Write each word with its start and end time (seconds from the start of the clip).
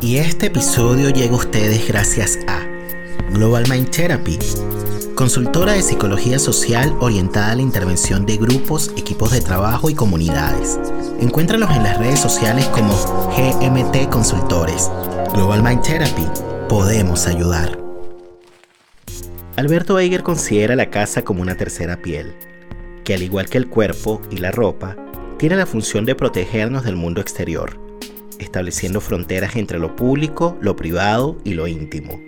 Y 0.00 0.16
este 0.16 0.46
episodio 0.46 1.10
llega 1.10 1.32
a 1.32 1.38
ustedes 1.38 1.86
gracias 1.86 2.38
a 2.46 2.66
Global 3.32 3.64
Mind 3.68 3.90
Therapy, 3.90 4.38
consultora 5.14 5.72
de 5.72 5.82
psicología 5.82 6.38
social 6.38 6.96
orientada 7.00 7.52
a 7.52 7.56
la 7.56 7.62
intervención 7.62 8.26
de 8.26 8.36
grupos, 8.38 8.90
equipos 8.96 9.32
de 9.32 9.40
trabajo 9.40 9.90
y 9.90 9.94
comunidades. 9.94 10.78
Encuéntralos 11.20 11.70
en 11.70 11.82
las 11.82 11.98
redes 11.98 12.18
sociales 12.18 12.66
como 12.68 12.92
GMT 13.36 14.08
Consultores. 14.10 14.90
Global 15.34 15.62
Mind 15.62 15.82
Therapy, 15.82 16.26
podemos 16.68 17.26
ayudar. 17.26 17.78
Alberto 19.56 19.98
Eiger 19.98 20.22
considera 20.22 20.76
la 20.76 20.90
casa 20.90 21.22
como 21.22 21.42
una 21.42 21.56
tercera 21.56 21.96
piel, 21.96 22.34
que 23.04 23.14
al 23.14 23.22
igual 23.22 23.48
que 23.48 23.58
el 23.58 23.68
cuerpo 23.68 24.22
y 24.30 24.38
la 24.38 24.50
ropa, 24.50 24.96
tiene 25.38 25.56
la 25.56 25.66
función 25.66 26.04
de 26.04 26.14
protegernos 26.14 26.84
del 26.84 26.96
mundo 26.96 27.20
exterior, 27.20 27.79
estableciendo 28.40 29.00
fronteras 29.00 29.56
entre 29.56 29.78
lo 29.78 29.94
público, 29.94 30.56
lo 30.60 30.76
privado 30.76 31.36
y 31.44 31.54
lo 31.54 31.66
íntimo. 31.66 32.20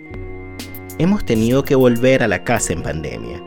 Hemos 0.99 1.25
tenido 1.25 1.63
que 1.63 1.75
volver 1.75 2.23
a 2.23 2.27
la 2.27 2.43
casa 2.43 2.71
en 2.71 2.83
pandemia. 2.83 3.43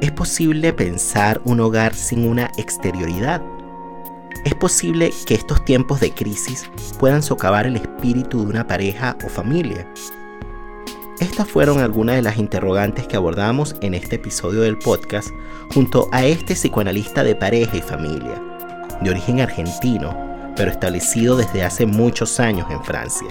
¿Es 0.00 0.10
posible 0.10 0.72
pensar 0.72 1.40
un 1.44 1.60
hogar 1.60 1.94
sin 1.94 2.28
una 2.28 2.50
exterioridad? 2.58 3.40
¿Es 4.44 4.54
posible 4.54 5.12
que 5.26 5.34
estos 5.34 5.64
tiempos 5.64 6.00
de 6.00 6.12
crisis 6.12 6.70
puedan 6.98 7.22
socavar 7.22 7.66
el 7.66 7.76
espíritu 7.76 8.40
de 8.40 8.50
una 8.50 8.66
pareja 8.66 9.16
o 9.24 9.28
familia? 9.28 9.88
Estas 11.20 11.48
fueron 11.48 11.80
algunas 11.80 12.16
de 12.16 12.22
las 12.22 12.36
interrogantes 12.36 13.06
que 13.06 13.16
abordamos 13.16 13.74
en 13.80 13.94
este 13.94 14.16
episodio 14.16 14.60
del 14.60 14.76
podcast 14.76 15.30
junto 15.72 16.08
a 16.12 16.26
este 16.26 16.54
psicoanalista 16.54 17.24
de 17.24 17.34
pareja 17.34 17.76
y 17.76 17.80
familia, 17.80 18.42
de 19.00 19.10
origen 19.10 19.40
argentino, 19.40 20.35
pero 20.56 20.70
establecido 20.70 21.36
desde 21.36 21.62
hace 21.62 21.86
muchos 21.86 22.40
años 22.40 22.66
en 22.70 22.82
Francia. 22.82 23.28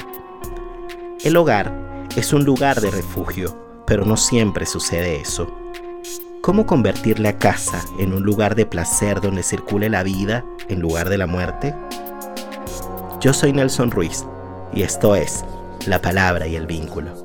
El 1.24 1.36
hogar 1.38 1.74
es 2.16 2.32
un 2.34 2.46
lugar 2.46 2.80
de 2.80 2.92
refugio, 2.92 3.84
pero 3.86 4.06
no 4.06 4.16
siempre 4.16 4.66
sucede 4.66 5.20
eso. 5.20 5.52
¿Cómo 6.42 6.67
convertir 6.67 7.20
la 7.20 7.40
casa 7.40 7.84
en 7.98 8.14
un 8.14 8.22
lugar 8.22 8.54
de 8.54 8.67
placer 8.67 9.20
donde 9.20 9.42
circule 9.42 9.90
la 9.90 10.04
vida 10.04 10.45
en 10.70 10.80
lugar 10.80 11.09
de 11.09 11.17
la 11.17 11.26
muerte? 11.26 11.73
Yo 13.20 13.34
soy 13.34 13.52
Nelson 13.52 13.89
Ruiz 13.89 14.23
y 14.72 14.84
esto 14.84 15.16
es 15.16 15.44
La 15.88 16.02
Palabra 16.02 16.45
y 16.45 16.56
el 16.56 16.67
Vínculo. 16.67 17.25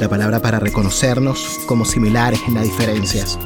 la 0.00 0.08
palabra 0.08 0.40
para 0.40 0.58
reconocernos 0.58 1.58
como 1.66 1.84
similares 1.84 2.40
en 2.48 2.54
las 2.54 2.64
diferencias, 2.64 3.38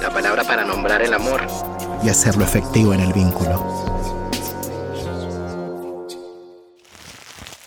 la 0.00 0.10
palabra 0.10 0.42
para 0.44 0.64
nombrar 0.64 1.02
el 1.02 1.12
amor 1.12 1.42
y 2.02 2.08
hacerlo 2.08 2.42
efectivo 2.42 2.94
en 2.94 3.00
el 3.00 3.12
vínculo. 3.12 3.62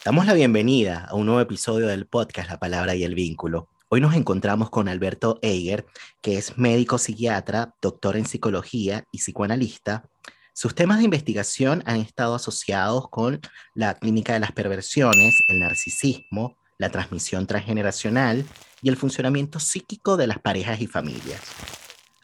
Damos 0.03 0.25
la 0.25 0.33
bienvenida 0.33 1.05
a 1.07 1.13
un 1.13 1.27
nuevo 1.27 1.41
episodio 1.41 1.85
del 1.85 2.07
podcast 2.07 2.49
La 2.49 2.57
Palabra 2.57 2.95
y 2.95 3.03
el 3.03 3.13
Vínculo. 3.13 3.69
Hoy 3.87 4.01
nos 4.01 4.15
encontramos 4.15 4.71
con 4.71 4.89
Alberto 4.89 5.37
Eiger, 5.43 5.85
que 6.21 6.39
es 6.39 6.57
médico 6.57 6.97
psiquiatra, 6.97 7.75
doctor 7.79 8.17
en 8.17 8.25
psicología 8.25 9.05
y 9.11 9.19
psicoanalista. 9.19 10.09
Sus 10.53 10.73
temas 10.73 10.97
de 10.97 11.03
investigación 11.03 11.83
han 11.85 11.97
estado 11.97 12.33
asociados 12.33 13.09
con 13.11 13.41
la 13.75 13.93
clínica 13.93 14.33
de 14.33 14.39
las 14.39 14.51
perversiones, 14.53 15.35
el 15.49 15.59
narcisismo, 15.59 16.57
la 16.83 16.89
transmisión 16.89 17.47
transgeneracional 17.47 18.45
y 18.81 18.89
el 18.89 18.97
funcionamiento 18.97 19.57
psíquico 19.57 20.17
de 20.17 20.27
las 20.27 20.39
parejas 20.39 20.81
y 20.81 20.87
familias. 20.87 21.39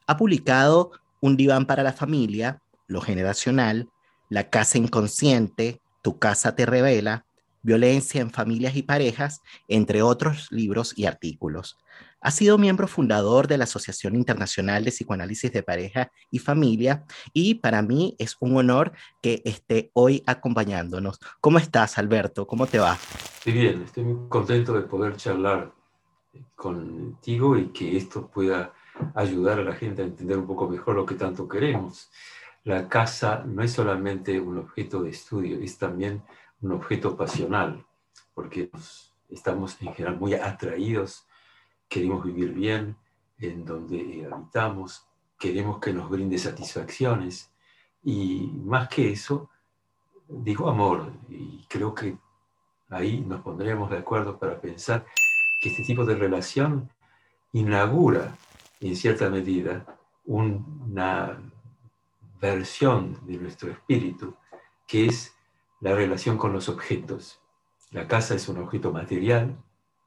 Ha 0.05 0.17
publicado 0.17 0.91
Un 1.21 1.37
diván 1.37 1.65
para 1.65 1.81
la 1.81 1.93
familia, 1.93 2.61
Lo 2.85 2.99
generacional, 2.99 3.87
La 4.27 4.49
casa 4.49 4.77
inconsciente, 4.77 5.79
Tu 6.01 6.19
casa 6.19 6.55
te 6.55 6.65
revela, 6.65 7.25
Violencia 7.61 8.19
en 8.19 8.31
familias 8.31 8.75
y 8.75 8.83
parejas, 8.83 9.41
entre 9.69 10.01
otros 10.01 10.51
libros 10.51 10.93
y 10.97 11.05
artículos. 11.05 11.77
Ha 12.21 12.31
sido 12.31 12.57
miembro 12.57 12.89
fundador 12.89 13.47
de 13.47 13.57
la 13.57 13.63
Asociación 13.63 14.13
Internacional 14.13 14.83
de 14.83 14.91
Psicoanálisis 14.91 15.53
de 15.53 15.63
Pareja 15.63 16.11
y 16.29 16.39
Familia 16.39 17.05
y 17.31 17.55
para 17.55 17.81
mí 17.81 18.17
es 18.19 18.35
un 18.41 18.57
honor 18.57 18.91
que 19.21 19.41
esté 19.45 19.89
hoy 19.93 20.21
acompañándonos. 20.25 21.17
¿Cómo 21.39 21.59
estás, 21.59 21.97
Alberto? 21.97 22.45
¿Cómo 22.45 22.67
te 22.67 22.77
va? 22.77 22.97
Estoy 23.37 23.53
bien, 23.53 23.83
estoy 23.83 24.03
muy 24.03 24.27
contento 24.27 24.73
de 24.73 24.81
poder 24.81 25.15
charlar 25.15 25.71
contigo 26.55 27.57
y 27.57 27.67
que 27.67 27.95
esto 27.95 28.27
pueda 28.27 28.73
ayudar 29.15 29.59
a 29.59 29.63
la 29.63 29.75
gente 29.75 30.01
a 30.01 30.05
entender 30.05 30.37
un 30.37 30.47
poco 30.47 30.67
mejor 30.67 30.95
lo 30.95 31.05
que 31.05 31.15
tanto 31.15 31.47
queremos. 31.47 32.11
La 32.65 32.89
casa 32.89 33.45
no 33.45 33.63
es 33.63 33.71
solamente 33.71 34.41
un 34.41 34.57
objeto 34.57 35.03
de 35.03 35.11
estudio, 35.11 35.57
es 35.61 35.77
también 35.77 36.21
un 36.59 36.73
objeto 36.73 37.15
pasional, 37.15 37.85
porque 38.33 38.69
estamos 39.29 39.81
en 39.81 39.93
general 39.93 40.19
muy 40.19 40.33
atraídos 40.33 41.28
queremos 41.89 42.23
vivir 42.23 42.53
bien 42.53 42.95
en 43.39 43.65
donde 43.65 44.27
habitamos, 44.31 45.07
queremos 45.37 45.79
que 45.79 45.91
nos 45.91 46.09
brinde 46.09 46.37
satisfacciones 46.37 47.51
y 48.03 48.51
más 48.63 48.87
que 48.89 49.11
eso, 49.11 49.49
digo 50.27 50.69
amor, 50.69 51.11
y 51.29 51.65
creo 51.67 51.93
que 51.93 52.17
ahí 52.89 53.21
nos 53.21 53.41
pondríamos 53.41 53.89
de 53.89 53.97
acuerdo 53.97 54.37
para 54.37 54.59
pensar 54.59 55.05
que 55.59 55.69
este 55.69 55.83
tipo 55.83 56.05
de 56.05 56.15
relación 56.15 56.89
inaugura 57.53 58.37
en 58.79 58.95
cierta 58.95 59.29
medida 59.29 59.85
una 60.25 61.37
versión 62.39 63.17
de 63.25 63.37
nuestro 63.37 63.71
espíritu 63.71 64.35
que 64.87 65.07
es 65.07 65.33
la 65.81 65.93
relación 65.93 66.37
con 66.37 66.53
los 66.53 66.69
objetos. 66.69 67.39
La 67.91 68.07
casa 68.07 68.35
es 68.35 68.47
un 68.47 68.57
objeto 68.57 68.91
material, 68.91 69.57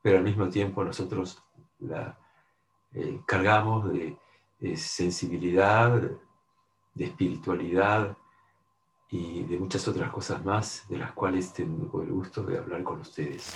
pero 0.03 0.19
al 0.19 0.25
mismo 0.25 0.49
tiempo 0.49 0.85
nosotros 0.85 1.43
la 1.83 2.19
eh, 2.95 3.21
cargamos 3.27 3.93
de, 3.93 4.17
sensibilidad, 4.77 6.01
de 6.95 7.05
espiritualidad 7.05 8.17
y 9.13 9.43
de 9.43 9.59
muchas 9.59 9.87
otras 9.89 10.11
cosas 10.11 10.43
más 10.43 10.85
de 10.89 10.97
las 10.97 11.13
cuales 11.13 11.53
tengo 11.53 12.03
el 12.03 12.11
gusto 12.11 12.43
de 12.45 12.57
hablar 12.57 12.83
con 12.83 13.03
ustedes. 13.03 13.47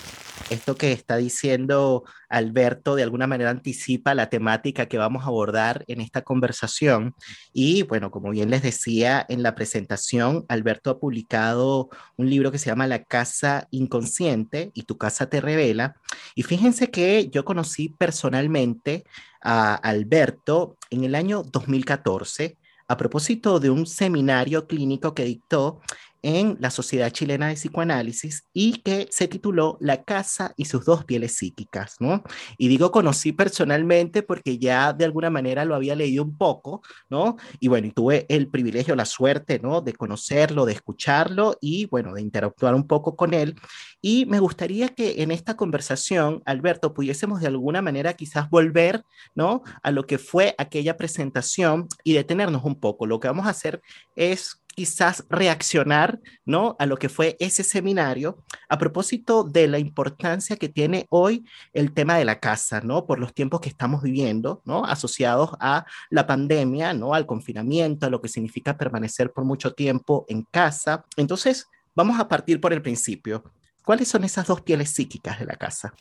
Esto 0.51 0.75
que 0.75 0.91
está 0.91 1.17
diciendo 1.17 2.03
Alberto 2.29 2.93
de 2.93 3.01
alguna 3.01 3.25
manera 3.25 3.49
anticipa 3.49 4.13
la 4.13 4.29
temática 4.29 4.85
que 4.85 4.99
vamos 4.99 5.23
a 5.23 5.29
abordar 5.29 5.83
en 5.87 5.99
esta 5.99 6.21
conversación. 6.21 7.15
Y 7.53 7.81
bueno, 7.81 8.11
como 8.11 8.29
bien 8.29 8.51
les 8.51 8.61
decía 8.61 9.25
en 9.29 9.41
la 9.41 9.55
presentación, 9.55 10.45
Alberto 10.47 10.91
ha 10.91 10.99
publicado 10.99 11.89
un 12.17 12.29
libro 12.29 12.51
que 12.51 12.59
se 12.59 12.69
llama 12.69 12.85
La 12.85 13.03
Casa 13.03 13.67
Inconsciente 13.71 14.69
y 14.75 14.83
Tu 14.83 14.95
Casa 14.95 15.27
Te 15.27 15.41
Revela. 15.41 15.95
Y 16.35 16.43
fíjense 16.43 16.91
que 16.91 17.29
yo 17.31 17.45
conocí 17.45 17.89
personalmente 17.89 19.05
a 19.41 19.73
Alberto 19.73 20.77
en 20.91 21.03
el 21.03 21.15
año 21.15 21.41
2014 21.41 22.57
a 22.87 22.97
propósito 22.97 23.59
de 23.59 23.69
un 23.69 23.85
seminario 23.85 24.67
clínico 24.67 25.13
que 25.13 25.25
dictó 25.25 25.81
en 26.27 26.57
la 26.59 26.71
Sociedad 26.71 27.09
Chilena 27.09 27.47
de 27.47 27.53
Psicoanálisis 27.53 28.49
y 28.51 28.81
que 28.81 29.07
se 29.09 29.29
tituló 29.29 29.77
La 29.79 30.03
casa 30.03 30.53
y 30.57 30.65
sus 30.65 30.83
dos 30.83 31.05
pieles 31.05 31.37
psíquicas, 31.37 31.95
¿no? 32.01 32.21
Y 32.57 32.67
digo 32.67 32.91
conocí 32.91 33.31
personalmente 33.31 34.23
porque 34.23 34.57
ya 34.57 34.91
de 34.91 35.05
alguna 35.05 35.29
manera 35.29 35.63
lo 35.63 35.73
había 35.73 35.95
leído 35.95 36.25
un 36.25 36.37
poco, 36.37 36.81
¿no? 37.09 37.37
Y 37.61 37.69
bueno, 37.69 37.87
y 37.87 37.91
tuve 37.91 38.25
el 38.27 38.49
privilegio, 38.49 38.93
la 38.97 39.05
suerte, 39.05 39.59
¿no? 39.59 39.79
De 39.79 39.93
conocerlo, 39.93 40.65
de 40.65 40.73
escucharlo 40.73 41.57
y 41.61 41.85
bueno, 41.85 42.13
de 42.13 42.19
interactuar 42.23 42.75
un 42.75 42.87
poco 42.87 43.15
con 43.15 43.33
él. 43.33 43.55
Y 44.01 44.25
me 44.25 44.41
gustaría 44.41 44.89
que 44.89 45.23
en 45.23 45.31
esta 45.31 45.55
conversación, 45.55 46.41
Alberto, 46.45 46.93
pudiésemos 46.93 47.39
de 47.39 47.47
alguna 47.47 47.81
manera 47.81 48.15
quizás 48.15 48.49
volver, 48.49 49.05
¿no? 49.33 49.63
A 49.81 49.91
lo 49.91 50.05
que 50.05 50.17
fue 50.17 50.55
aquella 50.57 50.97
presentación 50.97 51.87
y 52.03 52.11
detenernos 52.11 52.65
un 52.65 52.81
poco. 52.81 53.05
Lo 53.05 53.21
que 53.21 53.29
vamos 53.29 53.47
a 53.47 53.51
hacer 53.51 53.81
es 54.17 54.61
quizás 54.77 55.25
reaccionar, 55.27 56.19
¿no? 56.45 56.75
A 56.77 56.85
lo 56.85 56.97
que 56.97 57.09
fue 57.09 57.35
ese 57.39 57.63
seminario 57.63 58.43
a 58.69 58.77
propósito 58.77 59.43
de 59.43 59.67
la 59.67 59.79
importancia 59.79 60.55
que 60.55 60.69
tiene 60.69 61.07
hoy 61.09 61.43
el 61.73 61.93
tema 61.93 62.15
de 62.19 62.25
la 62.25 62.39
casa, 62.39 62.81
¿no? 62.81 63.07
Por 63.07 63.17
los 63.17 63.33
tiempos 63.33 63.59
que 63.59 63.69
estamos 63.69 64.03
viviendo, 64.03 64.61
¿no? 64.65 64.85
Asociados 64.85 65.49
a 65.59 65.87
la 66.11 66.27
pandemia, 66.27 66.93
¿no? 66.93 67.15
Al 67.15 67.25
confinamiento, 67.25 68.05
a 68.05 68.11
lo 68.11 68.21
que 68.21 68.27
significa 68.27 68.77
permanecer 68.77 69.33
por 69.33 69.45
mucho 69.45 69.73
tiempo 69.73 70.27
en 70.29 70.43
casa. 70.43 71.03
Entonces, 71.15 71.65
vamos 71.95 72.19
a 72.19 72.27
partir 72.27 72.61
por 72.61 72.71
el 72.71 72.83
principio. 72.83 73.51
¿Cuáles 73.83 74.07
son 74.07 74.25
esas 74.25 74.45
dos 74.45 74.61
pieles 74.61 74.91
psíquicas 74.91 75.39
de 75.39 75.45
la 75.47 75.55
casa? 75.55 75.95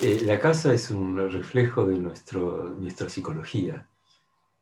Eh, 0.00 0.22
la 0.24 0.40
casa 0.40 0.72
es 0.72 0.90
un 0.90 1.30
reflejo 1.30 1.84
de 1.84 1.98
nuestro, 1.98 2.70
nuestra 2.70 3.10
psicología 3.10 3.86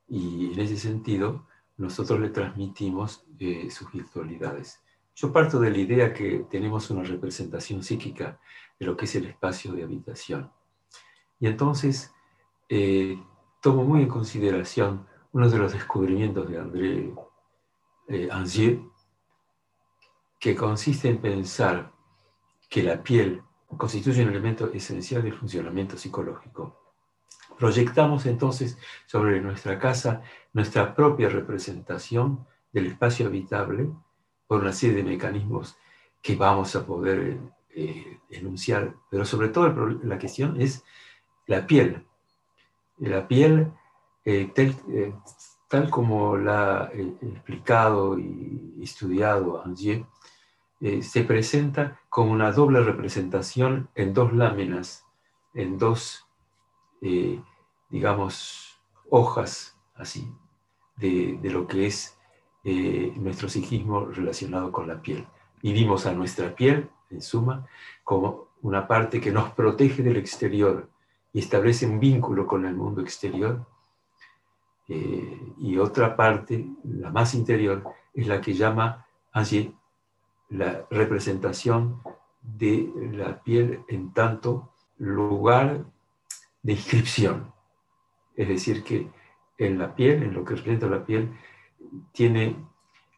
y 0.09 0.53
en 0.53 0.59
ese 0.59 0.77
sentido 0.77 1.47
nosotros 1.77 2.21
le 2.21 2.31
transmitimos 2.31 3.25
eh, 3.39 3.71
sus 3.71 3.91
virtualidades. 3.93 4.83
Yo 5.15 5.33
parto 5.33 5.61
de 5.61 5.71
la 5.71 5.79
idea 5.79 6.13
que 6.13 6.47
tenemos 6.51 6.91
una 6.91 7.03
representación 7.03 7.83
psíquica 7.83 8.39
de 8.79 8.87
lo 8.87 8.97
que 8.97 9.07
es 9.07 9.15
el 9.15 9.27
espacio 9.27 9.73
de 9.73 9.83
habitación. 9.83 10.51
Y 11.41 11.47
entonces 11.47 12.13
eh, 12.69 13.19
tomo 13.61 13.85
muy 13.85 14.03
en 14.03 14.09
consideración 14.09 15.07
uno 15.33 15.51
de 15.51 15.59
los 15.59 15.73
descubrimientos 15.73 16.49
de 16.49 16.59
André 16.59 17.15
eh, 18.09 18.29
Angier, 18.31 18.81
que 20.39 20.55
consiste 20.55 21.09
en 21.09 21.21
pensar 21.21 21.93
que 22.69 22.83
la 22.83 23.03
piel 23.03 23.43
constituye 23.77 24.23
un 24.23 24.31
elemento 24.31 24.73
esencial 24.73 25.23
del 25.23 25.35
funcionamiento 25.35 25.97
psicológico. 25.97 26.86
Proyectamos 27.59 28.27
entonces 28.27 28.79
sobre 29.07 29.41
nuestra 29.41 29.79
casa 29.79 30.23
nuestra 30.53 30.95
propia 30.95 31.29
representación 31.29 32.47
del 32.73 32.87
espacio 32.87 33.27
habitable 33.27 33.91
por 34.47 34.63
una 34.63 34.73
serie 34.73 34.97
de 34.97 35.05
mecanismos 35.05 35.77
que 36.23 36.35
vamos 36.35 36.75
a 36.77 36.87
poder 36.87 37.39
eh, 37.75 38.21
enunciar, 38.31 38.95
pero 39.11 39.27
sobre 39.27 39.51
todo 39.51 39.69
la 40.03 40.19
cuestión 40.19 40.59
es 40.59 40.83
la 41.47 41.67
piel. 41.67 42.07
La 42.99 43.29
piel, 43.29 43.71
eh, 44.25 44.51
eh, 44.57 45.15
tal, 45.69 45.91
como 45.91 46.39
la 46.39 46.85
ha 46.85 46.93
explicado 46.95 48.19
y 48.19 48.81
estudiado 48.83 49.63
Angier, 49.63 50.07
se 51.01 51.23
presenta 51.23 52.01
como 52.09 52.33
una 52.33 52.53
doble 52.53 52.81
representación 52.81 53.89
en 53.95 54.15
dos 54.15 54.33
láminas, 54.33 55.05
en 55.55 55.79
dos, 55.79 56.26
digamos, 57.89 58.81
hojas 59.11 59.77
así, 59.95 60.31
de, 60.97 61.39
lo 61.45 61.67
que 61.67 61.87
es 61.87 62.19
eh, 62.65 63.13
nuestro 63.17 63.49
psiquismo 63.49 64.07
relacionado 64.07 64.73
con 64.73 64.89
la 64.89 65.01
piel. 65.01 65.27
Vivimos 65.63 66.07
a 66.07 66.13
nuestra 66.13 66.55
piel, 66.55 66.89
en 67.11 67.23
suma, 67.23 67.67
como 68.03 68.49
una 68.63 68.87
parte 68.87 69.21
que 69.21 69.31
nos 69.31 69.51
protege 69.51 70.03
del 70.03 70.17
exterior 70.17 70.89
y 71.33 71.39
establece 71.39 71.87
un 71.87 72.01
vínculo 72.01 72.47
con 72.47 72.65
el 72.65 72.75
mundo 72.75 73.01
exterior. 73.01 73.67
Eh, 74.89 75.53
y 75.59 75.77
otra 75.79 76.17
parte, 76.17 76.67
la 76.85 77.11
más 77.11 77.35
interior, 77.35 77.85
es 78.15 78.27
la 78.27 78.41
que 78.41 78.55
llama 78.55 79.07
allí 79.33 79.75
la 80.49 80.87
representación 80.91 82.01
de 82.41 82.91
la 83.13 83.43
piel 83.43 83.85
en 83.89 84.13
tanto 84.13 84.73
lugar 84.99 85.85
de 86.67 86.73
inscripción. 86.73 87.53
Es 88.35 88.49
decir, 88.49 88.83
que 88.83 89.09
en 89.57 89.79
la 89.79 89.95
piel, 89.95 90.25
en 90.25 90.35
lo 90.35 90.45
que 90.45 90.57
representa 90.57 90.89
la 90.89 91.07
piel, 91.07 91.31
tiene 92.13 92.57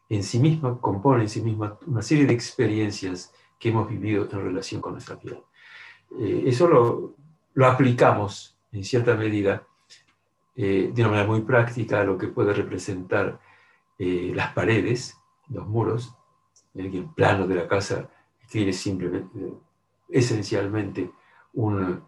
en 0.07 0.23
sí 0.23 0.39
misma, 0.39 0.79
compone 0.79 1.23
en 1.23 1.29
sí 1.29 1.41
misma 1.41 1.77
una 1.87 2.03
serie 2.03 2.27
de 2.27 2.33
experiencias 2.33 3.33
que 3.57 3.69
hemos 3.69 3.89
vivido 3.89 4.29
en 4.31 4.39
relación 4.39 4.81
con 4.81 4.93
nuestra 4.93 5.19
piel. 5.19 5.39
Eh, 6.19 6.43
eso 6.45 6.67
lo, 6.67 7.15
lo, 7.53 7.65
aplicamos 7.65 8.55
en 8.71 8.83
cierta 8.83 9.15
medida 9.15 9.63
eh, 10.55 10.91
de 10.93 11.01
una 11.01 11.11
manera 11.11 11.27
muy 11.27 11.41
práctica 11.41 12.01
a 12.01 12.03
lo 12.03 12.17
que 12.17 12.27
puede 12.27 12.53
representar 12.53 13.39
eh, 13.97 14.31
las 14.35 14.53
paredes, 14.53 15.17
los 15.49 15.67
muros, 15.67 16.15
en 16.75 16.93
el 16.93 17.05
plano 17.05 17.47
de 17.47 17.55
la 17.55 17.67
casa 17.67 18.09
tiene 18.47 18.73
simplemente, 18.73 19.53
esencialmente 20.07 21.11
un, 21.53 22.03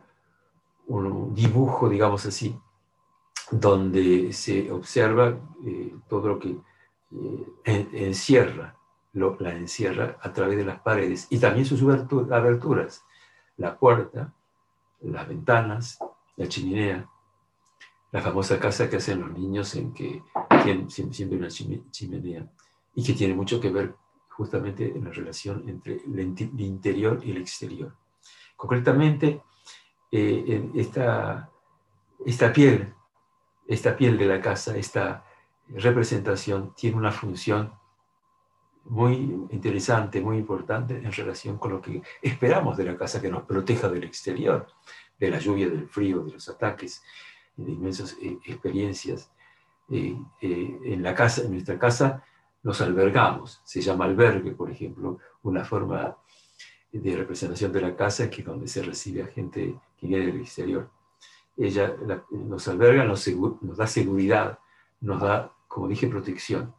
un 0.88 1.34
dibujo, 1.34 1.90
digamos 1.90 2.26
así, 2.26 2.58
donde 3.52 4.32
se 4.34 4.72
observa 4.72 5.38
eh, 5.66 5.96
todo 6.08 6.30
lo 6.30 6.40
que 6.40 6.58
eh, 7.66 7.90
encierra, 7.94 8.76
lo, 9.14 9.38
la 9.40 9.54
encierra 9.54 10.18
a 10.22 10.32
través 10.32 10.58
de 10.58 10.66
las 10.66 10.80
paredes 10.80 11.28
y 11.30 11.40
también 11.40 11.66
sus 11.66 11.82
aberturas, 11.84 13.04
la 13.58 13.78
puerta, 13.78 14.34
las 15.02 15.28
ventanas, 15.28 16.00
la 16.38 16.48
chimenea, 16.48 17.10
la 18.12 18.22
famosa 18.22 18.60
casa 18.60 18.90
que 18.90 18.98
hacen 18.98 19.22
los 19.22 19.32
niños 19.32 19.76
en 19.76 19.94
que 19.94 20.24
tienen 20.64 20.90
siempre 20.90 21.38
una 21.38 21.48
chimenea 21.48 22.48
y 22.96 23.04
que 23.04 23.14
tiene 23.14 23.34
mucho 23.34 23.60
que 23.60 23.70
ver 23.70 23.96
justamente 24.30 24.86
en 24.96 25.06
la 25.06 25.12
relación 25.12 25.68
entre 25.68 25.96
el 25.96 26.20
interior 26.60 27.20
y 27.24 27.32
el 27.32 27.38
exterior. 27.38 27.96
Concretamente, 28.56 29.42
eh, 30.12 30.70
esta, 30.76 31.50
esta 32.26 32.52
piel 32.52 32.94
esta 33.72 33.96
piel 33.96 34.18
de 34.18 34.26
la 34.26 34.42
casa, 34.42 34.76
esta 34.76 35.24
representación 35.70 36.74
tiene 36.76 36.98
una 36.98 37.12
función 37.12 37.74
muy 38.84 39.16
interesante, 39.52 40.20
muy 40.20 40.38
importante 40.38 40.98
en 40.98 41.12
relación 41.12 41.58
con 41.58 41.72
lo 41.72 41.82
que 41.82 42.02
esperamos 42.22 42.76
de 42.76 42.84
la 42.84 42.98
casa, 42.98 43.22
que 43.22 43.30
nos 43.30 43.44
proteja 43.44 43.88
del 43.88 44.04
exterior, 44.04 44.68
de 45.18 45.30
la 45.30 45.40
lluvia, 45.40 45.70
del 45.70 45.88
frío, 45.88 46.22
de 46.24 46.34
los 46.34 46.50
ataques, 46.50 47.02
de 47.56 47.72
inmensas 47.72 48.18
eh, 48.22 48.40
experiencias. 48.44 49.32
Eh, 49.90 50.18
eh, 50.42 50.80
en 50.84 51.02
la 51.02 51.16
casa, 51.16 51.44
en 51.44 51.52
nuestra 51.52 51.80
casa, 51.80 52.24
nos 52.64 52.82
albergamos. 52.82 53.62
Se 53.64 53.82
llama 53.82 54.04
albergue, 54.04 54.52
por 54.52 54.70
ejemplo, 54.70 55.20
una 55.44 55.64
forma 55.64 56.18
de 56.92 57.16
representación 57.16 57.72
de 57.72 57.82
la 57.82 57.96
casa 57.96 58.30
que 58.30 58.42
es 58.42 58.48
donde 58.48 58.68
se 58.68 58.84
recibe 58.84 59.24
a 59.24 59.28
gente 59.28 59.80
que 60.02 60.08
viene 60.08 60.26
del 60.26 60.42
exterior 60.42 60.90
ella 61.58 61.96
nos 62.32 62.68
alberga, 62.68 63.04
nos, 63.04 63.28
nos 63.28 63.78
da 63.78 63.88
seguridad, 63.88 64.60
nos 65.02 65.22
da, 65.22 65.52
como 65.68 65.88
dije, 65.88 66.08
protección. 66.08 66.74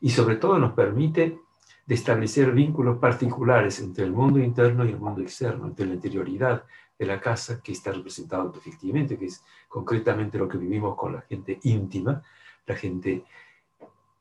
Y 0.00 0.10
sobre 0.10 0.36
todo 0.36 0.58
nos 0.58 0.72
permite 0.72 1.40
de 1.86 1.94
establecer 1.94 2.52
vínculos 2.52 2.98
particulares 2.98 3.80
entre 3.80 4.04
el 4.04 4.12
mundo 4.12 4.38
interno 4.38 4.84
y 4.84 4.90
el 4.90 4.98
mundo 4.98 5.20
externo, 5.20 5.66
entre 5.66 5.86
la 5.86 5.94
interioridad 5.94 6.64
de 6.98 7.06
la 7.06 7.20
casa 7.20 7.60
que 7.62 7.72
está 7.72 7.92
representada 7.92 8.50
efectivamente, 8.54 9.18
que 9.18 9.26
es 9.26 9.44
concretamente 9.68 10.38
lo 10.38 10.48
que 10.48 10.58
vivimos 10.58 10.96
con 10.96 11.14
la 11.14 11.22
gente 11.22 11.58
íntima, 11.64 12.22
la 12.66 12.76
gente 12.76 13.24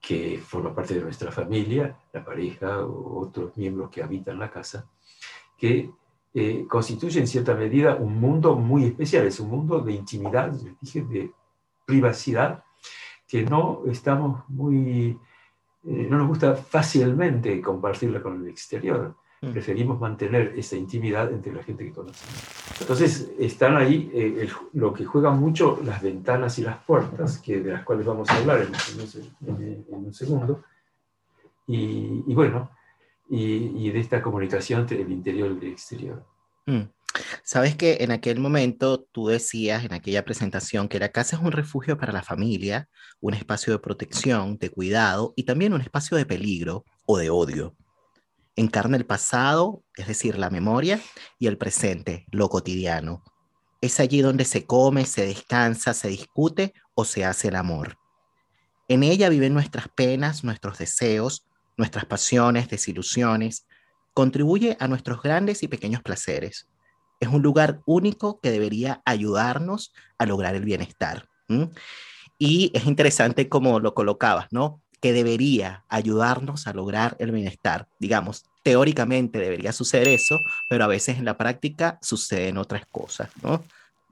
que 0.02 0.38
forma 0.46 0.76
parte 0.76 0.96
de 0.96 1.02
nuestra 1.02 1.32
familia, 1.32 1.98
la 2.12 2.26
pareja 2.26 2.86
o 2.86 3.22
otros 3.22 3.56
miembros 3.56 3.90
que 3.90 4.04
habitan 4.04 4.38
la 4.38 4.52
casa, 4.52 4.90
que 5.58 5.92
eh, 6.36 6.66
constituye 6.68 7.20
en 7.20 7.28
cierta 7.28 7.54
medida 7.54 7.96
un 7.96 8.20
mundo 8.20 8.56
muy 8.56 8.86
especial, 8.86 9.28
es 9.28 9.40
un 9.40 9.50
mundo 9.50 9.80
de 9.80 9.94
intimidad, 9.94 10.52
de 10.52 11.32
privacidad, 11.86 12.64
que 13.28 13.44
no 13.44 13.84
estamos 13.86 14.44
muy, 14.50 15.10
eh, 15.10 16.08
no 16.10 16.18
nos 16.18 16.28
gusta 16.28 16.56
fácilmente 16.56 17.62
compartirla 17.62 18.22
con 18.22 18.42
el 18.42 18.48
exterior. 18.48 19.16
Mm. 19.42 19.52
Preferimos 19.52 20.00
mantener 20.00 20.54
esa 20.58 20.76
intimidad 20.76 21.32
entre 21.32 21.54
la 21.54 21.62
gente 21.62 21.86
que 21.86 21.92
conocemos. 21.92 22.82
Entonces, 22.82 23.32
están 23.38 23.78
ahí 23.78 24.10
eh, 24.14 24.50
lo 24.74 24.92
que 24.92 25.06
juegan 25.06 25.40
mucho 25.40 25.80
las 25.84 26.02
ventanas 26.02 26.58
y 26.58 26.64
las 26.64 26.78
puertas, 26.84 27.38
que, 27.38 27.60
de 27.60 27.74
las 27.74 27.84
cuales 27.84 28.08
vamos 28.08 28.28
a 28.30 28.38
hablar 28.38 28.62
en, 28.62 28.72
un 29.90 30.14
segundo. 30.14 30.64
Y, 31.68 32.24
y 32.26 32.34
bueno, 32.34 32.72
y, 33.30 33.90
de 33.90 34.00
esta 34.00 34.22
comunicación 34.22 34.82
entre 34.82 35.02
el 35.02 35.12
interior 35.12 35.58
y 35.62 35.66
el 35.66 35.72
exterior. 35.72 36.26
Mm. 36.66 36.84
Sabes 37.44 37.76
que 37.76 37.98
en 38.02 38.12
aquel 38.12 38.40
momento 38.40 39.02
tú 39.02 39.28
decías 39.28 39.86
en 39.86 39.94
aquella 39.94 40.26
presentación 40.26 40.88
que 40.88 41.00
la 41.00 41.10
casa 41.10 41.36
es 41.36 41.42
un 41.42 41.52
refugio 41.52 41.98
para 41.98 42.14
la 42.14 42.24
familia, 42.24 42.90
un 43.22 43.34
espacio 43.34 43.74
de 43.74 43.80
protección, 43.80 44.58
de 44.58 44.70
cuidado 44.70 45.34
y 45.36 45.44
también 45.44 45.74
un 45.74 45.82
espacio 45.82 46.18
de 46.18 46.26
peligro 46.26 46.86
o 47.06 47.18
de 47.18 47.30
odio. 47.30 47.76
Encarna 48.56 48.98
el 48.98 49.06
pasado, 49.06 49.84
es 49.96 50.08
decir, 50.08 50.38
la 50.38 50.50
memoria, 50.50 51.00
y 51.40 51.48
el 51.48 51.58
presente, 51.58 52.26
lo 52.32 52.50
cotidiano. 52.50 53.24
Es 53.82 54.00
allí 54.00 54.22
donde 54.22 54.46
se 54.46 54.66
come, 54.66 55.06
se 55.06 55.26
descansa, 55.26 55.94
se 55.94 56.08
discute 56.08 56.74
o 56.96 57.04
se 57.06 57.26
hace 57.26 57.50
el 57.50 57.56
amor. 57.56 57.98
En 58.88 59.04
ella 59.04 59.30
viven 59.30 59.54
nuestras 59.54 59.88
penas, 59.90 60.44
nuestros 60.44 60.78
deseos, 60.78 61.46
nuestras 61.78 62.06
pasiones, 62.06 62.70
desilusiones, 62.70 63.66
contribuye 64.14 64.78
a 64.80 64.88
nuestros 64.88 65.22
grandes 65.22 65.64
y 65.64 65.68
pequeños 65.68 66.02
placeres. 66.02 66.68
Es 67.20 67.30
un 67.30 67.42
lugar 67.42 67.82
único 67.86 68.40
que 68.42 68.52
debería 68.52 69.02
ayudarnos 69.06 69.94
a 70.18 70.26
lograr 70.26 70.56
el 70.56 70.66
bienestar. 70.66 71.28
Y 72.38 72.72
es 72.74 72.86
interesante 72.86 73.50
como 73.50 73.80
lo 73.80 73.94
colocabas, 73.94 74.48
¿no? 74.52 74.84
que 75.04 75.12
debería 75.12 75.84
ayudarnos 75.90 76.66
a 76.66 76.72
lograr 76.72 77.18
el 77.20 77.32
bienestar. 77.32 77.90
Digamos, 78.00 78.46
teóricamente 78.64 79.38
debería 79.38 79.74
suceder 79.74 80.08
eso, 80.08 80.40
pero 80.70 80.86
a 80.86 80.88
veces 80.88 81.18
en 81.18 81.26
la 81.26 81.38
práctica 81.38 82.00
suceden 82.02 82.58
otras 82.58 82.86
cosas, 82.90 83.28
¿no? 83.42 83.62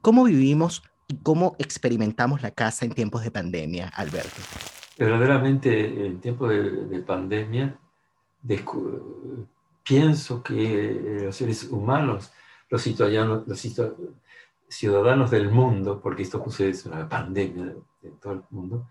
¿Cómo 0.02 0.24
vivimos 0.24 0.82
y 1.08 1.16
cómo 1.16 1.56
experimentamos 1.58 2.42
la 2.42 2.50
casa 2.50 2.84
en 2.84 2.92
tiempos 2.92 3.24
de 3.24 3.30
pandemia, 3.30 3.88
Alberto? 3.88 4.42
Verdaderamente, 4.98 6.06
en 6.06 6.20
tiempos 6.20 6.50
de, 6.50 7.02
pandemia, 7.06 7.78
pienso 9.82 10.42
que 10.42 11.20
los 11.24 11.36
seres 11.36 11.64
humanos, 11.64 12.32
los 12.68 12.82
ciudadanos, 12.82 13.44
los 15.18 15.30
del 15.30 15.50
mundo, 15.50 16.00
porque 16.00 16.22
esto 16.22 16.44
es 16.58 16.86
una 16.86 17.08
pandemia 17.08 17.74
de, 18.02 18.10
todo 18.20 18.34
el 18.34 18.42
mundo, 18.50 18.88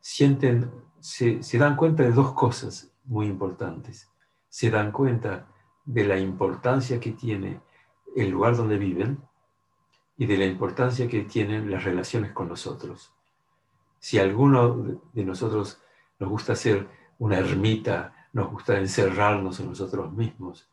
sienten, 0.00 0.70
se, 1.00 1.42
se 1.42 1.58
dan 1.58 1.76
cuenta 1.76 2.04
de 2.04 2.12
dos 2.12 2.32
cosas 2.32 2.92
muy 3.04 3.26
importantes. 3.26 4.08
Se 4.48 4.70
dan 4.70 4.92
cuenta 4.92 5.48
de 5.84 6.04
la 6.04 6.18
importancia 6.18 7.00
que 7.00 7.12
tiene 7.12 7.60
el 8.16 8.30
lugar 8.30 8.56
donde 8.56 8.78
viven 8.78 9.20
y 10.16 10.26
de 10.26 10.36
la 10.36 10.44
importancia 10.44 11.08
que 11.08 11.22
tienen 11.22 11.70
las 11.70 11.84
relaciones 11.84 12.32
con 12.32 12.48
nosotros. 12.48 13.12
Si 14.00 14.18
alguno 14.18 15.00
de 15.12 15.24
nosotros 15.24 15.80
nos 16.18 16.28
gusta 16.30 16.54
hacer 16.54 16.88
una 17.18 17.38
ermita, 17.38 18.28
nos 18.32 18.50
gusta 18.50 18.78
encerrarnos 18.78 19.60
en 19.60 19.68
nosotros 19.68 20.10
mismos, 20.12 20.68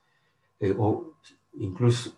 eh, 0.59 0.73
o 0.77 1.13
incluso 1.59 2.15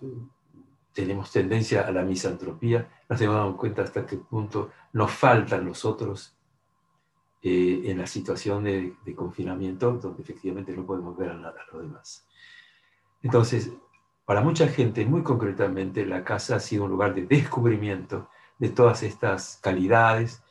tenemos 0.94 1.32
tendencia 1.32 1.82
a 1.88 1.92
la 1.92 2.04
misantropía, 2.04 2.88
nos 3.10 3.20
damos 3.20 3.56
cuenta 3.56 3.82
hasta 3.82 4.06
qué 4.06 4.18
punto 4.18 4.70
nos 4.94 5.12
faltan 5.12 5.66
los 5.66 5.84
otros 5.84 6.38
eh, 7.42 7.82
en 7.86 7.98
la 7.98 8.06
situación 8.06 8.66
de, 8.66 8.96
confinamiento, 9.16 9.94
donde 9.94 10.22
efectivamente 10.22 10.76
no 10.76 10.86
podemos 10.86 11.18
ver 11.18 11.32
a, 11.32 11.34
nada, 11.36 11.56
a 11.62 11.74
los 11.74 11.82
demás. 11.84 12.28
Entonces, 13.24 13.72
para 14.26 14.42
mucha 14.42 14.68
gente, 14.68 15.06
muy 15.06 15.24
concretamente, 15.24 16.06
la 16.06 16.24
casa 16.24 16.58
ha 16.58 16.60
sido 16.60 16.84
un 16.84 16.92
lugar 16.92 17.16
de 17.16 17.26
descubrimiento 17.26 18.30
de 18.60 18.70
todas 18.70 19.02
estas 19.02 19.58
calidades 19.64 20.44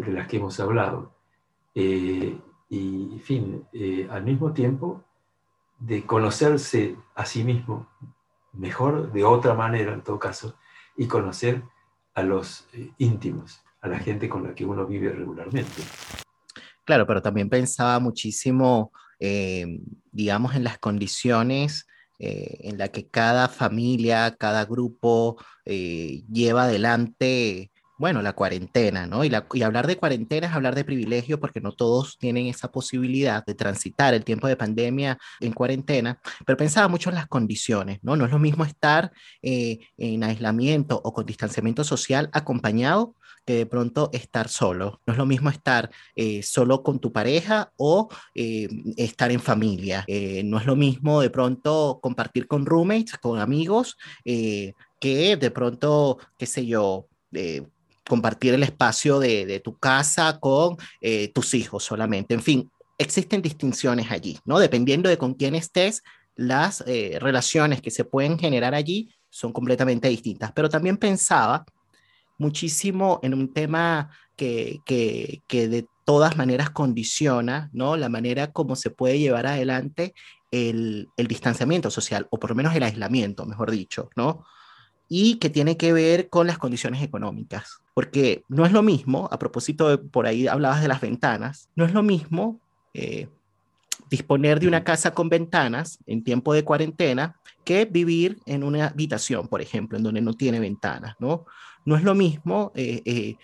de 0.00 0.12
las 0.12 0.26
que 0.26 0.38
hemos 0.38 0.58
hablado. 0.60 1.14
Eh, 1.74 2.38
y, 2.68 3.12
en 3.12 3.20
fin, 3.20 3.64
eh, 3.72 4.08
al 4.10 4.24
mismo 4.24 4.52
tiempo, 4.52 5.04
de 5.78 6.04
conocerse 6.04 6.96
a 7.14 7.24
sí 7.26 7.44
mismo 7.44 7.88
mejor, 8.52 9.12
de 9.12 9.24
otra 9.24 9.54
manera 9.54 9.92
en 9.92 10.02
todo 10.02 10.18
caso, 10.18 10.56
y 10.96 11.06
conocer 11.06 11.62
a 12.14 12.22
los 12.22 12.68
eh, 12.72 12.90
íntimos, 12.98 13.62
a 13.80 13.88
la 13.88 13.98
gente 13.98 14.28
con 14.28 14.44
la 14.44 14.54
que 14.54 14.64
uno 14.64 14.86
vive 14.86 15.10
regularmente. 15.10 15.82
Claro, 16.84 17.06
pero 17.06 17.22
también 17.22 17.48
pensaba 17.48 17.98
muchísimo, 18.00 18.90
digamos, 20.10 20.56
en 20.56 20.64
las 20.64 20.78
condiciones 20.78 21.86
eh, 22.24 22.68
en 22.68 22.78
la 22.78 22.86
que 22.86 23.08
cada 23.08 23.48
familia, 23.48 24.36
cada 24.38 24.64
grupo 24.64 25.42
eh, 25.64 26.22
lleva 26.30 26.64
adelante, 26.64 27.71
bueno, 28.02 28.20
la 28.20 28.32
cuarentena, 28.32 29.06
¿no? 29.06 29.24
Y, 29.24 29.30
y 29.54 29.62
hablar 29.62 29.86
de 29.86 29.96
cuarentena 29.96 30.48
es 30.48 30.52
hablar 30.52 30.74
de 30.74 30.84
privilegio 30.84 31.38
porque 31.38 31.60
no 31.60 31.70
todos 31.72 32.18
tienen 32.18 32.46
esa 32.46 32.70
posibilidad 32.70 33.46
de 33.46 33.54
transitar 33.54 34.12
el 34.12 34.24
tiempo 34.24 34.48
de 34.48 34.56
pandemia 34.56 35.18
en 35.40 35.52
cuarentena, 35.52 36.18
pero 36.44 36.56
pensaba 36.56 36.88
mucho 36.88 37.10
en 37.10 37.14
las 37.14 37.28
condiciones, 37.28 38.00
¿no? 38.02 38.16
No 38.16 38.24
es 38.24 38.32
lo 38.32 38.40
mismo 38.40 38.64
estar 38.64 39.12
eh, 39.40 39.78
en 39.96 40.24
aislamiento 40.24 41.00
o 41.02 41.12
con 41.12 41.24
distanciamiento 41.24 41.84
social 41.84 42.28
acompañado 42.32 43.14
que 43.44 43.54
de 43.54 43.66
pronto 43.66 44.10
estar 44.12 44.48
solo. 44.48 45.00
No 45.06 45.12
es 45.12 45.18
lo 45.18 45.26
mismo 45.26 45.50
estar 45.50 45.90
eh, 46.14 46.42
solo 46.42 46.82
con 46.82 46.98
tu 46.98 47.12
pareja 47.12 47.72
o 47.76 48.08
eh, 48.34 48.68
estar 48.96 49.30
en 49.30 49.40
familia. 49.40 50.04
Eh, 50.06 50.42
no 50.44 50.58
es 50.58 50.66
lo 50.66 50.76
mismo 50.76 51.20
de 51.20 51.30
pronto 51.30 52.00
compartir 52.02 52.46
con 52.46 52.66
roommates, 52.66 53.18
con 53.18 53.38
amigos, 53.40 53.96
que 54.24 55.36
de 55.36 55.50
pronto, 55.50 56.18
qué 56.38 56.46
sé 56.46 56.66
yo, 56.66 57.08
compartir 58.08 58.54
el 58.54 58.62
espacio 58.62 59.18
de, 59.18 59.46
de 59.46 59.60
tu 59.60 59.76
casa 59.78 60.38
con 60.40 60.76
tus 61.34 61.54
hijos 61.54 61.84
solamente. 61.84 62.34
En 62.34 62.42
fin, 62.42 62.70
existen 62.98 63.42
distinciones 63.42 64.10
allí, 64.10 64.38
¿no? 64.44 64.58
Dependiendo 64.58 65.08
de 65.08 65.18
con 65.18 65.34
quién 65.34 65.54
estés, 65.54 66.02
las 66.34 66.84
relaciones 66.86 67.80
que 67.80 67.90
se 67.90 68.04
pueden 68.04 68.38
generar 68.38 68.74
allí 68.74 69.14
son 69.30 69.52
completamente 69.52 70.08
distintas. 70.08 70.52
Pero 70.52 70.68
también 70.68 70.96
pensaba 70.96 71.64
muchísimo 72.38 73.20
en 73.22 73.34
un 73.34 73.52
tema 73.52 74.10
que, 74.36 74.80
que, 74.84 75.42
que 75.48 75.68
de 75.68 75.86
todas 76.04 76.36
maneras 76.36 76.70
condiciona 76.70 77.70
¿no? 77.72 77.96
la 77.96 78.08
manera 78.08 78.52
como 78.52 78.76
se 78.76 78.90
puede 78.90 79.18
llevar 79.18 79.46
adelante 79.46 80.14
el, 80.50 81.08
el, 81.16 81.26
distanciamiento 81.26 81.90
social, 81.90 82.26
o 82.30 82.38
por 82.38 82.50
lo 82.50 82.56
menos 82.56 82.74
el 82.74 82.82
aislamiento, 82.82 83.46
mejor 83.46 83.70
dicho, 83.70 84.10
¿no? 84.16 84.44
Y 85.08 85.36
que 85.36 85.48
tiene 85.48 85.78
que 85.78 85.94
ver 85.94 86.28
con 86.28 86.46
las 86.46 86.58
condiciones 86.58 87.02
económicas. 87.02 87.81
Porque 87.94 88.44
no 88.48 88.64
es 88.64 88.72
lo 88.72 88.82
mismo, 88.82 89.28
a 89.30 89.38
propósito 89.38 89.88
de 89.88 89.98
por 89.98 90.26
ahí 90.26 90.46
hablabas 90.46 90.80
de 90.80 90.88
las 90.88 91.00
ventanas, 91.00 91.68
no 91.76 91.84
es 91.84 91.92
lo 91.92 92.02
mismo 92.02 92.60
eh, 92.94 93.28
disponer 94.08 94.60
de 94.60 94.68
una 94.68 94.84
casa 94.84 95.14
con 95.14 95.28
ventanas 95.28 95.98
en 96.06 96.22
tiempo 96.22 96.54
de 96.54 96.64
cuarentena 96.64 97.36
que 97.64 97.84
vivir 97.84 98.38
en 98.46 98.64
una 98.64 98.88
habitación, 98.88 99.48
por 99.48 99.62
ejemplo, 99.62 99.96
en 99.96 100.04
donde 100.04 100.20
no 100.20 100.34
tiene 100.34 100.60
ventanas, 100.60 101.16
¿no? 101.18 101.46
No 101.84 101.96
es 101.96 102.02
lo 102.02 102.14
mismo 102.14 102.72
eh, 102.74 103.02
eh, 103.04 103.36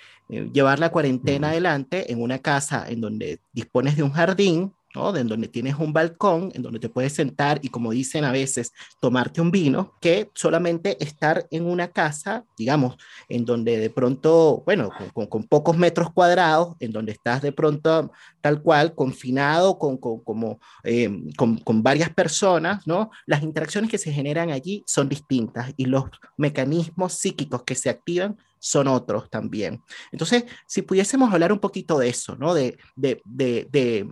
llevar 0.53 0.79
la 0.79 0.91
cuarentena 0.91 1.49
adelante 1.51 2.13
en 2.13 2.23
una 2.23 2.39
casa 2.39 2.89
en 2.89 3.01
donde 3.01 3.41
dispones 3.53 3.97
de 3.97 4.03
un 4.03 4.13
jardín 4.13 4.73
¿no? 4.95 5.13
De 5.13 5.25
donde 5.25 5.49
tienes 5.49 5.77
un 5.77 5.93
balcón, 5.93 6.51
en 6.55 6.63
donde 6.63 6.79
te 6.79 6.89
puedes 6.89 7.13
sentar 7.13 7.61
y 7.63 7.69
como 7.69 7.91
dicen 7.91 8.25
a 8.25 8.33
veces, 8.33 8.73
tomarte 9.01 9.41
un 9.41 9.51
vino, 9.51 9.95
que 10.01 10.31
solamente 10.35 11.03
estar 11.03 11.47
en 11.51 11.67
una 11.67 11.89
casa, 11.89 12.45
digamos, 12.57 12.97
en 13.29 13.45
donde 13.45 13.79
de 13.79 13.91
pronto, 13.91 14.63
bueno, 14.65 14.91
con, 15.13 15.45
pocos 15.45 15.77
metros 15.77 16.13
cuadrados, 16.13 16.77
en 16.81 16.93
donde 16.93 17.13
estás 17.13 17.43
de 17.43 17.53
pronto 17.53 18.11
tal 18.41 18.63
cual, 18.63 18.95
confinado 18.95 19.79
con, 19.79 19.99
con 19.99 20.21
como, 20.21 20.61
con, 21.37 21.59
con 21.59 21.83
varias 21.83 22.11
personas, 22.11 22.87
¿no? 22.87 23.11
Las 23.27 23.43
interacciones 23.43 23.91
que 23.91 23.99
se 23.99 24.13
generan 24.13 24.51
allí 24.51 24.85
son 24.87 25.09
distintas 25.09 25.73
y 25.77 25.87
los 25.87 26.05
mecanismos 26.37 27.15
psíquicos 27.15 27.63
que 27.65 27.75
se 27.75 27.91
activan 27.91 28.37
son 28.59 28.89
otros 28.89 29.31
también. 29.31 29.83
Entonces, 30.13 30.45
si 30.67 30.83
pudiésemos 30.83 31.33
hablar 31.33 31.53
un 31.53 31.59
poquito 31.59 31.99
de 31.99 32.09
eso, 32.09 32.37
¿no? 32.37 32.55
De, 32.55 32.79
de, 32.97 33.21
de, 33.25 33.69
de 33.71 34.09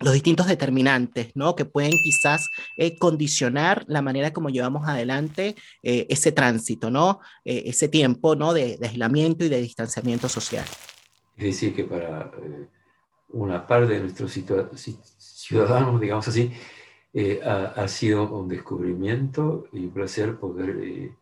los 0.00 0.14
distintos 0.14 0.46
determinantes, 0.46 1.32
¿no? 1.34 1.56
Que 1.56 1.64
pueden 1.64 1.92
quizás 1.92 2.50
eh, 2.76 2.96
condicionar 2.96 3.84
la 3.88 4.02
manera 4.02 4.32
como 4.32 4.50
llevamos 4.50 4.86
adelante 4.88 5.56
eh, 5.82 6.06
ese 6.08 6.32
tránsito, 6.32 6.90
¿no? 6.90 7.20
Eh, 7.44 7.64
ese 7.66 7.88
tiempo, 7.88 8.36
¿no? 8.36 8.52
De, 8.52 8.78
aislamiento 8.82 9.44
y 9.44 9.48
de 9.48 9.60
distanciamiento 9.60 10.28
social. 10.28 10.64
Es 11.36 11.44
decir, 11.44 11.74
que 11.74 11.84
para 11.84 12.30
una 13.30 13.66
parte 13.66 13.94
de 13.94 14.00
nuestros 14.00 14.32
ciudadanos, 14.32 16.00
digamos 16.00 16.26
así, 16.28 16.52
ha, 17.44 17.88
sido 17.88 18.32
un 18.32 18.48
descubrimiento 18.48 19.68
y 19.72 19.80
un 19.80 19.90
placer 19.90 20.38
poder 20.38 21.12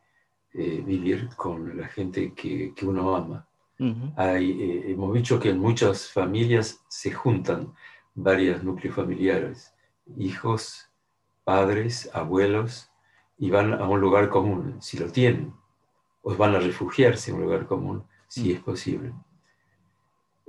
vivir 0.52 1.28
con 1.37 1.76
la 1.76 1.88
gente 1.88 2.33
que, 2.35 2.73
que 2.75 2.87
uno 2.87 3.16
ama. 3.16 3.49
Hay, 4.16 4.85
hemos 4.87 5.12
dicho 5.14 5.38
que 5.38 5.50
en 5.50 5.59
muchas 5.59 6.11
familias 6.11 6.80
se 6.88 7.12
juntan 7.12 7.75
varios 8.16 8.64
núcleos 8.64 8.96
familiares, 8.96 9.73
hijos, 10.16 10.90
padres, 11.44 12.11
abuelos, 12.12 12.90
y 13.38 13.50
van 13.50 13.75
a 13.75 13.87
un 13.87 14.00
lugar 14.00 14.30
común, 14.30 14.78
si 14.80 14.99
lo 14.99 15.12
tienen, 15.12 15.54
o 16.23 16.35
van 16.35 16.56
a 16.56 16.58
refugiarse 16.58 17.30
en 17.30 17.37
un 17.37 17.42
lugar 17.42 17.66
común, 17.66 18.04
si 18.26 18.52
es 18.52 18.61
posible. 18.61 19.12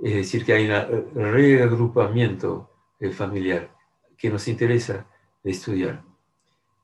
Es 0.02 0.14
decir, 0.14 0.44
que 0.44 0.54
hay 0.54 0.68
un 0.68 1.32
reagrupamiento 1.32 2.70
eh, 2.98 3.10
familiar 3.10 3.76
que 4.16 4.30
nos 4.30 4.48
interesa 4.48 5.06
estudiar. 5.44 6.02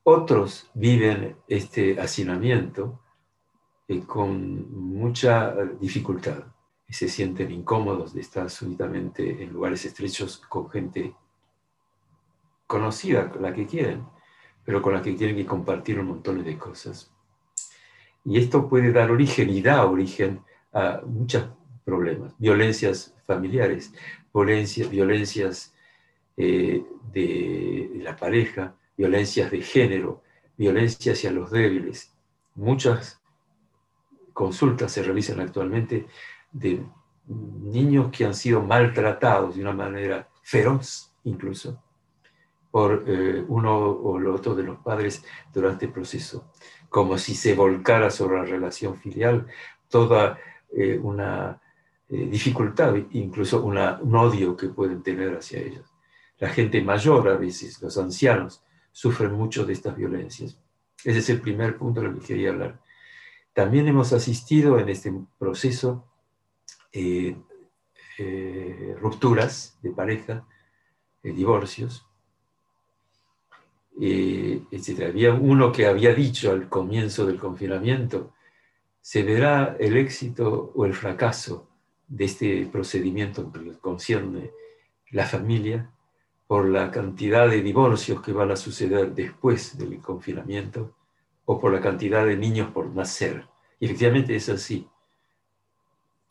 Otros 0.02 0.70
viven 0.74 1.36
este 1.48 1.98
hacinamiento 1.98 3.00
eh, 3.88 4.00
con 4.06 4.70
mucha 4.70 5.54
dificultad 5.80 6.53
se 6.94 7.08
sienten 7.08 7.50
incómodos 7.50 8.14
de 8.14 8.20
estar 8.20 8.48
súbitamente 8.48 9.42
en 9.42 9.52
lugares 9.52 9.84
estrechos 9.84 10.38
con 10.48 10.70
gente 10.70 11.12
conocida, 12.68 13.32
la 13.40 13.52
que 13.52 13.66
quieren, 13.66 14.06
pero 14.64 14.80
con 14.80 14.94
la 14.94 15.02
que 15.02 15.12
tienen 15.14 15.34
que 15.34 15.44
compartir 15.44 15.98
un 15.98 16.06
montón 16.06 16.44
de 16.44 16.56
cosas. 16.56 17.12
Y 18.24 18.38
esto 18.38 18.68
puede 18.68 18.92
dar 18.92 19.10
origen 19.10 19.50
y 19.50 19.60
da 19.60 19.84
origen 19.84 20.44
a 20.72 21.00
muchos 21.04 21.48
problemas, 21.84 22.32
violencias 22.38 23.12
familiares, 23.26 23.92
violencias, 24.32 24.88
violencias 24.88 25.74
eh, 26.36 26.84
de 27.12 27.90
la 28.04 28.14
pareja, 28.14 28.76
violencias 28.96 29.50
de 29.50 29.62
género, 29.62 30.22
violencia 30.56 31.14
hacia 31.14 31.32
los 31.32 31.50
débiles. 31.50 32.14
Muchas 32.54 33.20
consultas 34.32 34.92
se 34.92 35.02
realizan 35.02 35.40
actualmente 35.40 36.06
de 36.54 36.86
niños 37.26 38.10
que 38.10 38.24
han 38.24 38.34
sido 38.34 38.62
maltratados 38.62 39.56
de 39.56 39.62
una 39.62 39.72
manera 39.72 40.28
feroz 40.42 41.12
incluso, 41.24 41.82
por 42.70 43.04
eh, 43.06 43.44
uno 43.48 43.76
o 43.76 44.18
el 44.18 44.26
otro 44.28 44.54
de 44.54 44.62
los 44.62 44.78
padres 44.78 45.24
durante 45.52 45.86
el 45.86 45.92
proceso, 45.92 46.52
como 46.88 47.18
si 47.18 47.34
se 47.34 47.54
volcara 47.54 48.10
sobre 48.10 48.38
la 48.38 48.44
relación 48.44 48.96
filial 48.96 49.46
toda 49.88 50.38
eh, 50.70 50.98
una 50.98 51.60
eh, 52.08 52.26
dificultad, 52.26 52.94
incluso 53.12 53.64
un 53.64 53.78
odio 54.16 54.56
que 54.56 54.68
pueden 54.68 55.02
tener 55.02 55.36
hacia 55.36 55.60
ellos. 55.60 55.90
La 56.38 56.48
gente 56.48 56.82
mayor 56.82 57.28
a 57.28 57.36
veces, 57.36 57.80
los 57.80 57.96
ancianos, 57.96 58.62
sufren 58.92 59.32
mucho 59.32 59.64
de 59.64 59.72
estas 59.72 59.96
violencias. 59.96 60.58
Ese 61.04 61.18
es 61.18 61.30
el 61.30 61.40
primer 61.40 61.76
punto 61.76 62.00
de 62.00 62.08
lo 62.08 62.18
que 62.18 62.26
quería 62.26 62.50
hablar. 62.50 62.80
También 63.52 63.86
hemos 63.86 64.12
asistido 64.12 64.78
en 64.78 64.88
este 64.88 65.12
proceso 65.38 66.04
eh, 66.96 67.36
eh, 68.18 68.96
rupturas 69.00 69.76
de 69.82 69.90
pareja, 69.90 70.46
eh, 71.24 71.32
divorcios, 71.32 72.06
etc. 74.00 75.08
Había 75.08 75.34
uno 75.34 75.72
que 75.72 75.86
había 75.86 76.14
dicho 76.14 76.52
al 76.52 76.68
comienzo 76.68 77.26
del 77.26 77.38
confinamiento, 77.38 78.32
se 79.00 79.24
verá 79.24 79.76
el 79.80 79.96
éxito 79.96 80.72
o 80.74 80.84
el 80.84 80.94
fracaso 80.94 81.68
de 82.06 82.24
este 82.26 82.66
procedimiento 82.66 83.52
que 83.52 83.76
concierne 83.78 84.52
la 85.10 85.26
familia 85.26 85.90
por 86.46 86.68
la 86.68 86.92
cantidad 86.92 87.48
de 87.48 87.60
divorcios 87.60 88.20
que 88.22 88.32
van 88.32 88.52
a 88.52 88.56
suceder 88.56 89.14
después 89.14 89.76
del 89.76 89.98
confinamiento 90.00 90.94
o 91.44 91.60
por 91.60 91.72
la 91.72 91.80
cantidad 91.80 92.24
de 92.24 92.36
niños 92.36 92.70
por 92.70 92.86
nacer. 92.86 93.46
Y 93.80 93.86
efectivamente 93.86 94.36
es 94.36 94.48
así. 94.48 94.88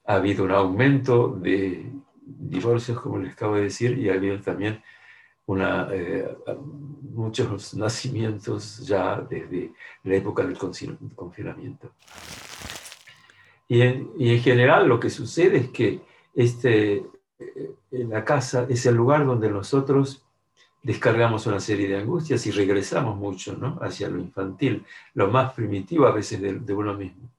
Ha 0.06 0.16
habido 0.16 0.44
un 0.44 0.52
aumento 0.52 1.30
de 1.30 1.92
divorcios, 2.26 3.00
como 3.00 3.18
les 3.18 3.34
acabo 3.34 3.56
de 3.56 3.64
decir, 3.64 3.98
y 3.98 4.10
ha 4.10 4.14
habido 4.14 4.40
también 4.42 4.82
eh, 5.92 6.36
muchos 7.14 7.74
nacimientos 7.74 8.80
ya 8.86 9.22
desde 9.22 9.74
la 10.04 10.16
época 10.16 10.44
del 10.44 10.58
confinamiento. 10.58 11.92
Y 13.68 13.82
en, 13.82 14.40
general 14.42 14.88
lo 14.88 15.00
que 15.00 15.10
sucede 15.10 15.58
es 15.58 15.70
que 15.70 16.02
este, 16.36 17.04
en 17.92 18.10
la 18.10 18.24
casa 18.24 18.66
es 18.70 18.86
el 18.86 18.96
lugar 18.96 19.26
donde 19.26 19.50
nosotros 19.50 20.24
descargamos 20.84 21.48
una 21.48 21.60
serie 21.60 21.88
de 21.88 21.98
angustias 21.98 22.46
y 22.46 22.52
regresamos 22.52 23.18
mucho 23.18 23.56
¿no? 23.56 23.80
hacia 23.82 24.10
lo 24.10 24.20
infantil, 24.20 24.86
lo 25.14 25.30
más 25.30 25.54
primitivo 25.54 26.06
a 26.06 26.12
veces 26.12 26.42
de, 26.42 26.74
uno 26.74 26.94
mismo. 26.94 27.30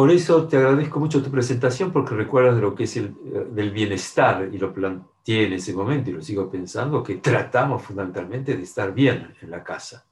Por 0.00 0.10
eso 0.10 0.48
te 0.48 0.56
agradezco 0.56 0.98
mucho 0.98 1.22
tu 1.22 1.30
presentación 1.30 1.92
porque 1.92 2.14
recuerdas 2.14 2.56
de 2.56 2.62
lo 2.62 2.74
que 2.74 2.84
es 2.84 2.96
el 2.96 3.14
del 3.54 3.70
bienestar 3.70 4.48
y 4.50 4.56
lo 4.56 4.72
planteé 4.72 5.44
en 5.44 5.52
ese 5.52 5.74
momento 5.74 6.08
y 6.08 6.14
lo 6.14 6.22
sigo 6.22 6.50
pensando, 6.50 7.02
que 7.02 7.16
tratamos 7.16 7.82
fundamentalmente 7.82 8.56
de 8.56 8.62
estar 8.62 8.94
bien 8.94 9.36
en 9.42 9.50
la 9.50 9.62
casa. 9.62 10.06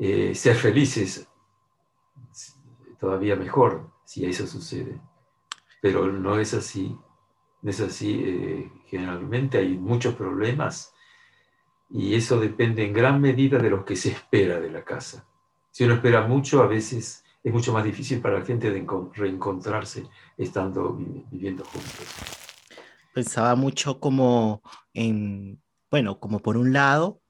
Eh, 0.00 0.34
ser 0.34 0.56
felices, 0.56 1.28
todavía 2.98 3.36
mejor 3.36 3.88
si 4.04 4.24
eso 4.24 4.48
sucede 4.48 5.00
pero 5.80 6.10
no 6.10 6.40
es 6.40 6.54
así. 6.54 6.98
No 7.60 7.70
es 7.70 7.80
así. 7.80 8.20
Eh, 8.24 8.72
generalmente 8.86 9.58
hay 9.58 9.78
muchos 9.78 10.16
problemas 10.16 10.92
y 11.88 12.16
eso 12.16 12.40
depende 12.40 12.84
en 12.84 12.92
gran 12.92 13.20
medida 13.20 13.58
de 13.58 13.70
lo 13.70 13.84
que 13.84 13.94
se 13.94 14.10
espera 14.10 14.58
de 14.58 14.72
la 14.72 14.82
casa. 14.82 15.24
Si 15.70 15.84
uno 15.84 15.94
espera 15.94 16.26
mucho, 16.26 16.64
a 16.64 16.66
veces 16.66 17.21
es 17.42 17.52
mucho 17.52 17.72
más 17.72 17.84
difícil 17.84 18.20
para 18.20 18.38
la 18.38 18.44
gente 18.44 18.70
de 18.70 18.86
reencontrarse 19.14 20.04
estando 20.36 20.94
viviendo 21.30 21.64
juntos. 21.64 22.06
Pensaba 23.14 23.54
mucho 23.56 24.00
como 24.00 24.62
en, 24.94 25.60
bueno, 25.90 26.18
como 26.18 26.38
por 26.40 26.56
un 26.56 26.72
lado, 26.72 27.20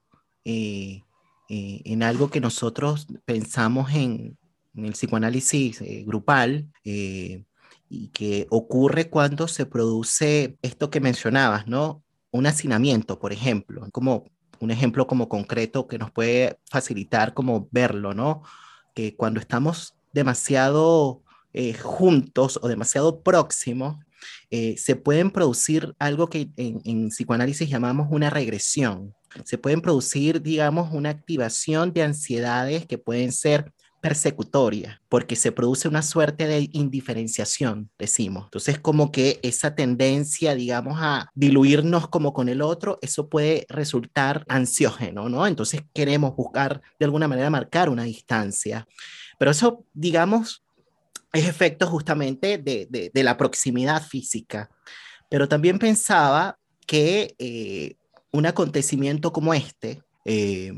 eh, 0.45 1.01
eh, 1.49 1.81
en 1.85 2.03
algo 2.03 2.29
que 2.29 2.39
nosotros 2.39 3.07
pensamos 3.25 3.91
en, 3.93 4.37
en 4.75 4.85
el 4.85 4.93
psicoanálisis 4.93 5.81
grupal, 6.05 6.69
y 7.93 8.07
que 8.07 8.47
ocurre 8.49 9.11
cuando 9.11 9.47
se 9.47 9.67
produce 9.67 10.57
esto 10.63 10.89
que 10.89 10.99
mencionabas, 10.99 11.67
¿no? 11.67 12.03
Un 12.31 12.47
hacinamiento, 12.47 13.19
por 13.19 13.31
ejemplo, 13.31 13.87
como 13.91 14.25
un 14.59 14.71
ejemplo 14.71 15.05
como 15.05 15.29
concreto 15.29 15.87
que 15.87 15.99
nos 15.99 16.09
puede 16.09 16.57
facilitar 16.71 17.35
como 17.35 17.67
verlo, 17.71 18.15
¿no? 18.15 18.41
Que 18.95 19.15
cuando 19.15 19.39
estamos 19.39 19.93
demasiado 20.13 21.21
eh, 21.53 21.73
juntos 21.73 22.59
o 22.61 22.67
demasiado 22.67 23.21
próximos, 23.21 23.97
eh, 24.49 24.75
se 24.77 24.95
pueden 24.95 25.31
producir 25.31 25.95
algo 25.99 26.29
que 26.29 26.49
en, 26.55 26.81
en, 26.85 27.09
psicoanálisis 27.09 27.69
llamamos 27.69 28.07
una 28.11 28.29
regresión. 28.29 29.13
Se 29.45 29.57
pueden 29.57 29.81
producir, 29.81 30.41
digamos, 30.41 30.93
una 30.93 31.09
activación 31.09 31.91
de 31.91 32.03
ansiedades 32.03 32.85
que 32.85 32.97
pueden 32.97 33.31
ser 33.31 33.73
persecutoria, 34.03 35.01
porque 35.07 35.37
se 35.37 35.53
produce 35.53 35.87
una 35.87 36.01
suerte 36.01 36.45
de 36.45 36.67
indiferenciación, 36.73 37.89
decimos. 37.97 38.43
Entonces, 38.43 38.77
como 38.77 39.13
que 39.13 39.39
esa 39.43 39.75
tendencia, 39.75 40.55
digamos, 40.55 40.97
a 40.99 41.31
diluirnos 41.35 42.09
como 42.09 42.33
con 42.33 42.49
el 42.49 42.61
otro, 42.61 42.99
eso 43.01 43.29
puede 43.29 43.65
resultar 43.69 44.43
ansiógeno, 44.49 45.29
¿no? 45.29 45.47
Entonces, 45.47 45.83
queremos 45.93 46.35
buscar 46.35 46.81
de 46.99 47.05
alguna 47.05 47.29
manera 47.29 47.49
marcar 47.49 47.89
una 47.89 48.03
distancia. 48.03 48.85
Pero 49.43 49.51
eso, 49.51 49.85
digamos, 49.93 50.63
es 51.33 51.45
efecto 51.49 51.85
justamente 51.87 52.57
de, 52.57 53.11
la 53.13 53.35
proximidad 53.35 54.01
física. 54.01 54.69
Pero 55.29 55.49
también 55.49 55.79
pensaba 55.79 56.57
que 56.87 57.35
eh, 57.37 57.97
un 58.31 58.45
acontecimiento 58.45 59.33
como 59.33 59.53
este, 59.53 60.01
eh, 60.23 60.71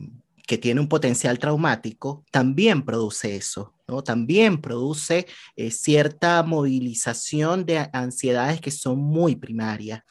que 0.48 0.58
tiene 0.58 0.82
un 0.82 0.90
potencial 0.90 1.38
traumático, 1.38 2.26
también 2.32 2.84
produce 2.84 3.36
eso, 3.36 3.76
¿no? 3.88 4.02
También 4.02 4.60
produce 4.60 5.28
eh, 5.56 5.70
cierta 5.70 6.42
movilización 6.42 7.68
de 7.68 7.88
ansiedades 7.94 8.62
que 8.62 8.72
son 8.72 8.98
muy 8.98 9.36
primarias 9.36 10.02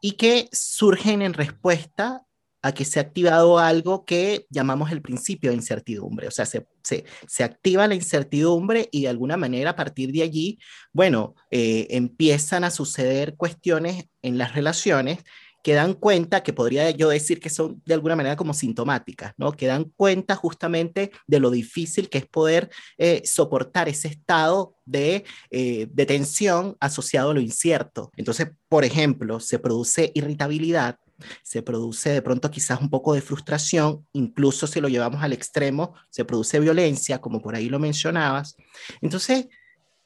y 0.00 0.14
que 0.16 0.48
surgen 0.50 1.22
en 1.22 1.34
respuesta 1.34 2.24
a 2.62 2.72
que 2.72 2.84
se 2.84 2.98
ha 2.98 3.02
activado 3.02 3.58
algo 3.58 4.04
que 4.04 4.46
llamamos 4.50 4.92
el 4.92 5.02
principio 5.02 5.50
de 5.50 5.56
incertidumbre. 5.56 6.28
O 6.28 6.30
sea, 6.30 6.46
se, 6.46 6.66
se, 6.82 7.44
activa 7.44 7.88
la 7.88 7.94
incertidumbre 7.94 8.88
y 8.92 9.02
de 9.02 9.08
alguna 9.08 9.36
manera 9.36 9.70
a 9.70 9.76
partir 9.76 10.12
de 10.12 10.22
allí, 10.22 10.58
bueno, 10.92 11.34
eh, 11.50 11.88
empiezan 11.90 12.64
a 12.64 12.70
suceder 12.70 13.34
cuestiones 13.36 14.06
en 14.22 14.38
las 14.38 14.54
relaciones 14.54 15.18
que 15.62 15.74
dan 15.74 15.94
cuenta, 15.94 16.42
que 16.42 16.52
podría 16.52 16.90
yo 16.90 17.08
decir 17.08 17.40
que 17.40 17.48
son 17.48 17.80
de 17.84 17.94
alguna 17.94 18.16
manera 18.16 18.36
como 18.36 18.52
sintomáticas, 18.52 19.32
¿no? 19.36 19.52
Que 19.52 19.66
dan 19.66 19.84
cuenta 19.96 20.34
justamente 20.34 21.12
de 21.26 21.40
lo 21.40 21.50
difícil 21.50 22.08
que 22.08 22.18
es 22.18 22.26
poder 22.26 22.70
eh, 22.98 23.22
soportar 23.24 23.88
ese 23.88 24.08
estado 24.08 24.74
de, 24.84 25.24
eh, 25.50 25.86
de 25.90 26.06
tensión 26.06 26.76
asociado 26.80 27.30
a 27.30 27.34
lo 27.34 27.40
incierto. 27.40 28.10
Entonces, 28.16 28.48
por 28.68 28.84
ejemplo, 28.84 29.38
se 29.38 29.58
produce 29.58 30.10
irritabilidad, 30.14 30.98
se 31.42 31.62
produce 31.62 32.10
de 32.10 32.22
pronto 32.22 32.50
quizás 32.50 32.80
un 32.80 32.90
poco 32.90 33.14
de 33.14 33.20
frustración, 33.20 34.06
incluso 34.12 34.66
si 34.66 34.80
lo 34.80 34.88
llevamos 34.88 35.22
al 35.22 35.32
extremo, 35.32 35.94
se 36.10 36.24
produce 36.24 36.60
violencia, 36.60 37.20
como 37.20 37.40
por 37.40 37.54
ahí 37.54 37.68
lo 37.68 37.78
mencionabas. 37.78 38.56
Entonces, 39.00 39.46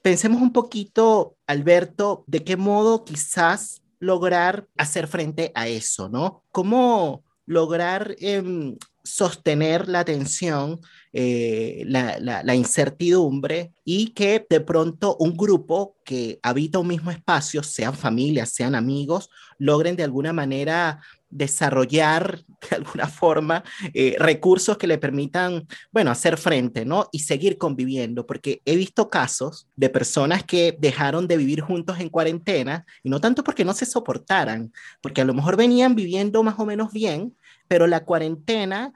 pensemos 0.03 0.41
un 0.41 0.53
poquito, 0.53 1.37
Alberto, 1.47 2.25
de 2.27 2.45
qué 2.45 2.57
modo 2.57 3.05
quizás 3.05 3.83
lograr 3.99 4.69
hacer 4.77 5.09
frente 5.09 5.53
a 5.55 5.69
eso, 5.69 6.09
¿no? 6.09 6.45
¿Cómo 6.53 7.25
lograr 7.47 8.15
em, 8.19 8.77
sostener 9.07 9.88
la 9.88 10.01
atención, 10.01 10.81
eh, 11.12 11.85
la, 11.87 12.55
incertidumbre 12.55 13.73
y 13.85 14.09
que 14.09 14.45
de 14.51 14.61
pronto 14.61 15.16
un 15.19 15.37
grupo 15.37 15.97
que 16.05 16.38
habita 16.42 16.79
un 16.79 16.88
mismo 16.88 17.11
espacio, 17.11 17.62
sean 17.62 17.95
familias, 17.95 18.51
sean 18.51 18.75
amigos, 18.75 19.31
logren 19.59 19.97
de 19.97 20.03
alguna 20.03 20.33
manera 20.33 21.01
desarrollar 21.31 22.45
de 22.71 22.77
alguna 22.77 23.09
forma 23.09 23.62
eh, 23.95 24.16
recursos 24.19 24.77
que 24.77 24.87
le 24.87 24.99
permitan, 24.99 25.66
bueno, 25.92 26.11
hacer 26.11 26.37
frente, 26.37 26.85
¿no? 26.85 27.09
Y 27.12 27.21
seguir 27.21 27.59
conviviendo, 27.59 28.27
porque 28.27 28.61
he 28.64 28.77
visto 28.77 29.09
casos 29.09 29.69
de 29.77 29.88
personas 29.88 30.45
que 30.45 30.77
dejaron 30.79 31.29
de 31.29 31.37
vivir 31.37 31.61
juntos 31.61 32.01
en 32.01 32.09
cuarentena, 32.09 32.85
y 33.03 33.11
no 33.11 33.21
tanto 33.21 33.45
porque 33.45 33.64
no 33.64 33.73
se 33.73 33.87
soportaran, 33.87 34.73
porque 35.01 35.21
a 35.21 35.25
lo 35.25 35.35
mejor 35.35 35.57
venían 35.57 35.95
viviendo 35.95 36.42
más 36.42 36.59
o 36.59 36.66
menos 36.66 36.92
bien, 36.92 37.35
pero 37.69 37.87
la 37.87 38.05
cuarentena 38.05 38.93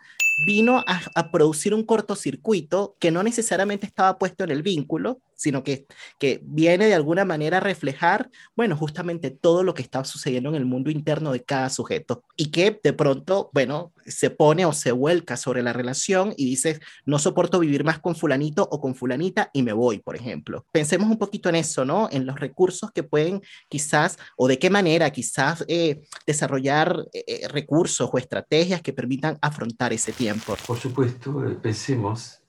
vino 0.47 0.85
a, 0.87 1.31
producir 1.31 1.75
un 1.75 1.85
cortocircuito 1.85 2.97
que 2.99 3.11
no 3.11 3.23
necesariamente 3.23 3.87
estaba 3.87 4.19
puesto 4.19 4.45
en 4.45 4.51
el 4.51 4.63
vínculo, 4.63 5.21
sino 5.41 5.65
que, 5.65 5.87
que 6.19 6.41
viene 6.45 6.87
de 6.87 6.95
alguna 6.95 7.25
manera 7.25 7.57
a 7.57 7.61
reflejar, 7.61 8.31
bueno, 8.55 8.77
justamente 8.77 9.31
todo 9.31 9.63
lo 9.63 9.73
que 9.73 9.83
está 9.83 10.05
sucediendo 10.05 10.51
en 10.51 10.57
el 10.57 10.67
mundo 10.67 10.91
interno 10.91 11.33
de 11.33 11.43
cada 11.43 11.71
sujeto 11.71 12.23
y 12.37 12.51
que 12.51 12.79
de 12.83 12.93
pronto, 12.93 13.51
bueno, 13.55 13.93
se 14.07 14.29
pone 14.29 14.67
o 14.67 14.73
se 14.73 14.93
vuelca 14.93 15.37
sobre 15.37 15.63
la 15.63 15.73
relación 15.73 16.35
y 16.37 16.45
dices, 16.45 16.81
no 17.07 17.19
soporto 17.19 17.59
vivir 17.59 17.85
más 17.85 18.01
con 18.01 18.15
fulanito 18.15 18.69
o 18.71 18.81
con 18.81 18.95
fulanita 18.95 19.51
y 19.55 19.63
me 19.63 19.73
voy, 19.73 19.99
por 19.99 20.15
ejemplo. 20.15 20.67
Pensemos 20.73 21.09
un 21.11 21.19
poquito 21.19 21.49
en 21.49 21.55
eso, 21.55 21.85
¿no? 21.85 22.09
En 22.13 22.27
los 22.27 22.39
recursos 22.39 22.91
que 22.93 23.03
pueden 23.03 23.41
quizás, 23.69 24.19
o 24.37 24.47
de 24.47 24.59
qué 24.59 24.69
manera 24.69 25.11
quizás 25.11 25.65
eh, 25.69 26.03
desarrollar 26.27 27.07
eh, 27.13 27.25
eh, 27.27 27.49
recursos 27.49 28.11
o 28.13 28.19
estrategias 28.19 28.83
que 28.83 28.93
permitan 28.93 29.39
afrontar 29.41 29.93
ese 29.93 30.13
tiempo. 30.13 30.57
Por 30.67 30.79
supuesto, 30.79 31.59
pensemos, 31.63 32.40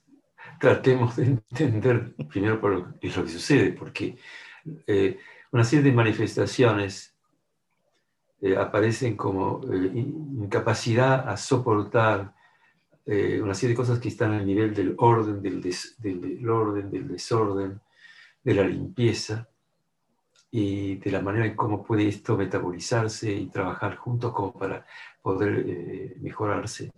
tratemos 0.62 1.16
de 1.18 1.26
entender 1.26 2.14
primero 2.30 2.56
lo, 2.70 3.00
que 3.00 3.10
sucede, 3.10 3.74
porque 3.74 4.18
una 5.52 5.64
serie 5.64 5.84
de 5.84 5.92
manifestaciones 5.92 7.12
eh, 8.44 8.58
aparecen 8.58 9.16
como 9.16 9.62
eh, 9.72 9.92
incapacidad 9.94 11.30
a 11.30 11.38
soportar 11.38 12.34
eh, 13.06 13.40
una 13.40 13.54
serie 13.54 13.74
de 13.74 13.78
cosas 13.78 14.00
que 14.00 14.08
están 14.08 14.32
al 14.34 14.48
nivel 14.48 14.74
del 14.74 14.96
orden, 14.98 15.44
del, 15.44 16.50
orden, 16.50 16.90
del 16.90 17.08
desorden, 17.08 17.80
de 18.44 18.54
la 18.56 18.64
limpieza 18.64 19.48
y 20.50 20.96
de 20.96 21.12
la 21.12 21.22
manera 21.22 21.46
en 21.46 21.56
cómo 21.56 21.84
puede 21.84 22.08
esto 22.08 22.36
metabolizarse 22.36 23.32
y 23.32 23.46
trabajar 23.46 23.96
juntos 23.98 24.34
como 24.34 24.54
para 24.54 24.88
poder 25.22 26.18
mejorarse. 26.20 26.92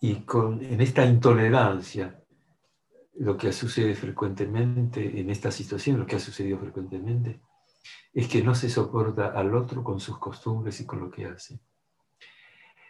Y 0.00 0.16
con, 0.22 0.62
en 0.62 0.80
esta 0.80 1.04
intolerancia 1.04 2.22
lo 3.18 3.36
que 3.36 3.52
sucede 3.52 3.94
frecuentemente 3.94 5.20
en 5.20 5.30
esta 5.30 5.50
situación, 5.50 5.98
lo 5.98 6.06
que 6.06 6.16
ha 6.16 6.20
sucedido 6.20 6.58
frecuentemente, 6.58 7.40
es 8.12 8.28
que 8.28 8.42
no 8.42 8.54
se 8.54 8.68
soporta 8.68 9.28
al 9.28 9.54
otro 9.54 9.82
con 9.82 10.00
sus 10.00 10.18
costumbres 10.18 10.80
y 10.80 10.86
con 10.86 11.00
lo 11.00 11.10
que 11.10 11.26
hace. 11.26 11.58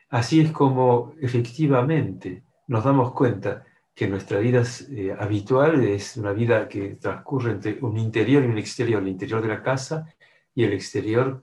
Así 0.09 0.40
es 0.40 0.53
como 0.53 1.14
efectivamente 1.21 2.45
nos 2.69 2.85
damos 2.85 3.12
cuenta 3.12 3.64
que 3.95 4.09
nuestra 4.09 4.38
vida 4.38 4.62
eh, 4.90 5.16
habitual 5.19 5.83
es 5.83 6.16
una 6.16 6.33
vida 6.33 6.69
que 6.69 6.97
transcurre 6.97 7.53
entre 7.53 7.79
un 7.81 7.97
interior 7.97 8.45
y 8.45 8.49
un 8.49 8.59
exterior, 8.59 9.03
el 9.03 9.09
interior 9.09 9.40
de 9.40 9.49
la 9.49 9.62
casa 9.62 10.14
y 10.55 10.64
el 10.64 10.73
exterior, 10.73 11.42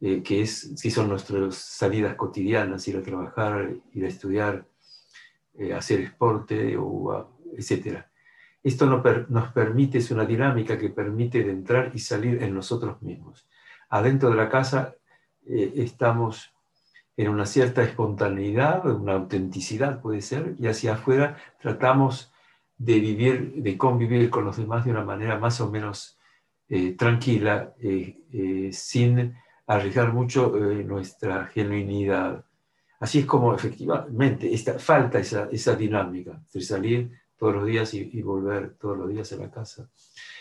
eh, 0.00 0.22
que, 0.22 0.42
es, 0.42 0.74
que 0.82 0.90
son 0.90 1.08
nuestras 1.08 1.54
salidas 1.54 2.14
cotidianas, 2.16 2.86
ir 2.88 2.96
a 2.96 3.02
trabajar, 3.02 3.74
ir 3.92 4.04
a 4.04 4.08
estudiar, 4.08 4.66
eh, 5.58 5.74
hacer 5.74 6.00
deporte 6.00 6.76
o 6.76 7.34
etc. 7.56 8.04
Esto 8.62 8.86
nos 8.86 9.52
permite, 9.52 9.98
es 9.98 10.10
una 10.12 10.24
dinámica 10.24 10.78
que 10.78 10.90
permite 10.90 11.42
de 11.42 11.50
entrar 11.50 11.90
y 11.94 11.98
salir 11.98 12.40
en 12.42 12.54
nosotros 12.54 13.02
mismos. 13.02 13.48
Adentro 13.88 14.30
de 14.30 14.36
la 14.36 14.48
casa 14.48 14.94
eh, 15.46 15.72
estamos 15.76 16.54
en 17.16 17.28
una 17.28 17.44
cierta 17.44 17.82
espontaneidad, 17.82 18.86
una 18.86 19.14
autenticidad 19.14 20.00
puede 20.00 20.20
ser, 20.20 20.54
y 20.60 20.68
hacia 20.68 20.94
afuera 20.94 21.36
tratamos 21.60 22.32
de 22.76 23.00
vivir, 23.00 23.54
de 23.54 23.76
convivir 23.76 24.30
con 24.30 24.44
los 24.44 24.58
demás 24.58 24.84
de 24.84 24.92
una 24.92 25.04
manera 25.04 25.38
más 25.38 25.60
o 25.60 25.68
menos 25.68 26.16
eh, 26.68 26.92
tranquila, 26.92 27.74
sin 28.70 29.34
arriesgar 29.66 30.12
mucho 30.12 30.50
nuestra 30.84 31.46
genuinidad. 31.46 32.44
Así 33.00 33.20
es 33.20 33.26
como 33.26 33.54
efectivamente 33.54 34.52
esta, 34.52 34.78
falta 34.78 35.18
esa, 35.18 35.48
esa 35.50 35.74
dinámica 35.76 36.40
de 36.52 36.60
salir 36.60 37.10
todos 37.36 37.54
los 37.54 37.66
días 37.66 37.94
y, 37.94 38.22
volver 38.22 38.74
todos 38.74 38.98
los 38.98 39.08
días 39.08 39.32
a 39.32 39.36
la 39.36 39.50
casa. 39.50 39.88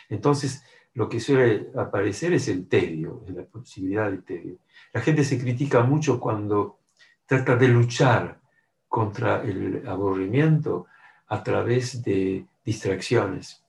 Entonces, 0.09 0.63
lo 0.95 1.07
que 1.07 1.19
suele 1.19 1.69
aparecer 1.75 2.33
es 2.33 2.47
el 2.47 2.67
tedio, 2.67 3.23
la 3.27 3.43
posibilidad 3.43 4.09
de 4.09 4.17
tedio. 4.19 4.57
La 4.93 5.01
gente 5.01 5.23
se 5.23 5.39
critica 5.39 5.83
mucho 5.83 6.19
cuando 6.19 6.79
trata 7.27 7.55
de 7.55 7.67
luchar 7.67 8.39
contra 8.87 9.43
el 9.43 9.87
aburrimiento 9.87 10.87
a 11.27 11.43
través 11.43 12.01
de 12.01 12.45
distracciones, 12.65 13.63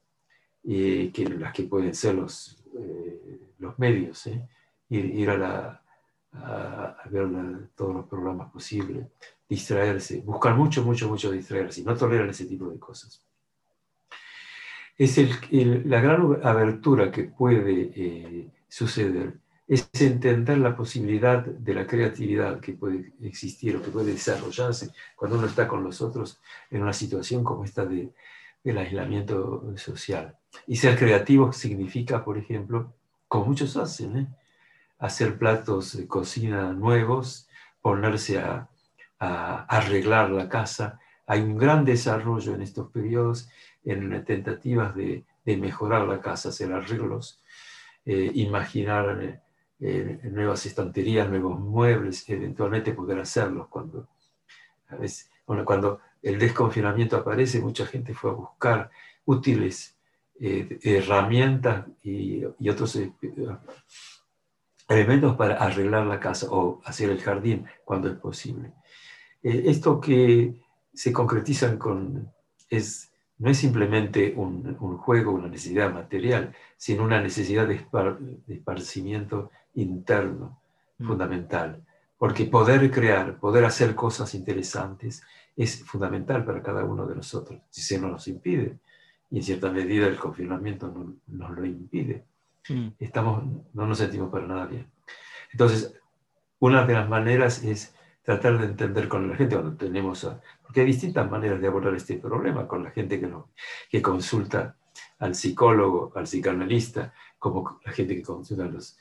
y 0.62 1.08
que, 1.08 1.24
las 1.28 1.52
que 1.52 1.64
pueden 1.64 1.94
ser 1.94 2.14
los, 2.14 2.62
eh, 2.78 3.40
los 3.58 3.78
medios, 3.78 4.26
¿eh? 4.26 4.48
ir, 4.90 5.30
a, 5.30 5.36
la, 5.36 5.82
a, 6.32 6.96
ver 7.10 7.26
todos 7.74 7.94
los 7.94 8.06
programas 8.06 8.50
posibles, 8.50 9.06
distraerse, 9.48 10.20
buscar 10.20 10.54
mucho, 10.54 10.84
mucho, 10.84 11.08
mucho 11.08 11.30
distraerse 11.30 11.82
no 11.82 11.96
toleran 11.96 12.30
ese 12.30 12.44
tipo 12.44 12.68
de 12.68 12.78
cosas. 12.78 13.22
Es 14.96 15.16
el, 15.18 15.88
la 15.88 16.00
gran 16.00 16.44
abertura 16.44 17.10
que 17.10 17.24
puede 17.24 17.92
eh, 17.94 18.50
suceder, 18.68 19.38
es 19.68 19.88
entender 20.00 20.58
la 20.58 20.74
posibilidad 20.74 21.44
de 21.44 21.74
la 21.74 21.86
creatividad 21.86 22.58
que 22.58 22.72
puede 22.72 23.12
existir 23.22 23.76
o 23.76 23.82
que 23.82 23.90
puede 23.90 24.12
desarrollarse 24.12 24.90
cuando 25.14 25.36
uno 25.38 25.46
está 25.46 25.68
con 25.68 25.84
los 25.84 26.00
otros 26.00 26.40
en 26.70 26.82
una 26.82 26.94
situación 26.94 27.44
como 27.44 27.64
esta 27.64 27.84
de, 27.84 28.10
del 28.64 28.78
aislamiento 28.78 29.76
social. 29.76 30.36
Y 30.66 30.76
ser 30.76 30.98
creativo 30.98 31.52
significa, 31.52 32.24
por 32.24 32.38
ejemplo, 32.38 32.94
como 33.28 33.46
muchos 33.46 33.76
hacen, 33.76 34.16
¿eh? 34.16 34.26
Hacer 34.98 35.38
platos 35.38 35.96
de 35.96 36.06
cocina 36.06 36.72
nuevos, 36.72 37.48
ponerse 37.80 38.38
a, 38.38 38.68
arreglar 39.20 40.30
la 40.30 40.48
casa. 40.48 41.00
Hay 41.26 41.40
un 41.40 41.56
gran 41.58 41.84
desarrollo 41.84 42.54
en 42.54 42.62
estos 42.62 42.88
periodos 42.92 43.48
en 43.84 44.24
tentativas 44.24 44.94
de, 44.94 45.24
mejorar 45.44 46.06
la 46.06 46.20
casa, 46.20 46.50
hacer 46.50 46.70
arreglos, 46.72 47.42
eh, 48.04 48.30
imaginar 48.34 49.40
eh, 49.80 50.20
nuevas 50.24 50.66
estanterías, 50.66 51.28
nuevos 51.28 51.58
muebles, 51.58 52.28
eventualmente 52.28 52.92
poder 52.92 53.18
hacerlos. 53.18 53.66
Cuando, 53.68 54.08
cuando 55.64 56.00
el 56.22 56.38
desconfinamiento 56.38 57.16
aparece, 57.16 57.60
mucha 57.60 57.86
gente 57.86 58.12
fue 58.12 58.30
a 58.30 58.34
buscar 58.34 58.90
útiles 59.24 59.96
eh, 60.38 60.78
herramientas 60.82 61.86
y, 62.04 62.42
y 62.58 62.68
otros 62.68 62.94
elementos 64.88 65.36
para 65.36 65.56
arreglar 65.56 66.06
la 66.06 66.18
casa 66.18 66.46
o 66.50 66.80
hacer 66.84 67.10
el 67.10 67.20
jardín 67.20 67.66
cuando 67.84 68.08
es 68.08 68.16
posible. 68.16 68.72
Eh, 69.42 69.64
esto 69.66 70.00
que 70.00 70.60
se 70.92 71.12
concretizan 71.12 71.76
con, 71.76 72.32
es, 72.70 73.12
no 73.38 73.50
es 73.50 73.58
simplemente 73.58 74.32
un, 74.34 74.76
un 74.80 74.96
juego, 74.96 75.32
una 75.32 75.48
necesidad 75.48 75.92
material, 75.92 76.54
sino 76.76 77.04
una 77.04 77.20
necesidad 77.20 77.68
de, 77.68 77.74
esparcimiento 78.48 79.50
interno 79.74 80.60
mm. 80.98 81.06
fundamental. 81.06 81.84
Porque 82.16 82.46
poder 82.46 82.90
crear, 82.90 83.38
poder 83.38 83.64
hacer 83.64 83.94
cosas 83.94 84.34
interesantes 84.34 85.22
es 85.56 85.84
fundamental 85.84 86.44
para 86.44 86.62
cada 86.62 86.84
uno 86.84 87.06
de 87.06 87.14
nosotros. 87.14 87.60
Si 87.70 87.82
se 87.82 88.00
nos 88.00 88.26
impide, 88.26 88.78
y 89.30 89.36
en 89.36 89.42
cierta 89.42 89.70
medida 89.70 90.06
el 90.06 90.16
confinamiento 90.16 90.92
nos 91.26 91.50
lo 91.50 91.64
impide, 91.64 92.24
mm. 92.68 92.88
estamos, 92.98 93.44
no 93.72 93.86
nos 93.86 93.98
sentimos 93.98 94.30
para 94.30 94.46
nada 94.46 94.66
bien. 94.66 94.90
Entonces, 95.52 95.94
una 96.58 96.84
de 96.84 96.94
las 96.94 97.08
maneras 97.08 97.62
es 97.62 97.94
tratar 98.22 98.58
de 98.58 98.66
entender 98.66 99.08
con 99.08 99.28
la 99.28 99.36
gente 99.36 99.54
cuando 99.54 99.76
tenemos, 99.76 100.30
porque 100.62 100.80
hay 100.80 100.86
distintas 100.86 101.30
maneras 101.30 101.60
de 101.60 101.66
abordar 101.66 101.94
este 101.94 102.18
problema 102.18 102.68
con 102.68 102.84
la 102.84 102.90
gente 102.90 103.18
que, 103.18 103.26
no, 103.26 103.50
que 103.88 104.02
consulta 104.02 104.76
al 105.18 105.34
psicólogo, 105.34 106.12
al 106.14 106.24
psicoanalista, 106.24 107.12
como 107.38 107.80
la 107.84 107.92
gente 107.92 108.16
que 108.16 108.22
consulta 108.22 108.66
los, 108.66 108.98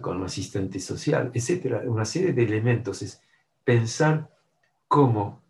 con 0.00 0.18
un 0.18 0.24
asistente 0.24 0.78
social, 0.78 1.30
etcétera. 1.34 1.82
Una 1.86 2.04
serie 2.04 2.32
de 2.32 2.44
elementos 2.44 3.02
es 3.02 3.20
pensar 3.64 4.30
cómo 4.86 5.42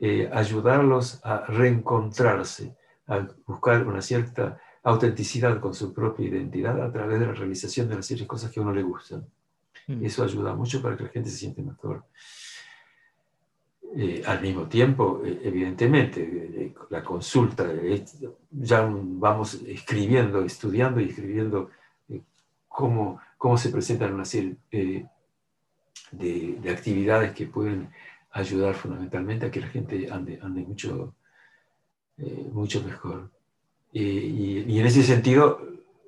eh, 0.00 0.28
ayudarlos 0.32 1.20
a 1.24 1.44
reencontrarse, 1.46 2.76
a 3.06 3.26
buscar 3.46 3.86
una 3.86 4.02
cierta 4.02 4.60
autenticidad 4.82 5.60
con 5.60 5.74
su 5.74 5.92
propia 5.92 6.28
identidad 6.28 6.80
a 6.82 6.92
través 6.92 7.20
de 7.20 7.26
la 7.26 7.32
realización 7.32 7.88
de 7.88 8.02
serie 8.02 8.24
de 8.24 8.28
cosas 8.28 8.50
que 8.50 8.60
a 8.60 8.62
uno 8.62 8.72
le 8.72 8.82
gustan. 8.82 9.26
Mm. 9.86 10.04
Eso 10.04 10.22
ayuda 10.22 10.54
mucho 10.54 10.80
para 10.82 10.96
que 10.96 11.04
la 11.04 11.10
gente 11.10 11.30
se 11.30 11.38
siente 11.38 11.62
mejor. 11.62 12.04
Eh, 13.96 14.22
al 14.26 14.42
mismo 14.42 14.66
tiempo, 14.66 15.22
eh, 15.24 15.40
evidentemente, 15.44 16.20
eh, 16.22 16.74
la 16.90 17.02
consulta, 17.02 17.66
ya 18.50 18.86
vamos 18.92 19.54
escribiendo, 19.66 20.44
estudiando 20.44 21.00
y 21.00 21.08
escribiendo 21.08 21.70
cómo, 22.68 23.18
cómo 23.38 23.56
se 23.56 23.70
presentan 23.70 24.12
una 24.12 24.26
serie 24.26 24.56
de, 24.70 25.06
de, 26.12 26.70
actividades 26.70 27.32
que 27.32 27.46
pueden 27.46 27.88
ayudar 28.32 28.74
fundamentalmente 28.74 29.46
a 29.46 29.50
que 29.50 29.60
la 29.60 29.68
gente 29.68 30.10
ande, 30.10 30.38
ande 30.42 30.60
mucho, 30.62 31.14
mucho 32.52 32.82
mejor. 32.84 33.30
Y, 33.92 34.78
en 34.78 34.86
ese 34.86 35.02
sentido, 35.02 35.60